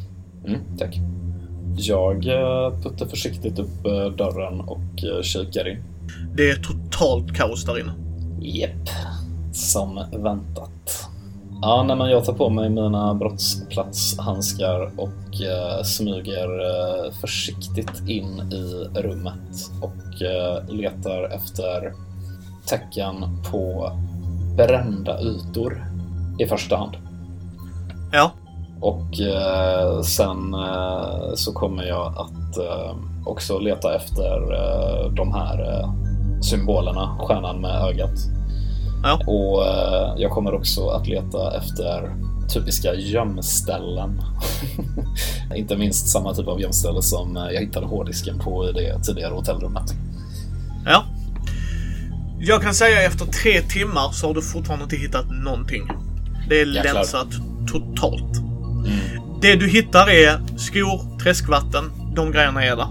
Mm, 0.48 0.60
tack. 0.78 0.96
Jag 1.78 2.28
eh, 2.28 2.82
puttar 2.84 3.06
försiktigt 3.06 3.60
upp 3.60 3.86
eh, 3.86 4.06
dörren 4.18 4.62
och 4.62 5.04
eh, 5.04 5.22
kikar 5.22 5.68
in. 5.68 5.84
Det 6.36 6.50
är 6.50 6.56
totalt 6.56 7.36
kaos 7.36 7.66
där 7.66 7.80
inne. 7.80 7.94
Jepp. 8.42 8.90
Som 9.54 10.04
väntat. 10.12 11.10
Ja, 11.62 11.84
nej, 11.84 11.96
men 11.96 12.10
jag 12.10 12.26
tar 12.26 12.34
på 12.34 12.50
mig 12.50 12.70
mina 12.70 13.14
brottsplatshandskar 13.14 14.92
och 14.98 15.42
eh, 15.42 15.84
smyger 15.84 16.60
eh, 16.60 17.12
försiktigt 17.12 18.08
in 18.08 18.52
i 18.52 18.88
rummet 19.00 19.72
och 19.82 20.22
eh, 20.22 20.70
letar 20.70 21.24
efter 21.24 21.94
tecken 22.66 23.16
på 23.52 23.92
brända 24.58 25.22
ytor 25.22 25.86
i 26.40 26.46
första 26.46 26.78
hand. 26.78 26.98
Ja, 28.12 28.32
Och 28.82 29.20
eh, 29.20 30.02
sen 30.02 30.54
eh, 30.54 31.34
så 31.36 31.54
kommer 31.54 31.84
jag 31.84 32.08
att 32.18 32.58
eh, 32.58 32.96
också 33.26 33.60
leta 33.60 33.96
efter 33.96 34.54
eh, 34.54 35.12
de 35.12 35.34
här 35.34 35.80
eh, 35.82 35.94
symbolerna, 36.42 37.18
stjärnan 37.20 37.62
med 37.62 37.82
ögat. 37.82 38.20
Ja. 39.04 39.20
Och 39.28 39.66
eh, 39.68 40.14
jag 40.18 40.32
kommer 40.32 40.54
också 40.54 40.90
att 40.90 41.08
leta 41.08 41.58
efter 41.58 42.16
typiska 42.54 42.94
gömställen. 42.94 44.22
Inte 45.56 45.78
minst 45.78 46.10
samma 46.10 46.34
typ 46.34 46.48
av 46.48 46.62
gömställe 46.62 47.02
som 47.02 47.36
jag 47.36 47.62
hittade 47.62 47.86
hårddisken 47.86 48.40
på 48.40 48.70
i 48.70 48.72
det 48.72 49.04
tidigare 49.04 49.34
hotellrummet. 49.34 49.94
ja. 50.86 51.04
Jag 52.42 52.62
kan 52.62 52.74
säga 52.74 53.02
efter 53.02 53.26
tre 53.26 53.62
timmar 53.62 54.12
så 54.12 54.28
har 54.28 54.34
du 54.34 54.42
fortfarande 54.42 54.84
inte 54.84 54.96
hittat 54.96 55.26
någonting. 55.30 55.88
Det 56.50 56.62
är 56.62 56.66
Jäklar. 56.66 56.94
länsat 56.94 57.28
totalt. 57.72 58.49
Det 59.42 59.56
du 59.56 59.68
hittar 59.68 60.10
är 60.10 60.58
skor, 60.58 61.20
träskvatten, 61.24 61.92
de 62.16 62.32
grejerna 62.32 62.66
är 62.66 62.76
där. 62.76 62.88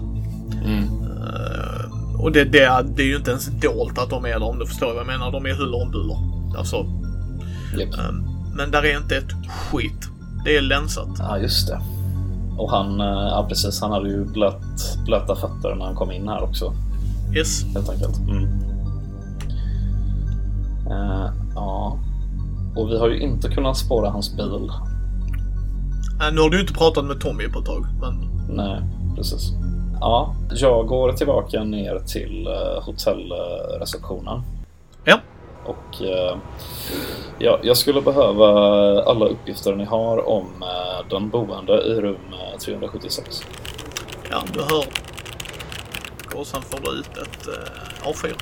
Mm. 0.65 0.83
Eh, 0.83 2.21
och 2.21 2.31
det, 2.31 2.43
det, 2.43 2.85
det 2.95 3.03
är 3.03 3.07
ju 3.07 3.15
inte 3.15 3.31
ens 3.31 3.45
dolt 3.45 3.97
att 3.97 4.09
de 4.09 4.25
är 4.25 4.29
där 4.29 4.43
om 4.43 4.59
du 4.59 4.65
förstår 4.65 4.87
vad 4.87 4.97
jag 4.97 5.07
menar. 5.07 5.31
De 5.31 5.45
är 5.45 5.53
huller 5.53 5.81
om 5.81 5.91
buller. 5.91 6.17
Alltså, 6.57 6.85
Japp. 7.77 7.93
eh, 7.93 8.11
men 8.55 8.71
där 8.71 8.85
är 8.85 8.97
inte 8.97 9.17
ett 9.17 9.31
skit. 9.49 10.09
Det 10.45 10.57
är 10.57 10.61
länsat. 10.61 11.09
Ja, 11.19 11.37
just 11.37 11.67
det. 11.67 11.79
Och 12.57 12.71
han, 12.71 13.01
eh, 13.01 13.07
ja 13.07 13.45
precis, 13.49 13.81
han 13.81 13.91
hade 13.91 14.09
ju 14.09 14.25
blöt, 14.25 14.97
blöta 15.05 15.35
fötter 15.35 15.75
när 15.75 15.85
han 15.85 15.95
kom 15.95 16.11
in 16.11 16.27
här 16.27 16.43
också. 16.43 16.73
Yes. 17.35 17.63
Helt 17.73 17.89
enkelt. 17.89 18.17
Mm. 18.19 18.43
Eh, 20.91 21.31
ja. 21.55 21.99
Och 22.75 22.89
vi 22.89 22.99
har 22.99 23.09
ju 23.09 23.19
inte 23.19 23.49
kunnat 23.49 23.77
spåra 23.77 24.09
hans 24.09 24.37
bil. 24.37 24.69
Eh, 26.21 26.33
nu 26.33 26.41
har 26.41 26.49
du 26.49 26.61
inte 26.61 26.73
pratat 26.73 27.05
med 27.05 27.21
Tommy 27.21 27.47
på 27.47 27.59
ett 27.59 27.65
tag, 27.65 27.85
men... 28.01 28.29
Nej, 28.49 28.81
precis. 29.15 29.51
Ja, 30.01 30.35
jag 30.49 30.87
går 30.87 31.11
tillbaka 31.11 31.63
ner 31.63 31.99
till 31.99 32.47
eh, 32.47 32.83
hotellreceptionen. 32.83 34.41
Ja. 35.05 35.19
Och 35.65 36.01
eh, 36.01 36.37
ja, 37.39 37.59
jag 37.63 37.77
skulle 37.77 38.01
behöva 38.01 38.47
alla 39.03 39.25
uppgifter 39.25 39.75
ni 39.75 39.85
har 39.85 40.29
om 40.29 40.63
eh, 40.63 41.09
den 41.09 41.29
boende 41.29 41.73
i 41.73 41.93
rum 41.93 42.17
eh, 42.31 42.59
376. 42.59 43.41
Ja, 44.29 44.43
du 44.53 44.59
hör. 44.59 44.85
Och 46.35 46.47
sen 46.47 46.61
får 46.61 46.79
du 46.79 46.99
ut 46.99 47.17
ett 47.17 47.47
eh, 47.47 48.09
A4. 48.11 48.33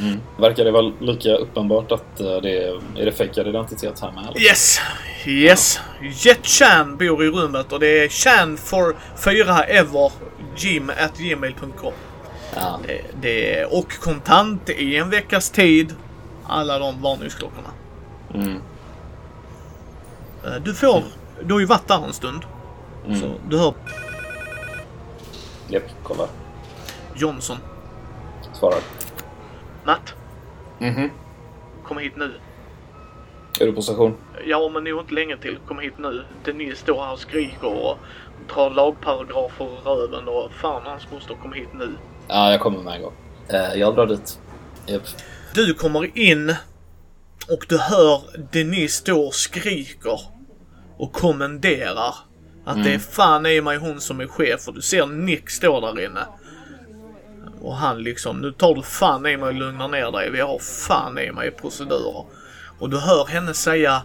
Mm. 0.00 0.20
Verkar 0.38 0.64
det 0.64 0.70
vara 0.70 0.92
lika 1.00 1.34
uppenbart 1.34 1.92
att 1.92 2.16
det 2.16 2.64
är, 2.64 2.80
är 3.00 3.04
det 3.04 3.12
fejkad 3.12 3.48
identitet 3.48 4.00
här 4.00 4.12
med? 4.12 4.26
Eller? 4.26 4.40
Yes! 4.40 4.80
Yes! 5.26 5.80
Jet 6.02 6.46
Chan 6.46 6.96
bor 6.96 7.24
i 7.24 7.28
rummet 7.30 7.72
och 7.72 7.80
det 7.80 8.04
är 8.04 8.08
Chan 8.08 8.56
for 8.56 8.96
4 9.16 9.64
ever 9.64 10.12
gym 10.56 10.90
at 10.90 11.18
gmail.com. 11.18 11.92
Ja. 12.54 12.80
Det, 12.86 13.00
det 13.20 13.58
är, 13.60 13.74
och 13.78 13.92
kontant 14.00 14.70
i 14.70 14.96
en 14.96 15.10
veckas 15.10 15.50
tid. 15.50 15.94
Alla 16.48 16.78
de 16.78 17.02
varningsklockorna. 17.02 17.68
Mm. 18.34 18.60
Eh, 20.44 20.54
Du 20.64 20.74
får, 20.74 21.02
du 21.42 21.52
har 21.54 21.60
ju 21.60 21.66
varit 21.66 21.88
där 21.88 22.04
en 22.06 22.12
stund. 22.12 22.42
Mm. 23.06 23.20
Så 23.20 23.34
du 23.48 23.58
hör 23.58 23.74
Japp, 25.68 25.82
kolla. 26.02 26.28
Johnson. 27.14 27.56
Svarar. 28.52 28.78
Matt, 29.84 30.14
Mhm. 30.78 31.10
kom 31.84 31.98
hit 31.98 32.16
nu. 32.16 32.34
Är 33.60 33.66
du 33.66 33.72
på 33.72 33.82
station? 33.82 34.16
Ja, 34.46 34.70
men 34.72 34.84
nog 34.84 35.00
inte 35.00 35.14
länge 35.14 35.36
till. 35.36 35.58
Kom 35.68 35.78
hit 35.78 35.98
nu. 35.98 36.24
Denise 36.44 36.76
står 36.76 37.04
här 37.04 37.12
och 37.12 37.18
skriker 37.18 37.66
och 37.66 37.98
drar 38.54 38.70
lagparagrafer 38.70 39.64
i 39.64 39.78
röven 39.84 40.28
och 40.28 40.52
fan 40.52 40.82
hans 40.84 41.10
moster 41.12 41.34
kom 41.42 41.52
hit 41.52 41.68
nu. 41.74 41.92
Ja, 42.28 42.50
jag 42.50 42.60
kommer 42.60 42.82
med 42.82 42.94
en 42.94 43.02
gång. 43.02 43.12
Eh, 43.48 43.74
jag 43.74 43.94
drar 43.94 44.06
dit. 44.06 44.38
Japp. 44.86 45.02
Du 45.54 45.74
kommer 45.74 46.18
in 46.18 46.54
och 47.48 47.66
du 47.68 47.78
hör 47.78 48.22
Denise 48.52 48.96
stå 48.96 49.26
och 49.26 49.34
skriker 49.34 50.20
och 50.96 51.12
kommenderar 51.12 52.14
att 52.64 52.84
det 52.84 52.94
är 52.94 52.98
fan 52.98 53.46
i 53.46 53.60
mig 53.60 53.76
hon 53.76 54.00
som 54.00 54.20
är 54.20 54.26
chef 54.26 54.68
och 54.68 54.74
du 54.74 54.82
ser 54.82 55.06
Nick 55.06 55.50
stå 55.50 55.80
där 55.80 56.04
inne. 56.04 56.20
Och 57.60 57.76
han 57.76 58.02
liksom, 58.02 58.40
nu 58.40 58.52
tar 58.52 58.74
du 58.74 58.82
fan 58.82 59.26
i 59.26 59.36
mig 59.36 59.48
och 59.48 59.54
lugnar 59.54 59.88
ner 59.88 60.10
dig. 60.12 60.30
Vi 60.30 60.40
har 60.40 60.58
fan 60.58 61.18
i 61.18 61.32
mig 61.32 61.50
procedurer. 61.50 62.24
Och 62.78 62.90
du 62.90 62.98
hör 62.98 63.26
henne 63.26 63.54
säga 63.54 64.02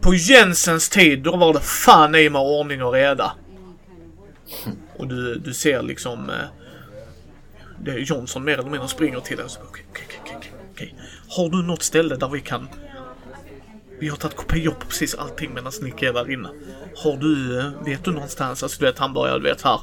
på 0.00 0.14
Jensens 0.14 0.88
tid 0.88 1.22
då 1.22 1.36
var 1.36 1.52
det 1.52 1.60
fan 1.60 2.14
i 2.14 2.30
mig 2.30 2.40
ordning 2.40 2.82
och 2.82 2.92
reda. 2.92 3.32
Och 4.96 5.06
du, 5.06 5.34
du 5.34 5.54
ser 5.54 5.82
liksom 5.82 6.30
eh, 6.30 6.46
det 7.84 7.90
är 7.90 7.98
Johnson 7.98 8.44
mer 8.44 8.58
eller 8.58 8.70
mindre 8.70 8.88
springer 8.88 9.20
till 9.20 9.36
dig 9.36 9.46
och 9.46 9.66
okej, 9.68 9.84
okej, 9.90 10.06
okej, 10.24 10.52
okej. 10.72 10.94
Har 11.28 11.48
du 11.48 11.62
något 11.62 11.82
ställe 11.82 12.16
där 12.16 12.28
vi 12.28 12.40
kan... 12.40 12.68
Vi 14.00 14.08
har 14.08 14.16
tagit 14.16 14.36
kopior 14.36 14.72
på 14.72 14.86
precis 14.86 15.14
allting 15.14 15.54
medan 15.54 15.72
Nick 15.82 16.02
är 16.02 16.12
där 16.12 16.30
inne. 16.30 16.48
Har 16.96 17.16
du... 17.16 17.58
Eh, 17.58 17.64
vet 17.84 18.04
du 18.04 18.12
någonstans? 18.12 18.62
Alltså 18.62 18.80
du 18.80 18.86
vet, 18.86 18.98
han 18.98 19.12
börjar, 19.12 19.38
du 19.38 19.44
vet 19.44 19.62
här. 19.62 19.80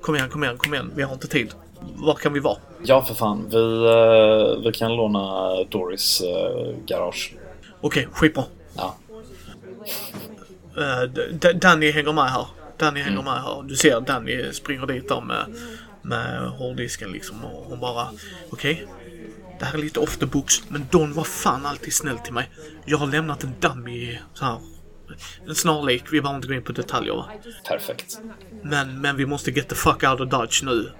Kom 0.00 0.16
igen, 0.16 0.28
kom 0.28 0.44
igen, 0.44 0.58
kom 0.58 0.74
igen. 0.74 0.92
Vi 0.94 1.02
har 1.02 1.12
inte 1.12 1.28
tid. 1.28 1.54
Var 1.96 2.14
kan 2.14 2.32
vi 2.32 2.40
vara? 2.40 2.56
Ja, 2.84 3.02
för 3.02 3.14
fan. 3.14 3.48
Vi, 3.50 3.84
eh, 3.84 4.64
vi 4.64 4.72
kan 4.72 4.96
låna 4.96 5.54
Doris 5.64 6.20
eh, 6.20 6.74
garage. 6.86 7.34
Okej, 7.80 8.08
skitbra. 8.12 8.44
Ja. 8.76 8.96
Uh, 10.78 11.02
Danny 11.54 11.90
hänger 11.90 12.12
med 12.12 12.30
här. 12.30 12.46
Danny 12.76 13.00
hänger 13.00 13.22
med 13.22 13.42
här. 13.42 13.62
Du 13.62 13.76
ser 13.76 14.00
Danny 14.00 14.52
springer 14.52 14.86
dit 14.86 15.08
där 15.08 15.20
med, 15.20 15.54
med 16.02 16.48
hårddisken 16.48 17.12
liksom 17.12 17.44
och 17.44 17.64
hon 17.64 17.80
bara 17.80 18.08
okej. 18.50 18.86
det 19.58 19.64
här 19.64 19.74
är 19.74 19.78
lite 19.78 20.00
off 20.00 20.16
the 20.16 20.26
books 20.26 20.62
men 20.68 20.86
Don 20.90 21.12
var 21.12 21.24
fan 21.24 21.66
alltid 21.66 21.94
snäll 21.94 22.18
till 22.18 22.32
mig. 22.32 22.50
Jag 22.84 22.98
har 22.98 23.06
lämnat 23.06 23.44
en 23.44 23.54
dummy 23.60 24.18
så 24.34 24.44
här. 24.44 24.58
En 25.46 25.54
snarlik. 25.54 26.04
Vi 26.10 26.20
behöver 26.20 26.36
inte 26.36 26.48
gå 26.48 26.54
in 26.54 26.62
på 26.62 26.72
detaljer 26.72 27.14
va. 27.14 27.30
Perfekt. 27.68 28.18
Men, 28.62 29.00
men 29.00 29.16
vi 29.16 29.26
måste 29.26 29.50
get 29.50 29.68
the 29.68 29.74
fuck 29.74 30.02
out 30.02 30.20
of 30.20 30.28
Dodge 30.28 30.64
nu. 30.64 30.92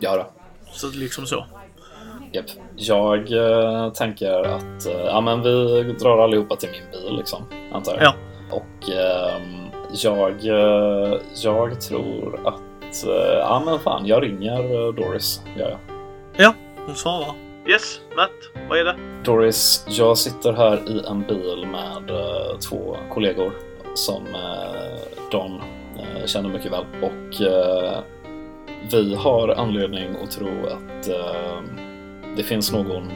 Ja 0.00 0.16
då. 0.16 0.32
Så 0.72 0.90
liksom 0.90 1.26
så. 1.26 1.46
Japp. 2.34 2.44
Jag 2.76 3.32
eh, 3.32 3.92
tänker 3.92 4.42
att 4.42 4.86
eh, 4.86 5.04
ja, 5.06 5.20
men 5.20 5.42
vi 5.42 5.82
drar 6.00 6.18
allihopa 6.18 6.56
till 6.56 6.68
min 6.70 6.90
bil, 6.92 7.16
liksom, 7.16 7.42
antar 7.72 7.94
jag. 7.94 8.02
Ja. 8.02 8.14
Och 8.50 8.90
ehm, 8.90 9.66
jag, 10.02 10.46
eh, 10.46 11.20
jag 11.42 11.80
tror 11.80 12.40
att... 12.44 13.04
eh, 13.06 13.38
ja, 13.38 13.62
men 13.66 13.78
fan, 13.78 14.06
jag 14.06 14.22
ringer 14.22 14.86
eh, 14.86 14.94
Doris. 14.94 15.42
Gör 15.56 15.68
jag. 15.68 15.78
Ja, 16.36 16.54
hon 16.86 16.94
svarar. 16.94 17.34
Yes, 17.68 18.00
Matt. 18.16 18.30
Vad 18.68 18.78
är 18.78 18.84
det? 18.84 18.96
Doris, 19.24 19.86
jag 19.88 20.18
sitter 20.18 20.52
här 20.52 20.76
i 20.76 21.02
en 21.08 21.22
bil 21.22 21.66
med 21.66 22.10
eh, 22.10 22.58
två 22.70 22.96
kollegor 23.10 23.52
som 23.94 24.22
Don 25.30 25.60
känner 26.26 26.48
mycket 26.48 26.72
väl. 26.72 26.84
Och 27.02 27.34
vi 28.92 29.14
har 29.14 29.48
anledning 29.48 30.16
att 30.22 30.30
tro 30.30 30.48
att 30.66 31.08
det 32.36 32.42
finns 32.42 32.72
någon 32.72 33.10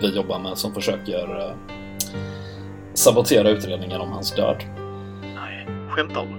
vi 0.00 0.16
jobbar 0.16 0.38
med 0.38 0.58
som 0.58 0.74
försöker 0.74 1.40
eh, 1.40 1.52
sabotera 2.94 3.48
utredningen 3.48 4.00
om 4.00 4.12
hans 4.12 4.34
död. 4.34 4.56
Nej, 5.34 5.66
skämtar 5.90 6.22
du? 6.22 6.38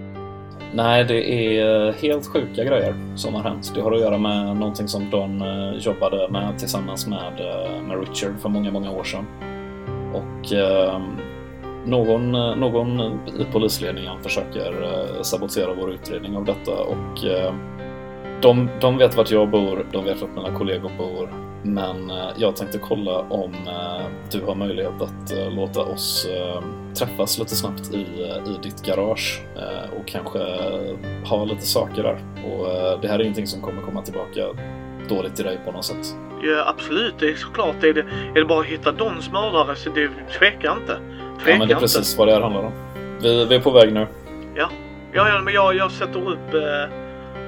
Nej, 0.73 1.03
det 1.03 1.31
är 1.31 1.87
eh, 1.87 1.93
helt 1.93 2.27
sjuka 2.27 2.63
grejer 2.63 2.95
som 3.15 3.35
har 3.35 3.43
hänt. 3.43 3.71
Det 3.75 3.81
har 3.81 3.91
att 3.91 3.99
göra 3.99 4.17
med 4.17 4.57
någonting 4.57 4.87
som 4.87 5.09
Don 5.09 5.41
eh, 5.41 5.73
jobbade 5.79 6.29
med 6.29 6.59
tillsammans 6.59 7.07
med, 7.07 7.33
med 7.87 7.99
Richard 7.99 8.39
för 8.39 8.49
många, 8.49 8.71
många 8.71 8.91
år 8.91 9.03
sedan. 9.03 9.25
Och 10.13 10.53
eh, 10.53 11.01
någon, 11.85 12.31
någon 12.59 13.01
i 13.39 13.45
polisledningen 13.51 14.23
försöker 14.23 14.73
sabotera 15.23 15.73
vår 15.73 15.91
utredning 15.91 16.37
av 16.37 16.45
detta 16.45 16.71
och 16.71 17.25
eh, 17.25 17.53
de, 18.41 18.69
de 18.81 18.97
vet 18.97 19.17
vart 19.17 19.31
jag 19.31 19.49
bor, 19.49 19.85
de 19.91 20.05
vet 20.05 20.21
vart 20.21 20.35
mina 20.35 20.57
kollegor 20.57 20.91
bor. 20.97 21.48
Men 21.63 22.09
eh, 22.09 22.29
jag 22.37 22.55
tänkte 22.55 22.77
kolla 22.77 23.19
om 23.19 23.53
eh, 23.53 24.05
du 24.31 24.41
har 24.45 24.55
möjlighet 24.55 25.01
att 25.01 25.31
eh, 25.31 25.51
låta 25.51 25.81
oss 25.81 26.27
träffas 26.99 27.39
lite 27.39 27.55
snabbt 27.55 27.93
i, 27.93 27.99
i 28.47 28.59
ditt 28.63 28.85
garage 28.85 29.41
och 29.99 30.07
kanske 30.07 30.39
ha 31.25 31.45
lite 31.45 31.67
saker 31.67 32.03
där. 32.03 32.19
Och 32.45 32.67
det 33.01 33.07
här 33.07 33.19
är 33.19 33.23
ingenting 33.23 33.47
som 33.47 33.61
kommer 33.61 33.81
komma 33.81 34.01
tillbaka 34.01 34.41
dåligt 35.09 35.35
till 35.35 35.45
dig 35.45 35.59
på 35.65 35.71
något 35.71 35.85
sätt. 35.85 36.15
Ja, 36.43 36.67
absolut. 36.67 37.13
Det 37.19 37.29
är 37.29 37.35
såklart. 37.35 37.83
Är 37.83 37.93
det, 37.93 38.01
är 38.35 38.39
det 38.39 38.45
bara 38.45 38.59
att 38.59 38.65
hitta 38.65 38.91
Dons 38.91 39.31
mördare 39.31 39.75
så 39.75 39.89
det 39.89 40.09
tveka 40.39 40.71
inte. 40.71 40.99
Tveka 41.43 41.51
Ja, 41.51 41.57
men 41.57 41.67
det 41.67 41.73
är 41.73 41.75
inte. 41.75 41.75
precis 41.75 42.17
vad 42.17 42.27
det 42.27 42.33
här 42.33 42.41
handlar 42.41 42.63
om. 42.63 42.71
Vi, 43.21 43.45
vi 43.45 43.55
är 43.55 43.59
på 43.59 43.71
väg 43.71 43.93
nu. 43.93 44.07
Ja, 44.55 44.69
ja, 45.13 45.29
ja 45.29 45.41
men 45.41 45.53
jag, 45.53 45.75
jag 45.75 45.91
sätter 45.91 46.29
upp... 46.29 46.53
Eh, 46.53 46.95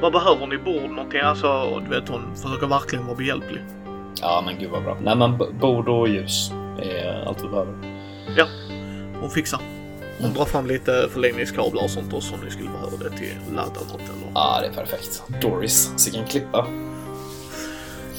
vad 0.01 0.13
behöver 0.13 0.47
ni? 0.47 0.57
Bord 0.57 0.89
någonting? 0.91 1.19
Alltså, 1.19 1.79
du 1.79 1.89
vet 1.95 2.09
hon 2.09 2.35
försöker 2.35 2.67
verkligen 2.67 3.05
vara 3.05 3.15
behjälplig. 3.17 3.61
Ja, 4.21 4.43
men 4.45 4.59
gud 4.59 4.69
vad 4.69 4.83
bra. 4.83 4.97
Nej, 5.03 5.15
men 5.15 5.37
bord 5.59 5.89
och 5.89 6.07
ljus 6.09 6.51
är 6.81 7.23
allt 7.27 7.43
vi 7.43 7.47
behöver. 7.47 7.73
Ja, 8.37 8.45
hon 9.21 9.29
fixar. 9.29 9.59
Hon 10.17 10.25
Mm. 10.25 10.37
drar 10.37 10.45
fram 10.45 10.67
lite 10.67 11.07
förlängningskablar 11.13 11.83
och 11.83 11.89
sånt 11.89 12.13
också 12.13 12.33
om 12.33 12.39
ni 12.45 12.51
skulle 12.51 12.69
behöva 12.69 12.97
det 12.97 13.17
till 13.17 13.55
laddat 13.55 13.91
eller... 13.93 14.31
Ja, 14.35 14.59
det 14.61 14.67
är 14.67 14.71
perfekt. 14.73 15.23
Doris, 15.41 15.93
sicken 15.97 16.25
klippa. 16.25 16.67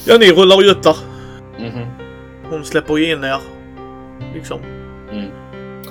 Ja, 0.05 0.17
ni 0.19 0.31
rullar 0.31 0.61
ju 0.61 0.67
ut 0.71 0.83
där. 0.83 0.95
Mhm. 1.59 1.87
Hon 2.49 2.65
släpper 2.65 2.97
ju 2.97 3.11
in 3.11 3.23
er. 3.23 3.37
Liksom. 4.33 4.59
Mm. 5.11 5.31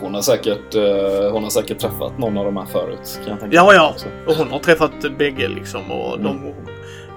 Hon, 0.00 0.14
har 0.14 0.22
säkert, 0.22 0.74
eh, 0.74 1.32
hon 1.32 1.42
har 1.42 1.50
säkert 1.50 1.78
träffat 1.78 2.18
någon 2.18 2.38
av 2.38 2.44
de 2.44 2.56
här 2.56 2.66
förut. 2.66 3.20
Kan 3.22 3.30
jag 3.30 3.40
tänka 3.40 3.56
Ja, 3.56 3.74
ja. 3.74 3.90
också. 3.90 4.06
Och 4.26 4.34
hon 4.34 4.50
har 4.50 4.58
träffat 4.58 5.18
bägge 5.18 5.48
liksom 5.48 5.90
och 5.90 6.20
de 6.20 6.54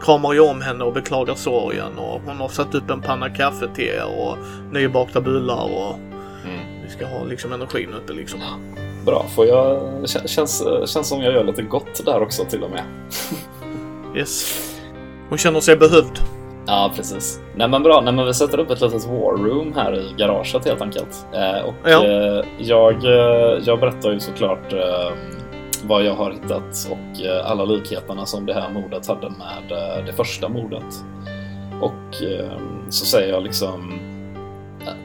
kramar 0.05 0.33
ju 0.33 0.39
om 0.39 0.61
henne 0.61 0.83
och 0.83 0.93
beklagar 0.93 1.35
sorgen 1.35 1.97
och 1.97 2.21
hon 2.25 2.37
har 2.37 2.47
satt 2.47 2.75
upp 2.75 2.89
en 2.89 3.01
panna 3.01 3.29
kaffe 3.29 3.67
till 3.75 3.83
er 3.85 4.03
och 4.19 4.37
nybakta 4.71 5.21
bullar 5.21 5.63
och 5.63 5.99
Mm. 6.45 6.59
vi 6.83 6.89
ska 6.89 7.05
ha 7.05 7.23
liksom 7.23 7.53
energin 7.53 7.89
uppe 7.93 8.13
liksom. 8.13 8.39
Bra, 9.05 9.25
får 9.35 9.45
jag... 9.45 9.79
Kän- 10.03 10.27
Känns, 10.27 10.63
känns 10.85 11.07
som 11.07 11.21
jag 11.21 11.33
gör 11.33 11.43
lite 11.43 11.61
gott 11.61 12.05
där 12.05 12.21
också 12.21 12.45
till 12.45 12.63
och 12.63 12.69
med. 12.71 12.83
Yes. 14.15 14.61
Hon 15.29 15.37
känner 15.37 15.59
sig 15.59 15.77
behövd. 15.77 16.19
Ja, 16.67 16.91
precis. 16.95 17.39
Nej 17.55 17.67
men 17.67 17.83
bra, 17.83 18.01
Nej, 18.01 18.13
men 18.13 18.25
vi 18.25 18.33
sätter 18.33 18.59
upp 18.59 18.71
ett 18.71 18.81
litet 18.81 19.05
war 19.05 19.37
room 19.37 19.73
här 19.75 19.95
i 19.99 20.13
garaget 20.17 20.65
helt 20.65 20.81
enkelt. 20.81 21.25
Eh, 21.33 21.65
och 21.65 21.73
Ja. 21.83 22.05
eh, 22.05 22.45
jag, 22.57 23.03
eh, 23.05 23.59
jag 23.65 23.79
berättar 23.79 24.11
ju 24.11 24.19
såklart 24.19 24.73
eh, 24.73 25.11
vad 25.87 26.03
jag 26.03 26.15
har 26.15 26.31
hittat 26.31 26.89
och 26.91 27.25
eh, 27.25 27.51
alla 27.51 27.65
likheterna 27.65 28.25
som 28.25 28.45
det 28.45 28.53
här 28.53 28.69
mordet 28.69 29.07
hade 29.07 29.29
med 29.29 29.71
eh, 29.71 30.05
det 30.05 30.13
första 30.13 30.49
mordet. 30.49 31.03
Och 31.81 32.23
eh, 32.23 32.59
så 32.89 33.05
säger 33.05 33.33
jag 33.33 33.43
liksom... 33.43 33.99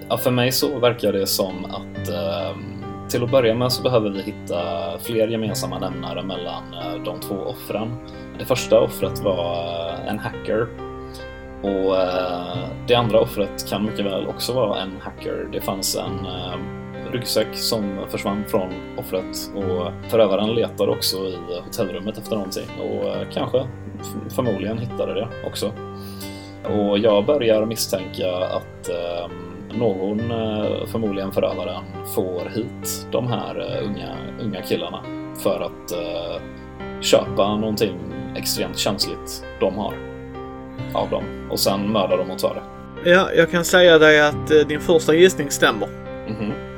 Ja, 0.09 0.17
för 0.17 0.31
mig 0.31 0.53
så 0.53 0.79
verkar 0.79 1.13
det 1.13 1.27
som 1.27 1.65
att 1.65 2.11
till 3.11 3.25
att 3.25 3.31
börja 3.31 3.55
med 3.55 3.73
så 3.73 3.83
behöver 3.83 4.11
vi 4.11 4.23
hitta 4.23 4.59
fler 4.99 5.29
gemensamma 5.29 5.79
nämnare 5.79 6.23
mellan 6.23 6.63
de 7.05 7.21
två 7.21 7.35
offren. 7.35 7.97
Det 8.39 8.45
första 8.45 8.81
offret 8.81 9.23
var 9.25 9.65
en 10.09 10.19
hacker 10.19 10.69
och 11.63 11.97
det 12.89 12.95
andra 12.95 13.21
offret 13.21 13.69
kan 13.69 13.85
mycket 13.85 14.05
väl 14.05 14.27
också 14.27 14.53
vara 14.53 14.81
en 14.81 14.93
hacker. 15.01 15.49
Det 15.53 15.61
fanns 15.61 15.97
en 15.97 16.27
ryggsäck 17.13 17.49
som 17.53 17.99
försvann 18.09 18.45
från 18.49 18.73
offret 18.99 19.51
och 19.55 20.11
förövaren 20.11 20.55
letade 20.55 20.91
också 20.91 21.17
i 21.17 21.37
hotellrummet 21.65 22.19
efter 22.19 22.37
någonting 22.37 22.69
och 22.81 23.09
eh, 23.09 23.27
kanske 23.33 23.67
förmodligen 24.31 24.79
hittade 24.79 25.15
det 25.15 25.29
också. 25.47 25.73
Och 26.65 26.99
jag 26.99 27.27
börjar 27.27 27.67
misstänka 27.67 28.37
att 28.37 28.89
eh, 28.89 29.31
någon, 29.79 30.31
eh, 30.31 30.87
förmodligen 30.87 31.33
förövaren, 31.33 31.85
får 32.15 32.51
hit 32.55 33.07
de 33.13 33.27
här 33.27 33.61
eh, 33.61 33.87
unga, 33.87 34.17
unga 34.41 34.63
killarna 34.63 35.03
för 35.43 35.61
att 35.61 35.93
köpa 37.01 37.57
någonting 37.57 37.99
extremt 38.37 38.79
känsligt 38.79 39.45
de 39.61 39.79
har 39.79 39.95
av 40.95 41.11
dem 41.11 41.49
och 41.51 41.61
sen 41.61 41.93
mörda 41.93 42.17
dem 42.17 42.31
och 42.31 42.39
ta 42.39 42.55
det. 42.55 42.63
Ja, 43.11 43.33
jag 43.33 43.51
kan 43.51 43.65
säga 43.65 43.99
dig 43.99 44.21
att 44.21 44.49
din 44.69 44.81
första 44.81 45.15
gissning 45.15 45.51
stämmer. 45.51 45.89
Mhm. 46.29 46.70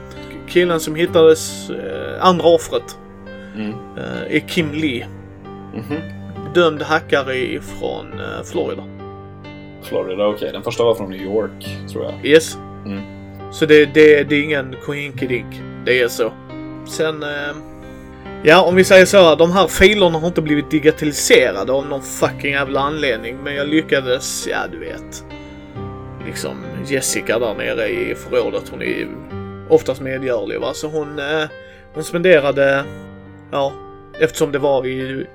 Killen 0.52 0.80
som 0.80 0.94
hittades, 0.94 1.70
eh, 1.70 2.26
andra 2.26 2.44
offret, 2.48 2.98
Mm. 3.54 3.70
eh, 3.70 4.36
är 4.36 4.48
Kim 4.48 4.72
Lee. 4.72 5.06
Mhm. 5.74 5.96
Dömd 6.54 6.82
hackare 6.82 7.36
ifrån 7.36 8.06
eh, 8.12 8.44
Florida. 8.44 8.82
Florida, 9.82 10.26
okej. 10.26 10.50
Den 10.52 10.62
första 10.62 10.84
var 10.84 10.94
från 10.94 11.10
New 11.10 11.22
York, 11.22 11.66
tror 11.92 12.04
jag. 12.04 12.26
Yes. 12.26 12.58
Mm. 12.86 13.00
Så 13.52 13.66
det, 13.66 13.84
det, 13.94 14.22
det 14.24 14.36
är 14.36 14.42
ingen 14.42 14.74
koinkidink. 14.86 15.60
Det 15.84 16.00
är 16.00 16.08
så. 16.08 16.32
Sen... 16.88 17.22
Eh, 17.22 17.28
ja, 18.42 18.62
om 18.62 18.74
vi 18.74 18.84
säger 18.84 19.06
så 19.06 19.16
här. 19.16 19.36
De 19.36 19.52
här 19.52 19.66
filerna 19.66 20.18
har 20.18 20.26
inte 20.26 20.42
blivit 20.42 20.70
digitaliserade 20.70 21.72
av 21.72 21.86
någon 21.86 22.02
fucking 22.02 22.52
jävla 22.52 22.80
anledning. 22.80 23.36
Men 23.44 23.54
jag 23.54 23.68
lyckades, 23.68 24.46
ja 24.50 24.58
du 24.72 24.78
vet. 24.78 25.24
Liksom 26.26 26.56
Jessica 26.86 27.38
där 27.38 27.54
nere 27.54 27.88
i 27.88 28.14
förrådet. 28.14 28.68
Hon 28.70 28.82
är 28.82 29.08
oftast 29.68 30.00
medgörlig 30.00 30.60
va. 30.60 30.74
Så 30.74 30.86
hon, 30.86 31.18
eh, 31.18 31.48
hon 31.94 32.04
spenderade, 32.04 32.84
ja, 33.50 33.72
eftersom 34.20 34.52
det 34.52 34.58
var 34.58 34.86
i 34.86 35.26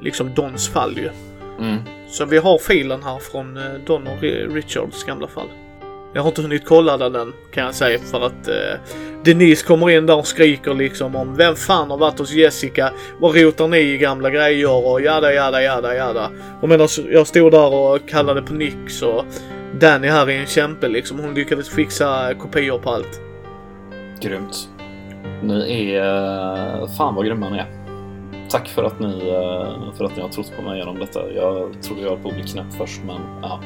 liksom 0.00 0.34
Dons 0.34 0.68
fall 0.68 0.98
ju. 0.98 1.10
Mm. 1.58 1.78
Så 2.08 2.24
vi 2.24 2.38
har 2.38 2.58
filen 2.58 3.02
här 3.02 3.18
från 3.18 3.56
eh, 3.56 3.62
Don 3.86 4.06
och 4.06 4.22
Ri- 4.22 4.54
Richards 4.54 5.04
gamla 5.04 5.28
fall. 5.28 5.48
Jag 6.14 6.22
har 6.22 6.28
inte 6.28 6.42
hunnit 6.42 6.64
kolla 6.66 6.98
den 6.98 7.14
än 7.14 7.32
kan 7.52 7.64
jag 7.64 7.74
säga 7.74 7.98
för 7.98 8.26
att 8.26 8.48
eh, 8.48 8.80
Denise 9.24 9.66
kommer 9.66 9.90
in 9.90 10.06
där 10.06 10.16
och 10.18 10.26
skriker 10.26 10.74
liksom 10.74 11.16
om 11.16 11.36
vem 11.36 11.56
fan 11.56 11.90
har 11.90 11.98
varit 11.98 12.18
hos 12.18 12.32
Jessica? 12.32 12.92
Vad 13.18 13.36
rotar 13.36 13.68
ni 13.68 13.78
i 13.78 13.98
gamla 13.98 14.30
grejer 14.30 14.86
och 14.86 15.00
jada 15.00 15.32
jada 15.32 15.62
jada 15.62 15.94
jada. 15.94 16.30
Och 16.60 16.68
medan 16.68 16.88
jag 17.10 17.26
stod 17.26 17.52
där 17.52 17.74
och 17.74 18.08
kallade 18.08 18.42
på 18.42 18.54
Nick 18.54 18.90
så 18.90 19.24
Danny 19.80 20.08
här 20.08 20.30
är 20.30 20.40
en 20.40 20.46
kämpe 20.46 20.88
liksom. 20.88 21.18
Hon 21.18 21.34
lyckades 21.34 21.68
fixa 21.68 22.34
kopior 22.34 22.78
på 22.78 22.90
allt. 22.90 23.20
Grymt. 24.20 24.68
Ni 25.42 25.92
är... 25.92 26.82
Eh, 26.82 26.88
fan 26.88 27.14
vad 27.14 27.26
grymma 27.26 27.50
ni 27.50 27.58
är. 27.58 27.66
Tack 28.48 28.68
för 28.68 28.84
att 28.84 29.00
ni, 29.00 29.28
eh, 29.28 29.94
för 29.96 30.04
att 30.04 30.16
ni 30.16 30.22
har 30.22 30.28
trott 30.28 30.52
på 30.56 30.62
mig 30.62 30.78
genom 30.78 30.98
detta. 30.98 31.32
Jag 31.32 31.82
trodde 31.82 32.02
jag 32.02 32.10
höll 32.10 32.18
på 32.18 32.28
att 32.28 32.34
bli 32.34 32.44
knäpp 32.44 32.72
först, 32.78 33.00
men 33.06 33.20
ja. 33.42 33.60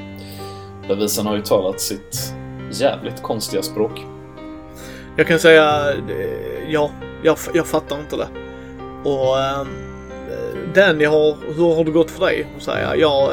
Bevisen 0.89 1.27
har 1.27 1.37
ju 1.37 1.43
talat 1.43 1.81
sitt 1.81 2.35
jävligt 2.73 3.23
konstiga 3.23 3.63
språk. 3.63 4.07
Jag 5.17 5.27
kan 5.27 5.39
säga, 5.39 5.93
eh, 5.93 6.71
ja, 6.71 6.91
jag, 7.23 7.37
jag 7.55 7.67
fattar 7.67 7.99
inte 7.99 8.17
det. 8.17 8.29
Och 9.11 9.39
ehm, 9.39 9.67
Danny 10.75 11.05
har, 11.05 11.37
hur 11.57 11.75
har 11.75 11.85
det 11.85 11.91
gått 11.91 12.11
för 12.11 12.27
dig? 12.27 12.47
Hon 12.53 12.61
säger, 12.61 12.95
ja, 12.95 13.33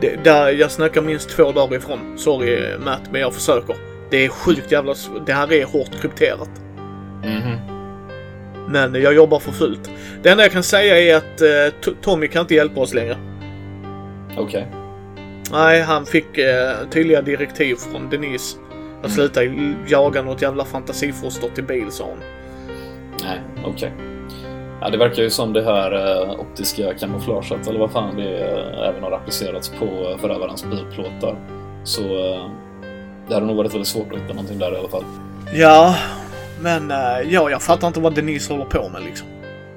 det, 0.00 0.24
där, 0.24 0.52
jag 0.52 0.70
snackar 0.70 1.02
minst 1.02 1.30
två 1.30 1.52
dagar 1.52 1.76
ifrån. 1.76 2.18
Sorry 2.18 2.78
Matt, 2.84 3.02
men 3.10 3.20
jag 3.20 3.34
försöker. 3.34 3.93
Det 4.10 4.24
är 4.24 4.28
sjukt 4.28 4.72
jävla, 4.72 4.94
det 5.26 5.32
här 5.32 5.52
är 5.52 5.64
hårt 5.64 6.00
krypterat. 6.00 6.50
Mhm. 7.24 7.56
Men 8.68 8.94
jag 9.02 9.14
jobbar 9.14 9.38
för 9.38 9.52
fullt. 9.52 9.90
Det 10.22 10.28
enda 10.30 10.42
jag 10.44 10.52
kan 10.52 10.62
säga 10.62 10.98
är 11.00 11.16
att 11.16 11.40
eh, 11.40 11.92
Tommy 12.00 12.28
kan 12.28 12.40
inte 12.40 12.54
hjälpa 12.54 12.80
oss 12.80 12.94
längre. 12.94 13.16
Okej. 14.38 14.66
Nej, 15.52 15.82
han 15.82 16.06
fick 16.06 16.38
eh, 16.38 16.72
tydliga 16.90 17.22
direktiv 17.22 17.74
från 17.74 18.10
Denise. 18.10 18.58
Att 18.98 19.04
Mm. 19.04 19.10
sluta 19.16 19.40
jaga 19.88 20.22
något 20.22 20.42
jävla 20.42 20.64
fantasifoster 20.64 21.48
till 21.54 21.64
bil, 21.64 21.90
sa 21.90 22.04
hon. 22.04 22.18
Nej, 23.24 23.40
okej. 23.66 23.92
Ja, 24.80 24.90
det 24.90 24.98
verkar 24.98 25.22
ju 25.22 25.30
som 25.30 25.52
det 25.52 25.62
här 25.64 25.92
eh, 26.22 26.40
optiska 26.40 26.94
kamouflaget, 26.94 27.66
eller 27.68 27.78
vad 27.80 27.90
fan 27.90 28.16
det 28.16 28.38
är, 28.38 28.84
även 28.88 29.02
har 29.02 29.12
applicerats 29.12 29.68
på 29.68 30.16
förövarens 30.20 30.64
bilplåtar. 30.64 31.36
Så 31.84 32.02
eh, 32.02 32.46
det 33.28 33.34
hade 33.34 33.46
nog 33.46 33.56
varit 33.56 33.72
väldigt 33.72 33.88
svårt 33.88 34.12
att 34.12 34.18
hitta 34.18 34.28
någonting 34.34 34.58
där 34.58 34.74
i 34.74 34.78
alla 34.78 34.88
fall. 34.88 35.04
Ja, 35.54 35.94
men 36.60 36.90
eh, 36.90 37.20
ja, 37.32 37.50
jag 37.50 37.62
fattar 37.62 37.88
inte 37.88 38.00
vad 38.00 38.14
Denise 38.14 38.52
håller 38.52 38.64
på 38.64 38.88
med 38.88 39.02
liksom. 39.02 39.28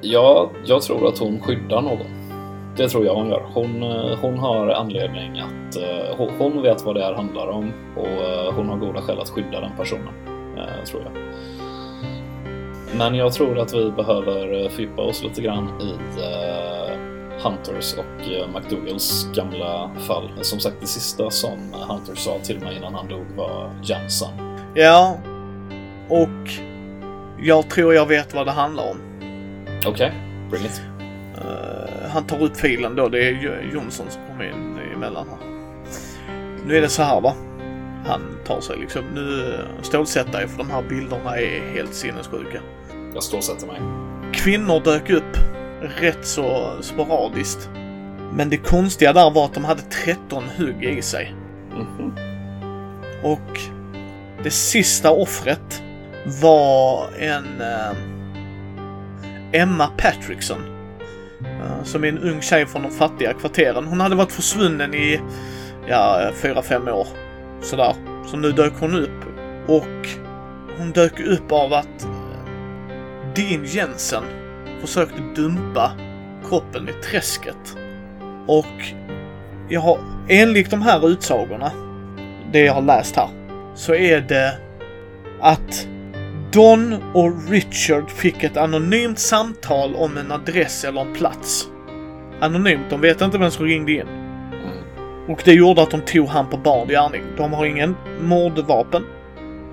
Ja, 0.02 0.52
jag 0.66 0.82
tror 0.82 1.08
att 1.08 1.18
hon 1.18 1.42
skyddar 1.42 1.82
någon. 1.82 2.06
Det 2.78 2.90
tror 2.90 3.06
jag 3.06 3.16
hon 3.16 3.30
gör. 3.30 3.42
Hon, 3.54 3.84
eh, 3.84 4.18
hon 4.22 4.38
har 4.40 4.68
anledning 4.70 5.40
att... 5.40 5.76
eh, 5.78 6.28
hon- 6.38 6.62
vet 6.62 6.86
vad 6.86 6.96
det 6.96 7.04
här 7.04 7.14
handlar 7.14 7.48
om 7.48 7.72
och 7.96 8.54
hon 8.56 8.70
har 8.70 8.78
goda 8.78 9.02
skäl 9.02 9.20
att 9.20 9.30
skydda 9.30 9.62
den 9.62 9.72
personen. 9.78 10.14
Tror 10.86 11.02
jag. 11.04 11.12
Men 12.98 13.16
jag 13.16 13.34
tror 13.34 13.60
att 13.60 13.74
vi 13.74 13.92
behöver 13.92 14.64
eh, 14.64 14.70
fördjupa 14.70 15.02
oss 15.02 15.24
lite 15.24 15.42
grann 15.42 15.70
i 15.82 15.94
Hunters 17.44 17.94
och 17.94 18.32
eh, 18.32 18.48
McDougals 18.56 19.28
gamla 19.36 19.92
fall. 20.08 20.30
Som 20.42 20.60
sagt, 20.60 20.76
det 20.82 20.88
sista 20.88 21.30
som 21.30 21.60
Hunter 21.90 22.16
sa 22.16 22.40
till 22.44 22.60
mig 22.60 22.78
innan 22.78 22.94
han 22.94 23.08
dog 23.08 23.26
var 23.36 23.72
Jensen. 23.84 24.30
Ja, 24.76 25.18
och 26.10 26.50
jag 27.40 27.70
tror 27.70 27.94
jag 27.94 28.06
vet 28.06 28.34
vad 28.34 28.46
det 28.46 28.52
handlar 28.52 28.90
om. 28.92 28.98
Okej, 29.88 30.14
bring 30.52 30.66
it. 30.66 30.82
Eh, 31.38 32.10
han 32.10 32.24
tar 32.28 32.42
upp 32.44 32.58
filen 32.58 32.96
då, 32.96 33.10
det 33.10 33.28
är 33.30 33.40
Jo- 33.42 33.72
Jonsson 33.74 34.06
som 34.10 34.22
kommer 34.28 34.44
in 34.50 34.80
emellan 34.96 35.26
här. 35.30 35.38
Nu 36.66 36.78
är 36.78 36.82
det 36.82 36.90
så 36.90 37.04
här 37.04 37.22
va. 37.22 37.34
Han 38.06 38.22
tar 38.46 38.62
sig 38.62 38.78
liksom, 38.78 39.02
nu 39.14 39.54
eh, 39.54 39.82
stålsätt 39.84 40.32
dig 40.32 40.48
för 40.48 40.58
de 40.58 40.70
här 40.72 40.82
bilderna 40.90 41.38
är 41.38 41.74
helt 41.74 41.94
sinnessjuka. 41.94 42.62
Jag 43.14 43.24
stålsätter 43.24 43.68
mig. 43.68 43.82
Kvinnor 44.34 44.80
dök 44.84 45.10
upp 45.10 45.38
rätt 45.82 46.26
så 46.26 46.78
sporadiskt. 46.82 47.70
Men 48.34 48.50
det 48.50 48.58
konstiga 48.58 49.14
där 49.14 49.32
var 49.32 49.46
att 49.46 49.54
de 49.54 49.66
hade 49.66 49.82
13 49.82 50.44
hugg 50.58 50.84
i 50.84 51.02
sig. 51.02 51.36
Mhm. 51.72 52.14
Och 53.24 53.60
det 54.44 54.52
sista 54.52 55.12
offret 55.12 55.84
var 56.42 57.08
en 57.20 57.62
eh, 57.62 59.62
Emma 59.62 59.88
Patrickson. 59.98 60.62
Eh, 61.42 61.84
som 61.84 62.04
är 62.04 62.08
en 62.08 62.18
ung 62.18 62.42
tjej 62.42 62.66
från 62.66 62.84
de 62.84 62.92
fattiga 62.92 63.34
kvarteren. 63.34 63.86
Hon 63.86 64.00
hade 64.00 64.16
varit 64.16 64.32
försvunnen 64.32 64.94
i, 64.94 65.22
ja, 65.88 66.32
fyra 66.36 66.62
fem 66.62 66.88
år. 66.88 67.08
Sådär. 67.62 67.96
Så 68.28 68.38
nu 68.38 68.52
dök 68.52 68.74
hon 68.80 68.96
upp. 68.96 69.26
Och 69.68 70.08
hon 70.78 70.92
dök 70.92 71.20
upp 71.20 71.52
av 71.52 71.74
att 71.74 72.04
eh, 72.04 72.10
Dean 73.36 73.66
Jensen 73.66 74.24
försökte 74.82 75.22
dumpa 75.36 75.92
kroppen 76.50 76.90
i 76.90 76.94
träsket. 77.04 77.78
Och 78.48 78.84
jag 79.70 79.82
har, 79.82 80.00
enligt 80.30 80.72
de 80.72 80.82
här 80.82 81.10
utsagorna, 81.10 81.72
det 82.52 82.60
jag 82.60 82.74
har 82.74 82.82
läst 82.82 83.16
här, 83.16 83.30
så 83.76 83.96
är 83.96 84.22
det 84.22 84.58
att 85.42 85.88
Don 86.52 86.96
och 87.14 87.50
Richard 87.50 88.10
fick 88.10 88.44
ett 88.44 88.58
anonymt 88.58 89.20
samtal 89.20 89.96
om 89.96 90.18
en 90.18 90.32
adress 90.32 90.86
eller 90.86 91.02
en 91.02 91.14
plats. 91.14 91.68
Anonymt, 92.40 92.90
de 92.90 93.02
vet 93.02 93.22
inte 93.22 93.38
vem 93.38 93.52
som 93.52 93.66
ringde 93.66 93.92
in. 93.92 94.08
Mm. 94.08 95.30
Och 95.30 95.42
det 95.46 95.54
gjorde 95.54 95.82
att 95.82 95.92
de 95.92 96.02
tog 96.02 96.28
han 96.28 96.50
på 96.50 96.58
bar 96.58 96.86
gärning. 96.86 97.24
De 97.38 97.54
har 97.54 97.66
ingen 97.66 97.96
mordvapen. 98.22 99.04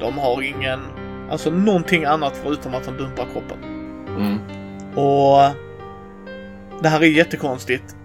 De 0.00 0.18
har 0.18 0.42
ingen, 0.42 0.80
alltså 1.30 1.50
någonting 1.50 2.04
annat 2.04 2.40
förutom 2.42 2.74
att 2.74 2.86
han 2.86 2.96
dumpar 2.96 3.26
kroppen. 3.32 3.58
Mm. 4.16 4.38
Och 4.94 5.38
det 6.82 6.88
här 6.88 7.02
är 7.02 7.06
jättekonstigt. 7.06 7.96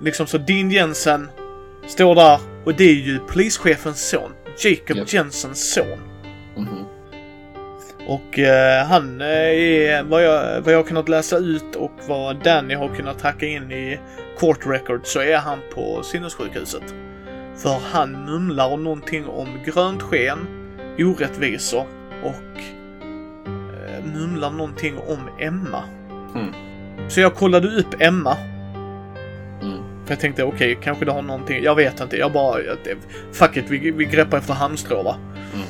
Liksom 0.00 0.26
så 0.26 0.38
Dean 0.38 0.70
Jensen 0.70 1.28
står 1.86 2.14
där 2.14 2.40
och 2.64 2.74
det 2.74 2.84
är 2.84 2.94
ju 2.94 3.18
polischefens 3.18 4.08
son. 4.08 4.30
Jacob 4.58 4.96
Japp. 4.96 5.12
Jensens 5.12 5.74
son. 5.74 5.98
Mhm. 6.56 6.84
Och 8.06 8.38
eh, 8.38 8.86
han 8.86 9.20
eh, 9.20 9.26
är, 9.26 10.02
vad 10.02 10.24
jag, 10.24 10.60
vad 10.60 10.72
jag 10.74 10.78
har 10.78 10.84
kunnat 10.84 11.08
läsa 11.08 11.36
ut 11.36 11.76
och 11.76 11.92
vad 12.08 12.44
Danny 12.44 12.74
har 12.74 12.94
kunnat 12.94 13.22
hacka 13.22 13.46
in 13.46 13.72
i 13.72 14.00
court 14.38 14.66
record 14.66 15.00
så 15.04 15.20
är 15.20 15.36
han 15.36 15.58
på 15.74 16.02
sinnessjukhuset. 16.02 16.94
För 17.56 17.80
han 17.92 18.24
mumlar 18.24 18.76
någonting 18.76 19.26
om 19.26 19.48
grönt 19.64 20.02
sken, 20.02 20.38
orättvisor 20.98 21.86
och 22.22 22.58
eh, 23.46 24.04
mumlar 24.14 24.50
någonting 24.50 24.98
om 24.98 25.28
Emma. 25.40 25.82
Mm. 26.34 26.54
Så 27.08 27.20
jag 27.20 27.34
kollade 27.34 27.68
upp 27.68 27.94
Emma. 28.00 28.36
Mm. 29.62 29.78
För 30.04 30.12
jag 30.12 30.20
tänkte 30.20 30.44
okej, 30.44 30.78
kanske 30.82 31.04
det 31.04 31.12
har 31.12 31.22
någonting, 31.22 31.62
jag 31.64 31.74
vet 31.74 32.00
inte, 32.00 32.16
jag 32.16 32.32
bara, 32.32 32.58
fuck 33.32 33.56
it, 33.56 33.64
vi, 33.68 33.90
vi 33.90 34.04
greppar 34.04 34.38
efter 34.38 34.54
halmstrå 34.54 35.02
va. 35.02 35.16
Mm. 35.54 35.66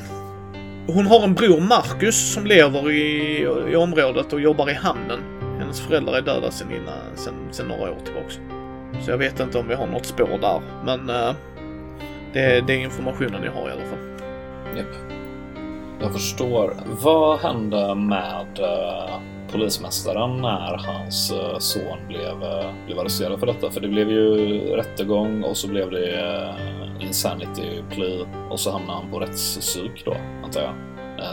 Hon 0.87 1.07
har 1.07 1.23
en 1.23 1.33
bror, 1.33 1.61
Marcus, 1.61 2.33
som 2.33 2.45
lever 2.45 2.91
i, 2.91 3.41
i 3.71 3.75
området 3.75 4.33
och 4.33 4.41
jobbar 4.41 4.69
i 4.69 4.73
hamnen. 4.73 5.19
Hennes 5.59 5.81
föräldrar 5.81 6.13
är 6.13 6.21
döda 6.21 6.51
sedan, 6.51 6.71
innan, 6.71 6.95
sen, 7.15 7.33
sen 7.51 7.67
några 7.67 7.91
år 7.91 7.97
tillbaks. 8.05 8.39
Så 9.05 9.11
jag 9.11 9.17
vet 9.17 9.39
inte 9.39 9.57
om 9.57 9.67
vi 9.67 9.75
har 9.75 9.87
något 9.87 10.05
spår 10.05 10.37
där, 10.41 10.61
men 10.85 11.09
eh, 11.09 11.33
det, 12.33 12.67
det 12.67 12.73
är 12.73 12.77
informationen 12.77 13.43
jag 13.43 13.51
har 13.51 13.69
i 13.69 13.71
alla 13.71 13.81
fall. 13.81 13.99
Japp. 14.77 14.95
Jag 16.01 16.13
förstår. 16.13 16.73
Vad 17.01 17.39
hände 17.39 17.95
med 17.95 18.59
eh, 18.59 19.19
polismästaren 19.51 20.41
när 20.41 20.77
hans 20.77 21.31
eh, 21.31 21.57
son 21.57 21.97
blev, 22.07 22.43
eh, 22.43 22.71
blev 22.85 22.99
arresterad 22.99 23.39
för 23.39 23.47
detta? 23.47 23.71
För 23.71 23.81
det 23.81 23.87
blev 23.87 24.09
ju 24.11 24.59
rättegång 24.75 25.43
och 25.43 25.57
så 25.57 25.67
blev 25.67 25.91
det 25.91 26.19
eh, 26.19 27.05
insanity 27.07 27.83
plea 27.89 28.25
och 28.49 28.59
så 28.59 28.71
hamnade 28.71 28.99
han 28.99 29.11
på 29.11 29.19
rättspsyk 29.19 30.05
då, 30.05 30.15
antar 30.43 30.61
jag. 30.61 30.73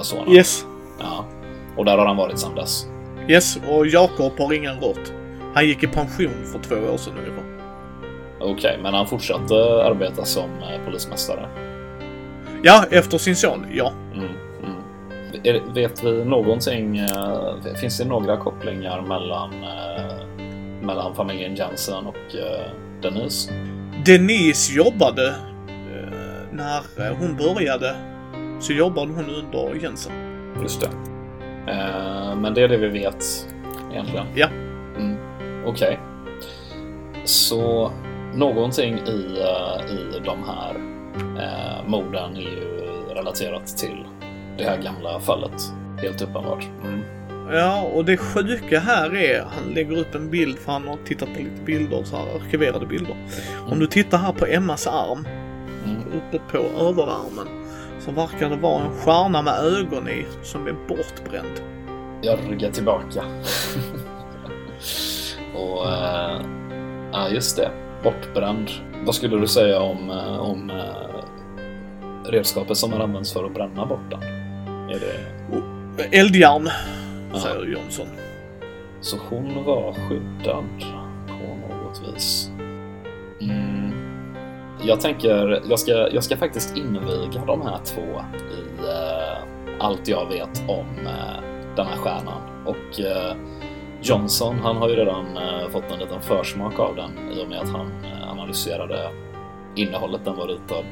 Sonen. 0.05 0.33
Yes, 0.33 0.65
Ja. 1.01 1.25
Och 1.77 1.85
där 1.85 1.99
har 1.99 2.07
han 2.07 2.17
varit 2.17 2.39
sedan 2.39 2.55
dess. 2.55 2.87
yes, 3.29 3.59
och 3.69 3.87
Jakob 3.87 4.33
har 4.39 4.53
ingen 4.53 4.81
rört. 4.81 5.13
Han 5.55 5.67
gick 5.67 5.83
i 5.83 5.87
pension 5.87 6.45
för 6.53 6.59
två 6.59 6.93
år 6.93 6.97
sedan 6.97 7.15
ungefär. 7.19 7.45
Okej, 8.41 8.79
men 8.83 8.95
han 8.95 9.07
fortsatte 9.07 9.55
arbeta 9.85 10.25
som 10.25 10.51
polismästare. 10.85 11.49
Ja, 12.63 12.85
efter 12.91 13.19
sin 13.19 13.37
son, 13.37 13.67
ja. 13.73 13.93
Mm. 14.15 14.44
Är, 15.45 15.75
vet 15.75 16.05
vi 16.05 16.25
någonting? 16.25 16.99
eh, 16.99 17.75
finns 17.81 17.99
det 17.99 18.05
några 18.05 18.37
kopplingar 18.37 19.03
mellan, 19.03 19.51
eh, 19.53 20.27
mellan 20.83 21.15
familjen 21.15 21.55
Jensen 21.55 22.07
och 22.07 22.37
eh, 22.37 22.71
Denise? 23.03 23.53
Denise 24.07 24.73
jobbade, 24.77 25.29
eh, 25.69 26.53
när 26.53 27.07
eh, 27.07 27.17
hon 27.19 27.37
började, 27.37 27.97
så 28.61 28.73
jobbade 28.73 29.13
hon 29.13 29.31
under 29.31 29.83
Jensen. 29.83 30.13
Just 30.63 30.81
det. 30.81 30.89
Eh, 31.73 32.37
men 32.37 32.55
det 32.55 32.63
är 32.63 32.69
det 32.69 32.77
vi 32.77 32.89
vet 32.89 33.49
egentligen. 33.93 34.27
Ja. 34.35 34.49
Mm. 34.97 35.17
Okej. 35.67 35.99
Så 37.25 37.91
någonting 38.35 38.95
i, 38.99 39.41
eh, 39.41 39.95
i 39.95 40.21
de 40.25 40.39
här 40.47 40.75
eh, 41.43 41.89
morden 41.89 42.37
är 42.37 42.41
ju 42.41 42.85
relaterat 43.15 43.67
till 43.67 44.05
det 44.59 44.65
här 44.65 44.83
gamla 44.83 45.21
fallet. 45.21 45.73
Helt 46.03 46.23
uppenbart. 46.23 46.69
Mm. 46.85 47.01
Ja, 47.53 47.83
och 47.95 48.05
det 48.05 48.17
sjuka 48.17 48.81
här 48.81 49.17
är, 49.17 49.41
han 49.41 49.75
lägger 49.75 49.99
upp 49.99 50.15
en 50.15 50.31
bild 50.31 50.59
för 50.59 50.73
han 50.73 50.89
har 50.89 50.99
tittat 51.05 51.29
på 51.35 51.39
lite 51.39 51.63
bilder, 51.65 52.05
så 52.05 52.17
här 52.17 52.25
arkiverade 52.35 52.87
bilder. 52.87 53.17
Om 53.71 53.79
du 53.79 53.87
tittar 53.87 54.19
här 54.19 54.33
på 54.33 54.47
Emmas 54.47 54.87
arm, 54.87 55.27
Mm. 55.85 56.03
uppe 56.13 56.39
på 56.39 56.59
överarmen, 56.59 57.49
så 58.01 58.11
verkar 58.11 58.51
det 58.51 58.57
vara 58.57 58.83
en 58.85 58.91
stjärna 58.91 59.43
med 59.43 59.55
ögon 59.55 60.09
i 60.09 60.27
som 60.43 60.67
är 60.67 60.73
bortbränd. 60.89 61.61
Jag 62.23 62.39
ryggar 62.51 62.71
tillbaka. 62.71 63.25
och... 65.55 65.89
Eh, 65.89 66.41
ja, 67.13 67.29
just 67.29 67.57
det. 67.57 67.71
Bortbränd. 68.05 68.71
Vad 69.07 69.15
skulle 69.15 69.37
du 69.37 69.47
säga 69.47 69.81
om, 69.81 70.11
eh, 70.11 70.39
om 70.41 70.71
eh, 70.71 71.21
redskapet 72.31 72.77
som 72.77 72.93
har 72.93 73.01
använts 73.01 73.33
för 73.33 73.45
att 73.45 73.55
bränna 73.55 73.87
bort 73.87 74.11
den? 74.11 74.21
Är 74.91 75.01
det... 75.01 76.17
Eldjärn, 76.19 76.69
Ja. 77.33 77.39
säger 77.41 77.67
Jonsson. 77.67 78.07
Så 79.01 79.17
hon 79.29 79.65
var 79.65 79.93
skyddad 79.93 80.65
på 81.29 81.75
något 81.85 82.03
vis. 82.15 82.51
Mm. 83.41 83.93
Jag 84.83 85.01
tänker, 85.01 85.63
jag 85.71 85.79
ska, 85.79 85.93
jag 85.93 86.25
ska 86.25 86.37
faktiskt 86.37 86.77
inviga 86.77 87.45
de 87.47 87.63
här 87.63 87.79
två 87.85 88.01
i 88.51 88.89
eh, 88.89 89.39
allt 89.79 90.09
jag 90.09 90.29
vet 90.29 90.63
om 90.69 90.87
eh, 91.07 91.43
den 91.77 91.87
här 91.87 91.97
stjärnan. 91.97 92.43
Och 92.67 93.01
eh, 93.01 93.37
Johnson, 94.03 94.59
han 94.63 94.77
har 94.77 94.89
ju 94.89 94.95
redan 94.97 95.37
eh, 95.37 95.69
fått 95.71 95.93
en 95.93 95.99
liten 95.99 96.21
försmak 96.21 96.79
av 96.79 96.97
den 96.97 97.11
i 97.33 97.45
och 97.45 97.49
med 97.49 97.59
att 97.61 97.71
han 97.71 97.87
eh, 98.05 98.31
analyserade 98.31 99.11
innehållet 99.77 100.25
den 100.25 100.37
var 100.37 100.47
ritad 100.49 100.85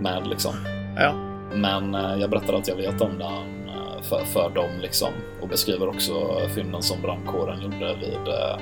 med 0.00 0.26
liksom. 0.26 0.52
Ja. 0.96 1.33
Men 1.54 1.94
eh, 1.94 2.14
jag 2.20 2.30
berättar 2.30 2.54
att 2.54 2.68
jag 2.68 2.76
vet 2.76 3.00
om 3.00 3.18
den 3.18 3.68
eh, 3.68 4.02
för, 4.02 4.24
för 4.24 4.50
dem 4.50 4.70
liksom 4.82 5.08
och 5.40 5.48
beskriver 5.48 5.88
också 5.88 6.12
fynden 6.54 6.82
som 6.82 7.02
brandkåren 7.02 7.62
gjorde 7.62 7.96
vid 8.00 8.28
eh, 8.28 8.58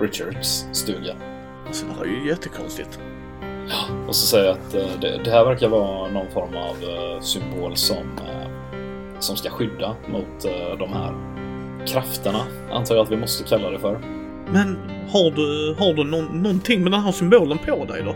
Richards 0.00 0.66
stuga. 0.72 1.14
Alltså 1.66 1.86
det 1.86 1.92
här 1.92 2.02
är 2.04 2.22
ju 2.24 2.28
jättekonstigt. 2.28 3.00
Och 4.08 4.14
så 4.16 4.26
säger 4.26 4.44
jag 4.46 4.54
att 4.54 5.00
det, 5.00 5.20
det 5.24 5.30
här 5.30 5.44
verkar 5.44 5.68
vara 5.68 6.08
någon 6.10 6.30
form 6.30 6.56
av 6.56 6.76
symbol 7.20 7.76
som, 7.76 8.20
som 9.18 9.36
ska 9.36 9.50
skydda 9.50 9.96
mot 10.08 10.42
de 10.78 10.92
här 10.92 11.14
krafterna, 11.86 12.38
antar 12.72 12.94
jag 12.94 13.02
att 13.02 13.10
vi 13.12 13.16
måste 13.16 13.44
kalla 13.44 13.70
det 13.70 13.78
för. 13.78 14.00
Men 14.52 14.78
har 15.12 15.30
du, 15.30 15.76
har 15.78 15.94
du 15.94 16.04
någon, 16.04 16.42
någonting 16.42 16.82
med 16.82 16.92
den 16.92 17.00
här 17.00 17.12
symbolen 17.12 17.58
på 17.58 17.84
dig 17.84 18.02
då? 18.02 18.14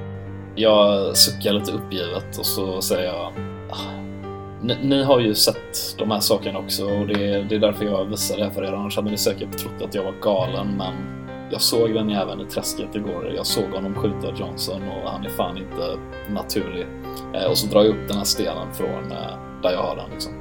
Jag 0.54 1.16
suckar 1.16 1.52
lite 1.52 1.72
uppgivet 1.72 2.38
och 2.38 2.46
så 2.46 2.82
säger 2.82 3.04
jag 3.04 3.16
"Ah, 3.16 3.32
ni, 4.62 4.76
ni 4.82 5.02
har 5.02 5.20
ju 5.20 5.34
sett 5.34 5.96
de 5.98 6.10
här 6.10 6.20
sakerna 6.20 6.58
också 6.58 6.84
och 6.84 7.06
det, 7.06 7.42
det 7.42 7.54
är 7.54 7.58
därför 7.58 7.84
jag 7.84 8.04
visar 8.04 8.36
det 8.36 8.44
här 8.44 8.50
för 8.50 8.64
er. 8.64 8.72
Annars 8.72 8.96
hade 8.96 9.10
ni 9.10 9.18
säkert 9.18 9.58
trott 9.58 9.82
att 9.82 9.94
jag 9.94 10.02
var 10.02 10.14
galen 10.22 10.76
men 10.76 10.94
jag 11.50 11.60
såg 11.60 11.94
den 11.94 12.10
jäveln 12.10 12.40
i 12.40 12.44
träsket 12.44 12.94
igår. 12.94 13.32
Jag 13.36 13.46
såg 13.46 13.70
honom 13.70 13.94
skjuta 13.94 14.38
Johnson 14.40 14.82
och 14.88 15.10
han 15.10 15.24
är 15.26 15.30
fan 15.30 15.58
inte 15.58 15.98
naturlig. 16.30 16.86
Eh, 17.34 17.50
och 17.50 17.58
så 17.58 17.66
drar 17.66 17.82
jag 17.82 17.90
upp 17.90 18.08
den 18.08 18.16
här 18.16 18.24
stenen 18.24 18.74
från 18.74 19.12
eh, 19.12 19.62
där 19.62 19.70
jag 19.70 19.82
har 19.82 19.96
den 19.96 20.10
liksom. 20.10 20.32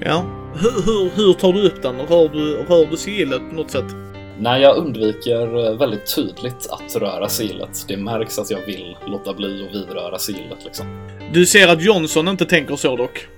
Ja. 0.00 0.24
Hur, 0.54 0.82
hur, 0.86 1.10
hur 1.16 1.32
tar 1.32 1.52
du 1.52 1.66
upp 1.66 1.82
den? 1.82 1.96
Rör 1.96 2.28
du, 2.28 2.56
rör 2.56 2.90
du 2.90 2.96
sigillet 2.96 3.50
på 3.50 3.54
något 3.54 3.70
sätt? 3.70 4.07
Nej, 4.40 4.62
jag 4.62 4.76
undviker 4.76 5.66
eh, 5.66 5.78
väldigt 5.78 6.14
tydligt 6.14 6.70
att 6.70 6.96
röra 6.96 7.28
sigillet. 7.28 7.84
Det 7.88 7.96
märks 7.96 8.38
att 8.38 8.50
jag 8.50 8.66
vill 8.66 8.96
låta 9.06 9.34
bli 9.34 9.66
att 9.68 9.74
vidröra 9.74 10.18
sigillet 10.18 10.64
liksom. 10.64 10.86
Du 11.32 11.46
ser 11.46 11.68
att 11.68 11.82
Johnson 11.82 12.28
inte 12.28 12.44
tänker 12.44 12.76
så 12.76 12.96
dock. 12.96 13.28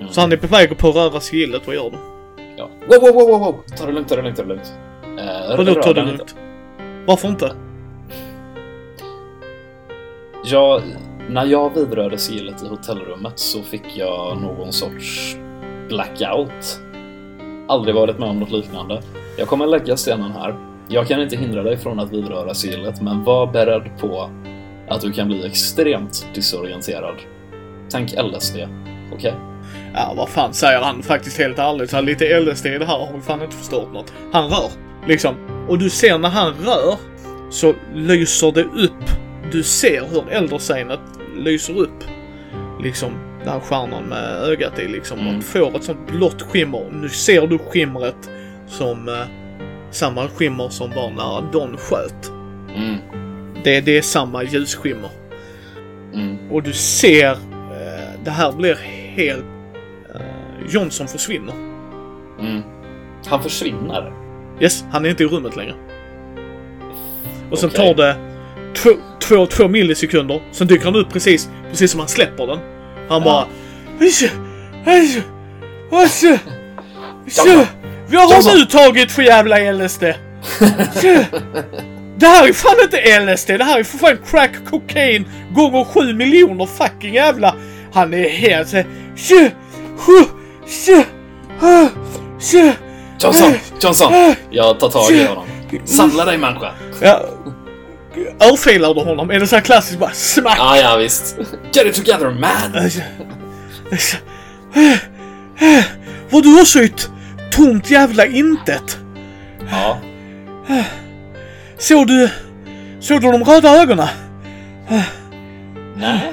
Mm. 0.00 0.12
Så 0.12 0.20
han 0.20 0.32
är 0.32 0.36
på 0.36 0.46
väg 0.46 0.78
på 0.78 0.88
att 0.88 0.94
röra 0.94 1.20
sigillet, 1.20 1.62
vad 1.66 1.74
gör 1.74 1.90
du? 1.90 1.96
Ja. 2.56 2.68
Wow, 2.88 3.00
wow, 3.00 3.28
wow, 3.28 3.40
wow! 3.40 3.62
Ta 3.78 3.86
det 3.86 3.92
lugnt, 3.92 4.08
ta 4.08 4.16
det 4.16 4.22
lugnt, 4.22 4.36
ta 4.36 4.42
det 4.42 4.48
lugnt. 4.48 4.72
Eh, 5.18 5.56
Vadå 5.56 5.74
tar 5.74 5.94
det 5.94 6.02
lugnt? 6.02 6.36
Varför 7.06 7.28
inte? 7.28 7.52
Jag, 10.44 10.82
när 11.28 11.46
jag 11.46 11.74
vidrörde 11.74 12.18
sigillet 12.18 12.62
i 12.62 12.66
hotellrummet 12.66 13.38
så 13.38 13.62
fick 13.62 13.96
jag 13.96 14.38
någon 14.42 14.72
sorts 14.72 15.36
blackout. 15.88 16.80
Aldrig 17.68 17.94
varit 17.94 18.18
med 18.18 18.28
om 18.28 18.40
något 18.40 18.50
liknande. 18.50 19.02
Jag 19.38 19.48
kommer 19.48 19.66
lägga 19.66 19.96
stenen 19.96 20.32
här. 20.32 20.54
Jag 20.88 21.08
kan 21.08 21.22
inte 21.22 21.36
hindra 21.36 21.62
dig 21.62 21.76
från 21.76 22.00
att 22.00 22.12
vidröra 22.12 22.54
sigillet, 22.54 23.02
men 23.02 23.24
var 23.24 23.46
beredd 23.46 23.90
på 24.00 24.30
att 24.88 25.00
du 25.00 25.12
kan 25.12 25.28
bli 25.28 25.46
extremt 25.46 26.26
disorienterad. 26.34 27.14
Tänk 27.90 28.12
LSD, 28.12 28.56
okej? 29.12 29.34
Ja, 29.94 30.14
vad 30.16 30.28
fan 30.28 30.54
säger 30.54 30.80
han 30.80 31.02
faktiskt 31.02 31.38
helt 31.38 31.58
ärligt? 31.58 31.90
Så 31.90 32.00
lite 32.00 32.40
LSD 32.40 32.66
i 32.66 32.78
det 32.78 32.86
här 32.86 32.98
har 32.98 33.12
vi 33.14 33.20
fan 33.20 33.42
inte 33.42 33.56
förstått 33.56 33.92
något. 33.92 34.12
Han 34.32 34.50
rör, 34.50 34.70
liksom. 35.06 35.34
Och 35.68 35.78
du 35.78 35.90
ser 35.90 36.18
när 36.18 36.28
han 36.28 36.52
rör 36.52 36.94
så 37.50 37.74
lyser 37.94 38.52
det 38.52 38.64
upp. 38.64 39.10
Du 39.52 39.62
ser 39.62 40.04
hur 40.10 40.30
elderscenet 40.30 41.00
lyser 41.36 41.78
upp. 41.78 42.04
Liksom 42.82 43.12
den 43.44 43.48
här 43.48 43.60
stjärnan 43.60 44.04
med 44.04 44.36
ögat 44.42 44.78
i 44.78 44.88
liksom. 44.88 45.18
Mm. 45.18 45.36
Och 45.36 45.44
får 45.44 45.76
ett 45.76 45.84
sånt 45.84 46.06
blått 46.06 46.42
skimmer. 46.42 46.88
Nu 46.92 47.08
ser 47.08 47.46
du 47.46 47.58
skimret 47.58 48.30
som 48.66 49.08
eh, 49.08 49.14
samma 49.90 50.28
skimmer 50.28 50.68
som 50.68 50.90
var 50.90 51.10
när 51.10 51.52
Don 51.52 51.76
sköt. 51.76 52.30
Mm, 52.76 52.96
Det, 53.64 53.80
det 53.80 53.98
är 53.98 54.02
samma 54.02 54.42
ljusskimmer. 54.44 55.10
mm, 56.14 56.36
Och 56.50 56.62
du 56.62 56.72
ser, 56.72 57.30
eh, 57.30 58.20
det 58.24 58.30
här 58.30 58.52
blir 58.52 58.74
helt... 59.14 59.44
Eh, 60.14 60.20
Johnson 60.68 61.08
försvinner. 61.08 61.54
mm. 62.40 62.62
Han 63.26 63.42
försvinner. 63.42 64.12
Yes, 64.60 64.84
han 64.90 65.04
är 65.04 65.10
inte 65.10 65.22
i 65.22 65.26
rummet 65.26 65.56
längre. 65.56 65.74
Och 67.50 67.58
sen 67.58 67.70
Okej. 67.74 67.86
tar 67.86 67.94
det 68.02 68.16
två, 68.74 68.90
två, 69.20 69.46
två 69.46 69.68
millisekunder. 69.68 70.42
Sen 70.52 70.66
dyker 70.66 70.84
han 70.84 70.96
upp 70.96 71.12
precis, 71.12 71.50
precis 71.70 71.90
som 71.90 72.00
han 72.00 72.08
släpper 72.08 72.46
den. 72.46 72.58
Han 73.08 73.22
bara... 73.22 73.46
"Isha, 74.00 74.26
isha, 74.86 75.22
isha, 76.04 76.38
isha. 77.26 77.66
Vad 78.08 78.20
har 78.20 78.34
Johnson. 78.34 78.54
du 78.54 78.64
tagit 78.64 79.12
för 79.12 79.22
jävla 79.22 79.72
LSD? 79.72 80.02
Det 82.18 82.26
här 82.26 82.48
är 82.48 82.52
fan 82.52 82.76
inte 82.82 83.20
LSD, 83.20 83.48
det 83.48 83.64
här 83.64 83.78
är 83.78 83.84
för 83.84 83.98
fan 83.98 84.18
crack 84.30 84.50
cocaine 84.70 85.24
gånger 85.54 85.84
sju 85.84 86.14
miljoner 86.14 86.66
fucking 86.66 87.14
jävla... 87.14 87.54
Han 87.92 88.14
är 88.14 88.28
helt 88.28 88.74
ah, 91.60 91.88
tja. 92.40 92.72
Johnson! 93.20 93.52
Johnson! 93.80 94.12
Jag 94.50 94.80
tar 94.80 94.88
tag 94.88 95.10
i 95.10 95.26
honom. 95.26 95.44
Samla 95.84 96.24
dig 96.24 96.38
människa! 96.38 96.72
Ja. 97.00 97.22
Örfilar 98.40 98.94
du 98.94 99.00
honom? 99.00 99.30
Är 99.30 99.40
det 99.40 99.46
så 99.46 99.56
här 99.56 99.62
klassiskt 99.62 99.98
bara 99.98 100.12
smack? 100.12 100.58
Ah, 100.60 100.76
ja, 100.76 100.96
visst. 100.96 101.36
Get 101.72 101.86
it 101.86 101.94
together 101.94 102.30
man! 102.30 102.72
Var 106.30 106.42
du 106.42 106.60
också 106.60 106.82
ett 106.82 107.10
tomt 107.56 107.90
jävla 107.90 108.26
intet? 108.26 108.98
Ja. 109.70 109.98
Såg 111.78 112.06
du... 112.06 112.30
Såg 113.00 113.20
du 113.20 113.32
de 113.32 113.44
röda 113.44 113.82
ögonen? 113.82 114.08
Nej. 115.96 116.32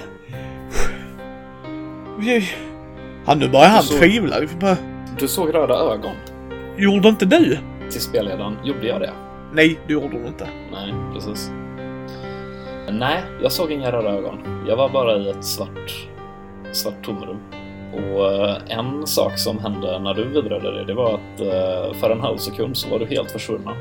Han, 3.26 3.40
nu 3.40 3.50
börjar 3.50 3.68
han 3.68 3.84
Så- 3.84 3.98
tvivla. 3.98 4.36
Bara- 4.60 4.78
Du 5.20 5.28
såg 5.28 5.54
röda 5.54 5.74
ögon. 5.74 6.16
Gjorde 6.78 7.10
inte 7.10 7.26
du? 7.26 7.58
Till 7.92 8.02
spelledaren. 8.02 8.58
Gjorde 8.64 8.88
jag 8.88 9.02
det? 9.02 9.14
Nej, 9.54 9.80
det 9.88 9.94
gjorde 9.94 10.20
du 10.20 10.28
inte. 10.28 10.48
Nej, 10.72 10.94
precis. 11.14 11.52
Nej, 12.92 13.24
jag 13.42 13.52
såg 13.52 13.72
inga 13.72 13.92
röda 13.92 14.10
ögon. 14.10 14.64
Jag 14.68 14.76
var 14.76 14.90
bara 14.90 15.18
i 15.18 15.30
ett 15.30 15.46
svart, 15.46 16.08
svart 16.72 17.04
tomrum. 17.06 17.38
Och 17.94 18.32
eh, 18.34 18.56
en 18.68 19.08
sak 19.08 19.38
som 19.40 19.60
hände 19.60 20.00
när 20.00 20.14
du 20.14 20.24
vidrörde 20.24 20.72
det, 20.72 20.86
det 20.86 20.94
var 20.94 21.14
att 21.14 21.42
eh, 21.42 21.94
för 22.00 22.10
en 22.10 22.20
halv 22.22 22.38
sekund 22.38 22.78
så 22.78 22.90
var 22.90 23.00
du 23.00 23.06
helt 23.06 23.32
försvunnen. 23.32 23.74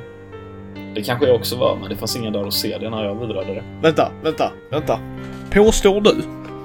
Det 0.95 1.03
kanske 1.03 1.27
jag 1.27 1.37
också 1.37 1.57
var, 1.57 1.77
men 1.81 1.91
det 1.91 1.97
fanns 1.97 2.17
ingen 2.17 2.33
där 2.33 2.47
att 2.47 2.53
se 2.55 2.79
det 2.79 2.91
när 2.91 3.05
jag 3.05 3.15
vidrörde 3.21 3.55
det. 3.55 3.63
Vänta, 3.83 4.09
vänta, 4.23 4.51
vänta. 4.71 4.99
Påstår 5.51 6.01
du 6.01 6.11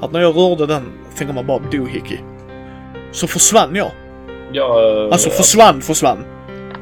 att 0.01 0.11
när 0.11 0.19
jag 0.21 0.35
rörde 0.37 0.65
den 0.65 0.91
fingerman 1.15 1.61
doohickey 1.71 2.19
så 3.11 3.27
försvann 3.27 3.75
jag? 3.75 3.91
Jag, 4.51 5.03
eh, 5.05 5.11
Alltså 5.11 5.29
försvann, 5.29 5.81
försvann. 5.81 6.25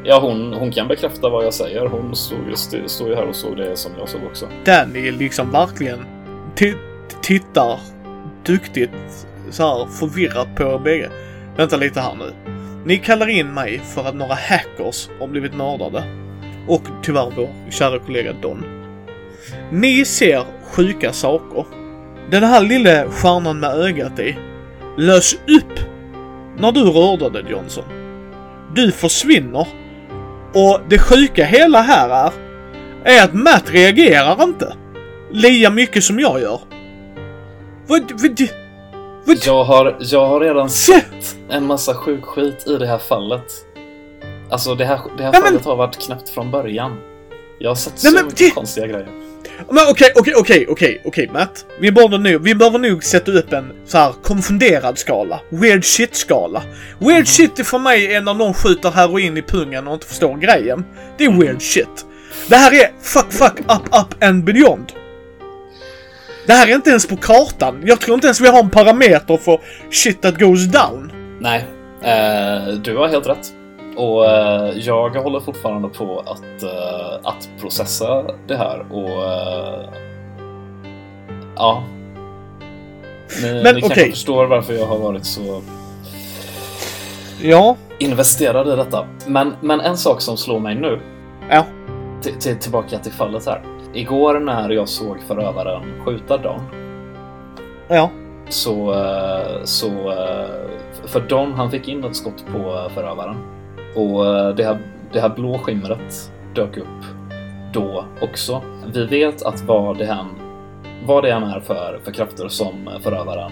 Ja, 0.04 0.20
hon, 0.20 0.54
hon 0.54 0.72
kan 0.72 0.88
bekräfta 0.88 1.30
vad 1.30 1.46
jag 1.46 1.54
säger. 1.54 1.86
Hon 1.88 2.16
stod 2.16 2.48
ju, 2.48 2.54
st- 2.54 2.90
stod 2.90 3.08
ju 3.08 3.16
här 3.16 3.28
och 3.28 3.36
såg 3.36 3.58
det 3.58 3.76
som 3.76 3.92
jag 4.00 4.10
såg 4.10 4.22
också. 4.24 4.46
Danny 4.66 5.12
liksom 5.12 5.52
verkligen 5.52 6.06
ti- 6.56 6.78
tittar 7.22 7.80
duktigt 8.46 9.28
så 9.50 9.64
här 9.64 9.86
förvirrat 9.86 10.56
på 10.56 10.64
er 10.64 10.80
bägge. 10.80 11.10
Vänta 11.58 11.78
lite 11.78 12.00
här 12.00 12.16
nu. 12.16 12.34
Ni 12.86 12.98
kallar 12.98 13.28
in 13.28 13.54
mig 13.54 13.80
för 13.80 14.06
att 14.06 14.16
några 14.16 14.34
hackers 14.34 15.10
har 15.20 15.28
blivit 15.28 15.56
mördade. 15.56 16.04
Och 16.68 16.82
tyvärr 17.04 17.32
vår 17.36 17.50
kära 17.70 18.00
kollega 18.00 18.34
Don. 18.42 18.66
Ni 19.72 20.06
ser 20.06 20.44
sjuka 20.72 21.14
saker. 21.14 21.66
Den 22.32 22.44
här 22.44 22.62
lilla 22.62 23.10
stjärnan 23.10 23.60
med 23.60 23.70
ögat 23.70 24.20
i 24.20 24.38
lös 24.98 25.34
upp 25.34 25.80
när 26.58 26.72
du 26.72 26.82
rörde 26.84 27.30
dig 27.30 27.52
Johnson. 27.52 27.84
Du 28.76 28.92
försvinner. 28.92 29.68
Och 30.54 30.80
det 30.90 31.00
sjuka 31.00 31.46
hela 31.46 31.82
här 31.82 32.10
är 32.10 32.32
är 33.06 33.24
att 33.24 33.34
Matt 33.34 33.72
reagerar 33.72 34.44
inte. 34.44 34.76
Lika 35.32 35.70
mycket 35.70 36.04
som 36.04 36.20
jag 36.20 36.42
gör. 36.42 36.60
Vad... 37.88 38.12
vad... 38.22 38.65
Jag 39.26 39.64
har, 39.64 39.96
jag 40.00 40.26
har 40.28 40.40
redan 40.40 40.70
Shit! 40.70 40.96
sett 40.96 41.36
en 41.50 41.66
massa 41.66 41.94
sjuk 41.94 42.24
skit 42.26 42.64
i 42.68 42.78
det 42.78 42.88
här 42.88 42.98
fallet. 42.98 43.44
Alltså 44.50 44.76
det 44.76 44.86
här, 44.86 45.00
det 45.18 45.24
här 45.24 45.32
Nej, 45.32 45.42
men- 45.42 45.52
fallet 45.52 45.66
har 45.66 45.76
varit 45.76 45.98
knäppt 46.06 46.30
från 46.30 46.52
början. 46.52 46.98
Jag 47.60 47.70
har 47.70 47.76
sett 47.76 47.94
Nej, 48.04 48.12
så 48.12 48.16
men 48.18 48.26
mycket 48.26 48.38
det- 48.40 48.52
konstiga 48.52 48.88
grejer. 48.88 49.08
Men 49.70 49.84
okej, 49.90 50.12
okej, 50.16 50.34
okej, 50.38 50.66
okej, 50.70 51.02
okej 51.06 51.30
Matt. 51.34 51.66
Vi 51.80 51.92
behöver, 51.92 52.18
nog, 52.18 52.42
vi 52.44 52.56
behöver 52.56 52.80
nog 52.80 53.04
sätta 53.04 53.32
upp 53.32 53.54
en 53.54 53.72
så 53.86 53.98
här 53.98 54.14
konfunderad 54.24 54.98
skala. 54.98 55.40
Weird 55.50 55.86
shit-skala. 55.86 56.62
Weird 57.00 57.28
shit 57.28 57.60
är 57.60 57.64
för 57.64 57.80
mig 57.80 58.14
är 58.16 58.22
när 58.22 58.34
någon 58.34 58.54
skjuter 58.54 58.92
heroin 58.92 59.38
i 59.38 59.42
pungen 59.42 59.88
och 59.88 59.94
inte 59.94 60.06
förstår 60.08 60.38
grejen. 60.38 60.86
Det 61.18 61.26
är 61.26 61.32
weird 61.32 61.62
shit. 61.62 62.06
Det 62.50 62.56
här 62.56 62.74
är 62.74 62.92
fuck, 63.02 63.34
fuck, 63.34 63.60
up, 63.60 63.88
up 64.02 64.24
and 64.24 64.44
beyond. 64.44 64.92
Det 66.48 66.54
här 66.54 66.68
är 66.68 66.76
inte 66.76 66.90
ens 66.90 67.08
på 67.08 67.18
kartan. 67.18 67.82
Jag 67.86 68.02
tror 68.02 68.16
inte 68.16 68.28
ens 68.28 68.42
vi 68.42 68.48
har 68.48 68.60
en 68.60 68.70
parameter 68.70 69.38
för 69.38 69.60
shit 69.92 70.22
that 70.22 70.40
goes 70.40 70.66
down. 70.66 71.12
Nej, 71.40 71.66
eh, 72.02 72.74
du 72.74 72.98
har 72.98 73.08
helt 73.08 73.28
rätt. 73.28 73.54
Och 73.98 74.26
eh, 74.26 74.70
jag 74.78 75.10
håller 75.10 75.40
fortfarande 75.40 75.88
på 75.90 76.20
att, 76.20 76.64
eh, 76.64 77.16
att 77.24 77.50
processa 77.62 78.24
det 78.48 78.56
här 78.58 78.86
och... 78.92 79.24
Eh, 79.32 79.90
ja. 81.56 81.84
Ni, 83.42 83.54
Men 83.64 83.76
ni 83.76 83.82
kanske 83.82 84.02
okej. 84.02 84.12
förstår 84.12 84.46
varför 84.46 84.74
jag 84.74 84.86
har 84.86 84.98
varit 85.00 85.26
så 85.26 85.62
Ja. 87.42 87.76
investerad 88.00 88.68
i 88.68 88.76
detta. 88.76 89.08
Men, 89.28 89.56
men 89.62 89.80
en 89.82 89.98
sak 89.98 90.22
som 90.22 90.38
slår 90.38 90.60
mig 90.60 90.76
nu, 90.76 91.02
Ja. 91.50 91.66
till, 92.22 92.34
till, 92.34 92.58
tillbaka 92.60 92.98
till 93.00 93.12
fallet 93.12 93.46
här. 93.46 93.62
Igår 93.96 94.40
när 94.40 94.70
jag 94.70 94.90
såg 94.90 95.20
förövaren 95.28 95.84
skjuta 96.06 96.38
Don 96.38 96.62
Ja. 97.88 98.10
så, 98.50 98.94
eh, 98.94 99.64
så 99.64 99.88
eh, 99.88 100.50
för 101.06 101.20
Don 101.30 101.54
han 101.54 101.72
fick 101.72 101.88
in 101.88 102.04
ett 102.04 102.16
skott 102.16 102.46
på 102.52 102.90
förövaren 102.94 103.36
och 103.96 104.26
eh, 104.26 104.56
det 104.56 104.64
här, 104.64 104.78
det 105.12 105.20
här 105.20 105.30
blå 105.30 105.58
skimret 105.58 106.32
dök 106.56 106.78
upp 106.78 107.04
då 107.74 108.06
också. 108.22 108.62
Vi 108.94 109.06
vet 109.06 109.44
att 109.44 109.62
vad 109.62 109.98
det 109.98 110.06
än, 110.06 110.28
vad 111.06 111.24
det 111.24 111.32
än 111.32 111.44
är 111.44 111.60
för, 111.60 112.00
för 112.04 112.12
krafter 112.12 112.48
som 112.48 112.90
förövaren 113.02 113.52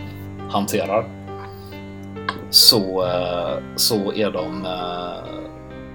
hanterar 0.50 1.06
så, 2.50 3.08
så 3.76 4.14
är 4.14 4.32
de 4.32 4.68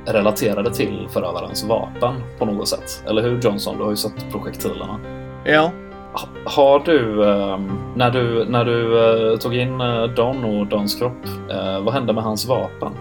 relaterade 0.07 0.75
till 0.75 1.07
förövarens 1.11 1.65
vapen 1.65 2.15
på 2.39 2.45
något 2.45 2.69
sätt. 2.69 3.05
Eller 3.07 3.23
hur 3.23 3.41
Johnson? 3.43 3.77
Du 3.79 3.83
har 3.85 3.91
ju 3.91 3.97
sett 3.97 4.31
projektilerna. 4.33 5.01
Ja. 5.45 5.71
Ha- 6.13 6.29
Har 6.45 6.81
du, 6.85 7.31
ehm, 7.31 7.79
när 7.97 8.11
du, 8.11 8.45
när 8.49 8.65
du 8.65 8.99
eh, 9.33 9.39
tog 9.39 9.55
in 9.55 9.81
eh, 9.81 10.03
Don 10.05 10.45
och 10.45 10.67
Dons 10.67 10.95
kropp, 10.95 11.25
eh, 11.51 11.81
vad 11.81 11.95
hände 11.95 12.13
med 12.13 12.25
hans 12.25 12.47
vapen? 12.47 12.93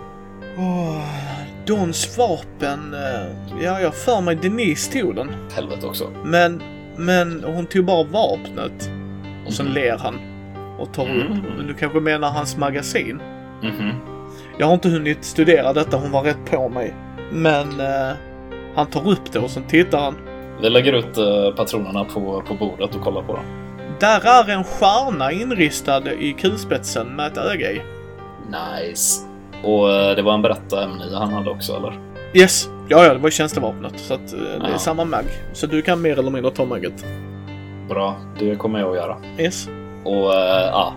Oh, 0.57 1.01
Dons 1.67 2.17
vapen... 2.17 2.95
Ja, 3.61 3.79
jag 3.79 3.95
för 3.95 4.21
mig 4.21 4.35
Denise 4.35 4.91
tog 4.99 5.15
den. 5.15 5.29
Helvete 5.55 5.87
också. 5.87 6.03
Men, 6.23 6.61
men 6.97 7.43
hon 7.47 7.65
tog 7.65 7.85
bara 7.85 8.03
vapnet. 8.03 8.89
Och 9.47 9.53
sen 9.53 9.65
Mhm. 9.65 9.75
ler 9.75 9.97
han. 9.97 10.15
Och 10.79 10.93
tar 10.93 11.03
upp. 11.03 11.09
Mm. 11.31 11.43
Men 11.57 11.67
du 11.67 11.73
kanske 11.73 11.99
menar 11.99 12.29
hans 12.29 12.57
magasin? 12.57 13.21
Mhm. 13.63 13.91
Jag 14.57 14.67
har 14.67 14.73
inte 14.73 14.89
hunnit 14.89 15.23
studera 15.25 15.73
detta, 15.73 15.97
hon 15.97 16.11
var 16.11 16.23
rätt 16.23 16.45
på 16.51 16.69
mig. 16.69 16.93
Men 17.31 17.79
eh, 17.79 18.15
han 18.75 18.85
tar 18.87 19.09
upp 19.09 19.31
det 19.31 19.39
och 19.39 19.49
sen 19.49 19.63
tittar 19.63 19.99
han. 19.99 20.15
Vi 20.61 20.69
lägger 20.69 20.93
ut 20.93 21.17
eh, 21.17 21.55
patronerna 21.57 22.03
på, 22.05 22.43
på 22.47 22.53
bordet 22.53 22.95
och 22.95 23.01
kollar 23.01 23.21
på 23.21 23.33
dem. 23.33 23.45
Där 23.99 24.21
är 24.25 24.49
en 24.49 24.63
stjärna 24.63 25.31
inristad 25.31 26.11
i 26.19 26.33
kulspetsen 26.33 27.07
med 27.15 27.27
ett 27.27 27.37
öga 27.37 27.71
i. 27.71 27.81
Nice. 28.49 29.25
Och 29.63 29.91
eh, 29.93 30.15
det 30.15 30.21
var 30.21 30.33
en 30.33 30.41
berätta 30.41 30.75
M9 30.87 31.13
han 31.19 31.33
hade 31.33 31.49
också, 31.49 31.75
eller? 31.75 31.99
Yes, 32.33 32.69
ja, 32.87 33.03
ja, 33.05 33.13
det 33.13 33.19
var 33.19 33.27
ju 33.27 33.31
tjänstevapnet. 33.31 33.93
Så 33.99 34.13
att 34.13 34.33
eh, 34.33 34.39
det 34.39 34.67
är 34.67 34.71
Ja. 34.71 34.77
samma 34.77 35.05
mag. 35.05 35.25
Så 35.53 35.67
du 35.67 35.81
kan 35.81 36.01
mer 36.01 36.19
eller 36.19 36.31
mindre 36.31 36.51
ta 36.51 36.65
magget. 36.65 37.05
Bra, 37.89 38.15
det 38.39 38.55
kommer 38.55 38.79
jag 38.79 38.89
att 38.89 38.95
göra. 38.95 39.17
Yes. 39.39 39.69
Och 40.07 40.33
eh, 40.33 40.67
ja, 40.67 40.93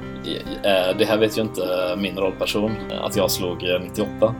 eh, 0.62 0.96
det 0.98 1.04
här 1.04 1.18
vet 1.18 1.38
ju 1.38 1.42
inte 1.42 1.94
min 1.98 2.16
rollperson, 2.16 2.70
eh, 2.90 3.04
att 3.04 3.16
jag 3.16 3.30
slog 3.30 3.62
98. 3.80 4.34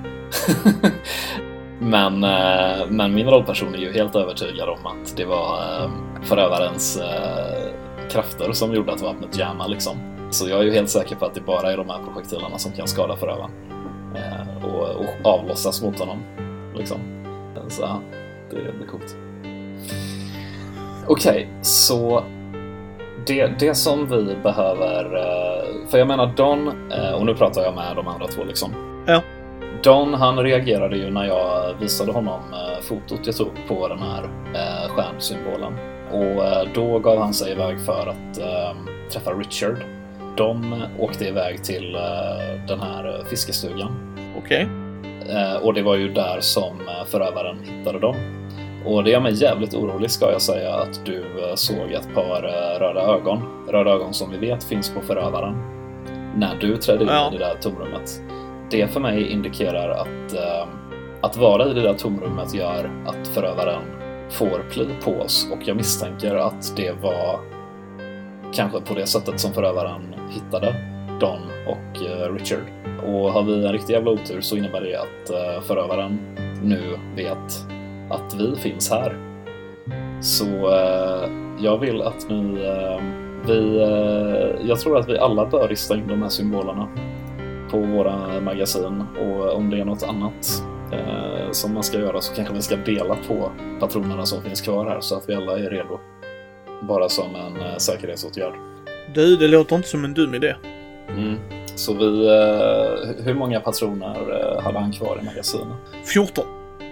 men, 1.78 2.20
men 2.88 3.14
min 3.14 3.26
rollperson 3.26 3.74
är 3.74 3.78
ju 3.78 3.92
helt 3.92 4.16
övertygad 4.16 4.68
om 4.68 4.86
att 4.86 5.16
det 5.16 5.24
var 5.24 5.58
förövarens 6.22 7.02
krafter 8.10 8.52
som 8.52 8.74
gjorde 8.74 8.92
att 8.92 9.00
vapnet 9.00 9.38
jammade 9.38 9.70
liksom. 9.70 9.96
Så 10.30 10.48
jag 10.48 10.60
är 10.60 10.64
ju 10.64 10.72
helt 10.72 10.90
säker 10.90 11.16
på 11.16 11.26
att 11.26 11.34
det 11.34 11.40
bara 11.40 11.72
är 11.72 11.76
de 11.76 11.88
här 11.88 11.98
projektilerna 12.04 12.58
som 12.58 12.72
kan 12.72 12.88
skada 12.88 13.16
förövaren. 13.16 13.50
Och, 14.64 14.80
och 14.80 15.32
avlossas 15.32 15.82
mot 15.82 15.98
honom. 15.98 16.18
Liksom. 16.76 16.98
Så 17.68 17.82
det, 18.50 18.56
det 18.56 18.84
är 18.84 18.88
coolt. 18.90 19.16
Okej, 21.06 21.48
så 21.62 22.24
det, 23.26 23.46
det 23.58 23.74
som 23.74 24.06
vi 24.06 24.36
behöver, 24.42 25.04
eh, 25.04 25.88
för 25.88 25.98
jag 25.98 26.08
menar 26.08 26.32
Don, 26.36 26.90
eh, 26.92 27.12
och 27.12 27.26
nu 27.26 27.34
pratar 27.34 27.62
jag 27.62 27.74
med 27.74 27.96
de 27.96 28.08
andra 28.08 28.26
två 28.26 28.44
liksom. 28.44 28.70
Ja. 29.06 29.22
Don 29.82 30.14
han 30.14 30.38
reagerade 30.38 30.96
ju 30.96 31.10
när 31.10 31.24
jag 31.24 31.74
visade 31.80 32.12
honom 32.12 32.40
eh, 32.52 32.82
fotot 32.82 33.26
jag 33.26 33.36
tog 33.36 33.50
på 33.68 33.88
den 33.88 33.98
här 33.98 34.24
stjärnsymbolen. 34.88 35.72
Och 36.10 36.68
då 36.74 36.98
gav 36.98 37.18
han 37.18 37.34
sig 37.34 37.52
iväg 37.52 37.80
för 37.80 38.06
att 38.06 38.40
träffa 39.12 39.30
Richard. 39.30 39.76
De 40.36 40.82
åkte 40.98 41.24
iväg 41.24 41.64
till 41.64 41.92
den 42.68 42.80
här 42.80 43.24
fiskestugan. 43.30 44.16
Okej. 44.38 44.68
Eh, 45.28 45.56
och 45.62 45.74
det 45.74 45.82
var 45.82 45.96
ju 45.96 46.12
där 46.12 46.40
som 46.40 46.76
förövaren 47.06 47.58
hittade 47.64 47.98
dem. 47.98 48.16
Och 48.84 49.04
det 49.04 49.10
gör 49.10 49.20
mig 49.20 49.42
jävligt 49.42 49.74
orolig 49.74 50.10
ska 50.10 50.32
jag 50.32 50.42
säga 50.42 50.74
att 50.74 51.04
du 51.06 51.16
eh, 51.18 51.54
såg 51.54 51.92
ett 51.92 52.14
par 52.14 52.44
eh, 52.44 52.80
röda 52.80 53.00
ögon. 53.00 53.66
Röda 53.68 53.90
ögon 53.90 54.14
som 54.14 54.30
vi 54.30 54.38
vet 54.38 54.64
finns 54.64 54.90
på 54.94 55.00
förövaren. 55.00 55.54
När 56.36 56.56
du 56.60 56.76
trädde 56.76 57.02
in 57.04 57.10
Ja. 57.10 57.30
i 57.34 57.38
det 57.38 57.44
där 57.44 57.54
tomrummet. 57.60 58.20
Det 58.70 58.86
för 58.92 59.00
mig 59.00 59.32
indikerar 59.32 59.88
att 59.88 60.34
eh, 60.34 60.68
att 61.20 61.36
vara 61.36 61.66
i 61.70 61.74
det 61.74 61.82
där 61.82 61.94
tomrummet 61.94 62.54
gör 62.54 62.90
att 63.06 63.28
förövaren 63.28 63.82
får 64.30 64.64
pli 64.70 64.88
på 65.04 65.10
oss 65.10 65.48
och 65.52 65.68
jag 65.68 65.76
misstänker 65.76 66.34
att 66.34 66.76
det 66.76 66.92
var 67.02 67.40
kanske 68.54 68.80
på 68.80 68.94
det 68.94 69.06
sättet 69.06 69.40
som 69.40 69.52
förövaren 69.52 70.14
hittade 70.30 70.74
Don 71.20 71.40
och 71.66 72.02
eh, 72.06 72.34
Richard. 72.34 72.62
Och 73.06 73.32
har 73.32 73.42
vi 73.42 73.66
en 73.66 73.72
riktig 73.72 73.92
jävla 73.94 74.10
otur 74.10 74.40
så 74.40 74.56
innebär 74.56 74.80
det 74.80 74.96
att 74.96 75.64
förövaren 75.66 76.18
nu 76.62 76.98
vet 77.16 77.66
att 78.10 78.34
vi 78.34 78.56
finns 78.56 78.90
här. 78.90 79.16
Så 80.20 80.44
eh, 80.44 81.30
jag 81.58 81.78
vill 81.78 82.02
att 82.02 82.28
ni... 82.28 82.64
Eh, 82.64 83.02
vi, 83.46 83.78
eh, 83.82 84.68
jag 84.68 84.80
tror 84.80 84.98
att 84.98 85.08
vi 85.08 85.18
alla 85.18 85.46
bör 85.46 85.68
rista 85.68 85.96
in 85.96 86.06
de 86.06 86.22
här 86.22 86.28
symbolerna 86.28 86.88
på 87.70 87.78
våra 87.78 88.40
magasin 88.40 89.04
och 89.20 89.54
om 89.54 89.70
det 89.70 89.80
är 89.80 89.84
något 89.84 90.02
annat 90.02 90.62
som 91.52 91.74
man 91.74 91.82
ska 91.82 91.98
göra 91.98 92.20
så 92.20 92.34
kanske 92.34 92.54
vi 92.54 92.62
ska 92.62 92.76
dela 92.76 93.16
på 93.28 93.50
patronerna 93.80 94.26
som 94.26 94.42
finns 94.42 94.60
kvar 94.60 94.86
här 94.86 95.00
så 95.00 95.16
att 95.16 95.28
vi 95.28 95.34
alla 95.34 95.58
är 95.58 95.70
redo. 95.70 96.00
Bara 96.82 97.08
som 97.08 97.34
en 97.34 97.80
säkerhetsåtgärd. 97.80 98.52
Du, 99.14 99.36
det 99.36 99.48
låter 99.48 99.76
inte 99.76 99.88
som 99.88 100.04
en 100.04 100.14
dum 100.14 100.34
idé. 100.34 100.54
Mm. 101.08 101.36
Så 101.66 101.94
vi... 101.94 102.28
Hur 103.24 103.34
många 103.34 103.60
patroner 103.60 104.60
hade 104.62 104.78
han 104.78 104.92
kvar 104.92 105.18
i 105.22 105.24
magasinet? 105.24 105.76
14. 106.14 106.44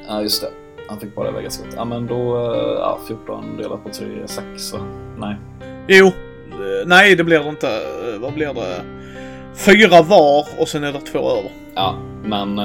Ja, 0.09 0.23
just 0.23 0.43
det. 0.43 0.68
Han 0.89 1.01
fick 1.01 1.15
bara 1.15 1.31
väga 1.31 1.51
skott. 1.51 1.67
Ja, 1.77 1.85
men 1.85 2.07
då... 2.07 2.37
Eh, 2.55 2.79
ja, 2.79 2.99
14 3.09 3.57
delat 3.57 3.85
på 3.85 3.91
3 3.91 4.07
är 4.23 4.27
6, 4.27 4.45
så 4.57 4.79
nej. 5.19 5.37
Jo. 5.89 6.07
Eh, 6.07 6.13
Nej, 6.87 7.15
det 7.17 7.25
blir 7.25 7.41
det 7.41 7.49
inte. 7.49 7.69
Eh, 7.69 8.21
Vad 8.21 8.33
blir 8.35 8.55
det? 8.55 8.83
Fyra 9.55 10.03
var 10.03 10.47
och 10.61 10.69
sen 10.69 10.85
är 10.85 10.93
det 10.93 11.01
två 11.01 11.19
över. 11.31 11.51
Ja, 11.75 11.95
men 12.25 12.57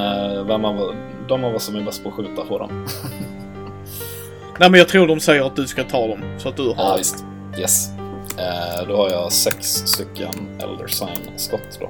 vem 0.48 0.66
av, 0.66 0.96
de 1.28 1.44
av 1.44 1.56
oss 1.56 1.64
som 1.64 1.76
är 1.76 1.82
bäst 1.82 2.04
på 2.04 2.10
att 2.10 2.16
skjuta 2.16 2.46
får 2.46 2.60
dem. 2.60 2.70
Nej, 4.60 4.70
men 4.70 4.78
jag 4.78 4.88
tror 4.88 5.08
de 5.08 5.20
säger 5.20 5.44
att 5.48 5.56
du 5.56 5.68
ska 5.68 5.84
ta 5.84 6.08
dem. 6.08 6.20
Så 6.38 6.50
att 6.50 6.58
du 6.58 6.64
har 6.64 6.74
Ja, 6.78 6.96
visst. 6.98 7.26
Yes. 7.60 7.90
Eh, 8.38 8.88
då 8.88 8.96
har 8.98 9.10
jag 9.10 9.32
sex 9.32 9.66
stycken 9.68 10.34
Elder 10.60 10.88
Sign-skott 10.88 11.80
då. 11.80 11.90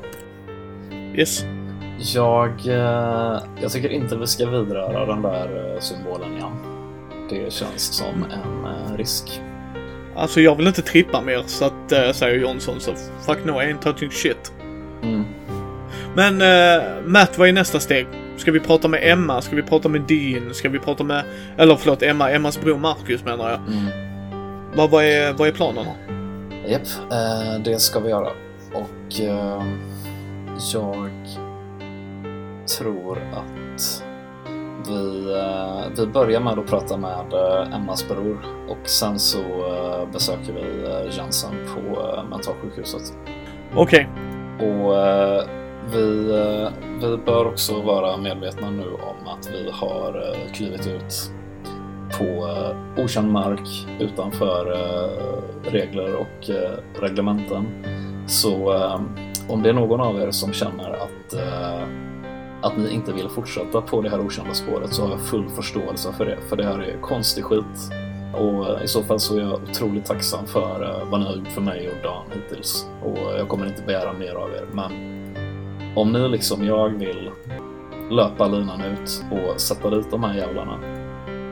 Yes. 1.16 1.46
Jag, 2.06 2.68
eh, 2.68 3.44
jag 3.62 3.72
tycker 3.72 3.90
inte 3.90 4.16
vi 4.16 4.28
ska 4.28 4.50
vidröra 4.50 5.06
den 5.06 5.22
där 5.22 5.74
eh, 5.74 5.80
symbolen 5.80 6.34
igen. 6.34 6.52
Det 7.30 7.54
känns 7.54 7.82
som 7.82 8.24
en 8.24 8.66
eh, 8.66 8.98
risk. 8.98 9.42
Alltså 10.16 10.42
jag 10.42 10.56
vill 10.56 10.68
inte 10.68 10.82
trippa 10.82 11.22
mer 11.22 11.44
så 11.46 11.66
att, 11.66 11.92
äh, 11.92 12.12
säger 12.12 12.40
Johnson 12.40 12.80
så 12.80 12.92
fuck 13.26 13.46
no, 13.46 13.52
I 13.52 13.66
ain't 13.66 13.82
touching 13.82 14.12
shit. 14.12 14.54
Mm. 15.04 15.26
Men 16.16 16.42
äh, 16.42 16.84
Matt, 17.06 17.38
vad 17.38 17.48
är 17.48 17.54
nästa 17.54 17.80
steg? 17.80 18.08
Ska 18.38 18.52
vi 18.52 18.60
prata 18.60 18.88
med 18.88 19.00
Emma? 19.04 19.42
Ska 19.42 19.56
vi 19.56 19.64
prata 19.64 19.90
med 19.90 20.02
Dean? 20.02 20.54
Ska 20.54 20.70
vi 20.70 20.80
prata 20.80 21.04
med, 21.04 21.24
eller 21.58 21.76
förlåt 21.76 22.04
Emma, 22.04 22.32
Emmas 22.32 22.62
bror 22.62 22.78
Marcus 22.78 23.24
menar 23.26 23.50
jag. 23.50 23.60
Mm. 23.60 23.86
Vad, 24.76 24.90
vad, 24.90 25.04
är, 25.04 25.34
vad 25.34 25.48
är 25.48 25.52
planerna? 25.52 25.92
Japp, 26.68 26.82
eh, 27.12 27.60
det 27.64 27.80
ska 27.80 28.00
vi 28.00 28.10
göra. 28.10 28.30
Och 28.74 29.20
jag 30.58 31.18
tror 32.68 33.18
att 33.18 34.04
vi, 34.88 35.34
eh, 35.34 35.92
vi 35.98 36.08
börjar 36.08 36.40
med 36.40 36.60
att 36.60 36.68
prata 36.68 36.98
med 36.98 37.34
eh, 37.34 37.76
Emmas 37.76 38.08
bror 38.08 38.38
och 38.70 38.90
sen 38.90 39.20
så 39.20 39.40
eh, 39.40 40.12
besöker 40.12 40.54
vi 40.54 40.90
Jensen 41.18 41.52
på 41.76 42.06
mentalsjukhuset. 42.30 43.02
Okej, 43.76 44.08
Och 44.60 44.98
eh, 44.98 45.44
vi, 45.94 46.32
vi 47.02 47.18
bör 47.26 47.46
också 47.46 47.82
vara 47.82 48.18
medvetna 48.18 48.70
nu 48.70 48.86
om 48.94 49.28
att 49.28 49.50
vi 49.54 49.72
har 49.72 50.36
klivit 50.54 50.88
ut 50.88 51.32
på 52.20 52.50
okänd 52.98 53.32
mark 53.32 53.88
utanför 54.00 54.78
regler 55.64 56.16
och 56.16 56.50
reglementen. 57.02 57.66
Så 58.28 58.74
om 59.48 59.64
det 59.64 59.70
är 59.70 59.74
någon 59.74 60.02
av 60.02 60.22
er 60.22 60.32
som 60.32 60.54
känner 60.54 60.90
att, 60.90 61.34
att 62.64 62.78
ni 62.78 62.94
inte 62.94 63.14
vill 63.14 63.30
fortsätta 63.30 63.82
på 63.82 64.02
det 64.02 64.10
här 64.10 64.20
okända 64.20 64.54
spåret 64.54 64.94
så 64.94 65.04
har 65.04 65.10
jag 65.10 65.22
full 65.22 65.50
förståelse 65.50 66.14
för 66.18 66.26
det. 66.26 66.38
För 66.50 66.56
det 66.56 66.66
här 66.66 66.80
är 66.80 67.02
konstig 67.02 67.44
skit. 67.44 67.92
Och 68.34 68.84
i 68.84 68.88
så 68.88 69.04
fall 69.04 69.20
så 69.20 69.38
är 69.38 69.42
jag 69.42 69.54
otroligt 69.54 70.06
tacksam 70.06 70.46
för 70.46 70.84
eh, 70.84 71.10
vad 71.10 71.20
ni 71.20 71.26
har 71.26 71.36
gjort 71.36 71.48
för 71.48 71.62
mig 71.62 71.90
och 71.90 72.04
Dan 72.04 72.26
hittills. 72.34 72.88
Och 73.04 73.18
jag 73.40 73.48
kommer 73.48 73.66
inte 73.66 73.82
begära 73.82 74.14
mer 74.14 74.34
av 74.34 74.50
er. 74.50 74.66
Men 74.72 74.92
om 75.96 76.12
ni 76.12 76.30
liksom 76.30 76.66
jag 76.66 76.90
vill 76.90 77.30
löpa 78.12 78.48
linan 78.48 78.82
ut 78.82 79.24
och 79.32 79.62
sätta 79.62 79.90
dit 79.90 80.12
de 80.12 80.24
här 80.24 80.38
jävlarna 80.38 80.80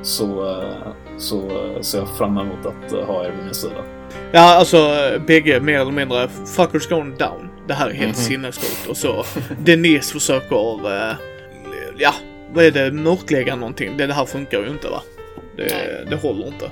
så, 0.02 0.50
eh, 0.50 0.92
så 1.18 1.38
eh, 1.38 1.82
ser 1.82 2.00
jag 2.00 2.10
fram 2.10 2.38
emot 2.38 2.66
att 2.66 3.08
ha 3.08 3.26
er 3.26 3.32
vid 3.32 3.46
min 3.46 3.54
sida. 3.54 3.84
Ja, 4.32 4.56
alltså 4.56 4.78
bägge 5.28 5.60
mer 5.60 5.80
eller 5.80 5.92
mindre 5.92 6.28
fuckers 6.28 6.90
going 6.90 7.16
down. 7.18 7.51
Det 7.72 7.76
här 7.76 7.90
är 7.90 7.94
helt 7.94 8.18
Mhm. 8.18 8.24
sinnessjukt. 8.26 8.88
Och 8.90 8.98
så 8.98 9.26
Denise 9.60 10.14
försöker, 10.14 10.86
eh, 11.10 11.16
ja, 11.98 12.14
vad 12.54 12.64
är 12.66 12.72
det, 12.72 12.92
mörklägga 12.92 13.56
någonting. 13.56 13.98
Det, 13.98 14.08
det 14.08 14.14
här 14.14 14.26
funkar 14.26 14.60
ju 14.60 14.70
inte 14.70 14.88
va? 14.90 15.02
Det, 15.58 16.06
det 16.10 16.16
håller 16.16 16.48
inte. 16.48 16.72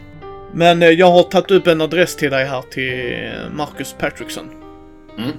Men 0.54 0.82
eh, 0.84 0.90
jag 0.90 1.12
har 1.12 1.24
tagit 1.24 1.52
upp 1.52 1.68
en 1.68 1.82
adress 1.82 2.16
till 2.16 2.32
dig 2.32 2.46
här 2.46 2.62
till 2.62 3.32
Marcus 3.56 3.96
Patrickson. 4.00 4.50
Mm. 5.18 5.32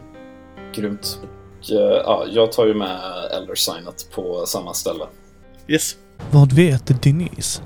Grymt. 0.74 1.18
Och, 1.62 1.70
eh, 1.70 2.00
ja, 2.04 2.24
jag 2.30 2.52
tar 2.52 2.66
ju 2.66 2.74
med 2.74 2.98
Elder-signet 3.36 4.10
på 4.14 4.46
samma 4.46 4.74
ställe. 4.74 5.04
Yes. 5.68 5.96
Vad 6.30 6.52
vet 6.52 7.02
Denise? 7.02 7.62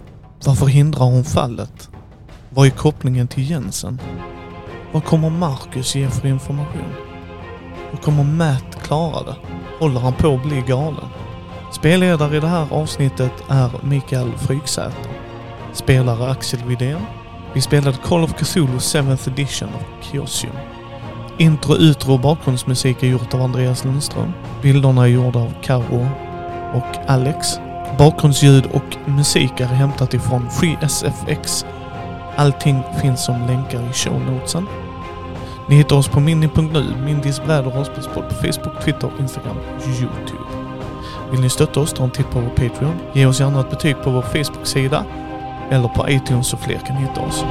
Varför 0.47 0.67
hindrar 0.67 1.05
hon 1.05 1.25
fallet? 1.25 1.89
Vad 2.51 2.67
är 2.67 2.71
kopplingen 2.71 3.29
till 3.29 3.51
Jensen? 3.51 4.01
Vad 4.93 5.05
kommer 5.05 5.31
Marcus 5.31 5.95
ge 5.95 6.09
för 6.09 6.29
information? 6.29 6.95
Och 7.95 8.03
kommer 8.03 8.25
Matt 8.25 8.83
klara 8.83 9.23
det? 9.23 9.35
Håller 9.81 10.01
han 10.01 10.13
på 10.13 10.35
att 10.35 10.43
bli 10.43 10.61
galen? 10.61 11.09
Spelledare 11.73 12.37
i 12.37 12.41
det 12.41 12.47
här 12.47 12.67
avsnittet 12.71 13.33
är 13.49 13.71
Mikael 13.83 14.33
Fryksäter. 14.37 15.11
Spelare 15.73 16.31
Axel 16.31 16.61
Widén. 16.65 17.01
Vi 17.53 17.61
spelade 17.61 17.97
Call 17.97 18.25
of 18.25 18.35
Cthulhu 18.35 18.79
7th 18.79 19.29
edition 19.29 19.69
av 19.69 20.03
Kiosium. 20.03 20.57
Intro, 21.39 21.77
utro 21.77 22.13
och 22.13 22.21
bakgrundsmusik 22.21 23.03
är 23.03 23.07
gjort 23.07 23.35
av 23.35 23.43
Andreas 23.43 23.85
Lundström. 23.85 24.33
Bilderna 24.63 25.03
är 25.03 25.07
gjorda 25.07 25.39
av 25.39 25.55
Karo 25.63 26.09
och 26.75 27.11
Alex. 27.11 27.47
Bakgrundsljud 27.99 28.67
och 28.73 29.11
musik 29.11 29.61
är 29.61 29.67
hämtat 29.67 30.15
ifrån 30.15 30.51
FreeSFX. 30.51 31.67
Allting 32.37 32.83
finns 33.01 33.25
som 33.25 33.47
länkar 33.47 33.91
i 33.91 33.93
shownotesen. 33.93 34.67
Ni 35.69 35.77
hittar 35.77 35.97
oss 35.97 36.09
på 36.09 36.21
mini.nu, 36.21 36.85
Mindis 37.05 37.45
bräd 37.45 37.67
och 37.67 37.75
rollspelspodd 37.75 38.29
på 38.29 38.35
Facebook, 38.35 38.85
Twitter, 38.85 39.11
Instagram 39.21 39.57
och 39.57 39.87
Youtube. 39.87 40.65
Vill 41.31 41.41
ni 41.41 41.51
stötta 41.51 41.81
oss, 41.81 41.93
ta 41.93 42.05
en 42.05 42.11
titt 42.11 42.31
på 42.31 42.41
vår 42.41 42.49
Patreon. 42.49 43.01
Ge 43.13 43.27
oss 43.27 43.41
gärna 43.41 43.61
ett 43.61 43.71
betyg 43.71 43.97
på 44.03 44.11
vår 44.11 44.23
Facebook-sida 44.23 45.05
eller 45.71 45.89
på 45.89 46.09
iTunes 46.09 46.49
så 46.49 46.57
fler 46.57 46.79
kan 46.79 46.97
hitta 46.97 47.21
oss. 47.21 47.45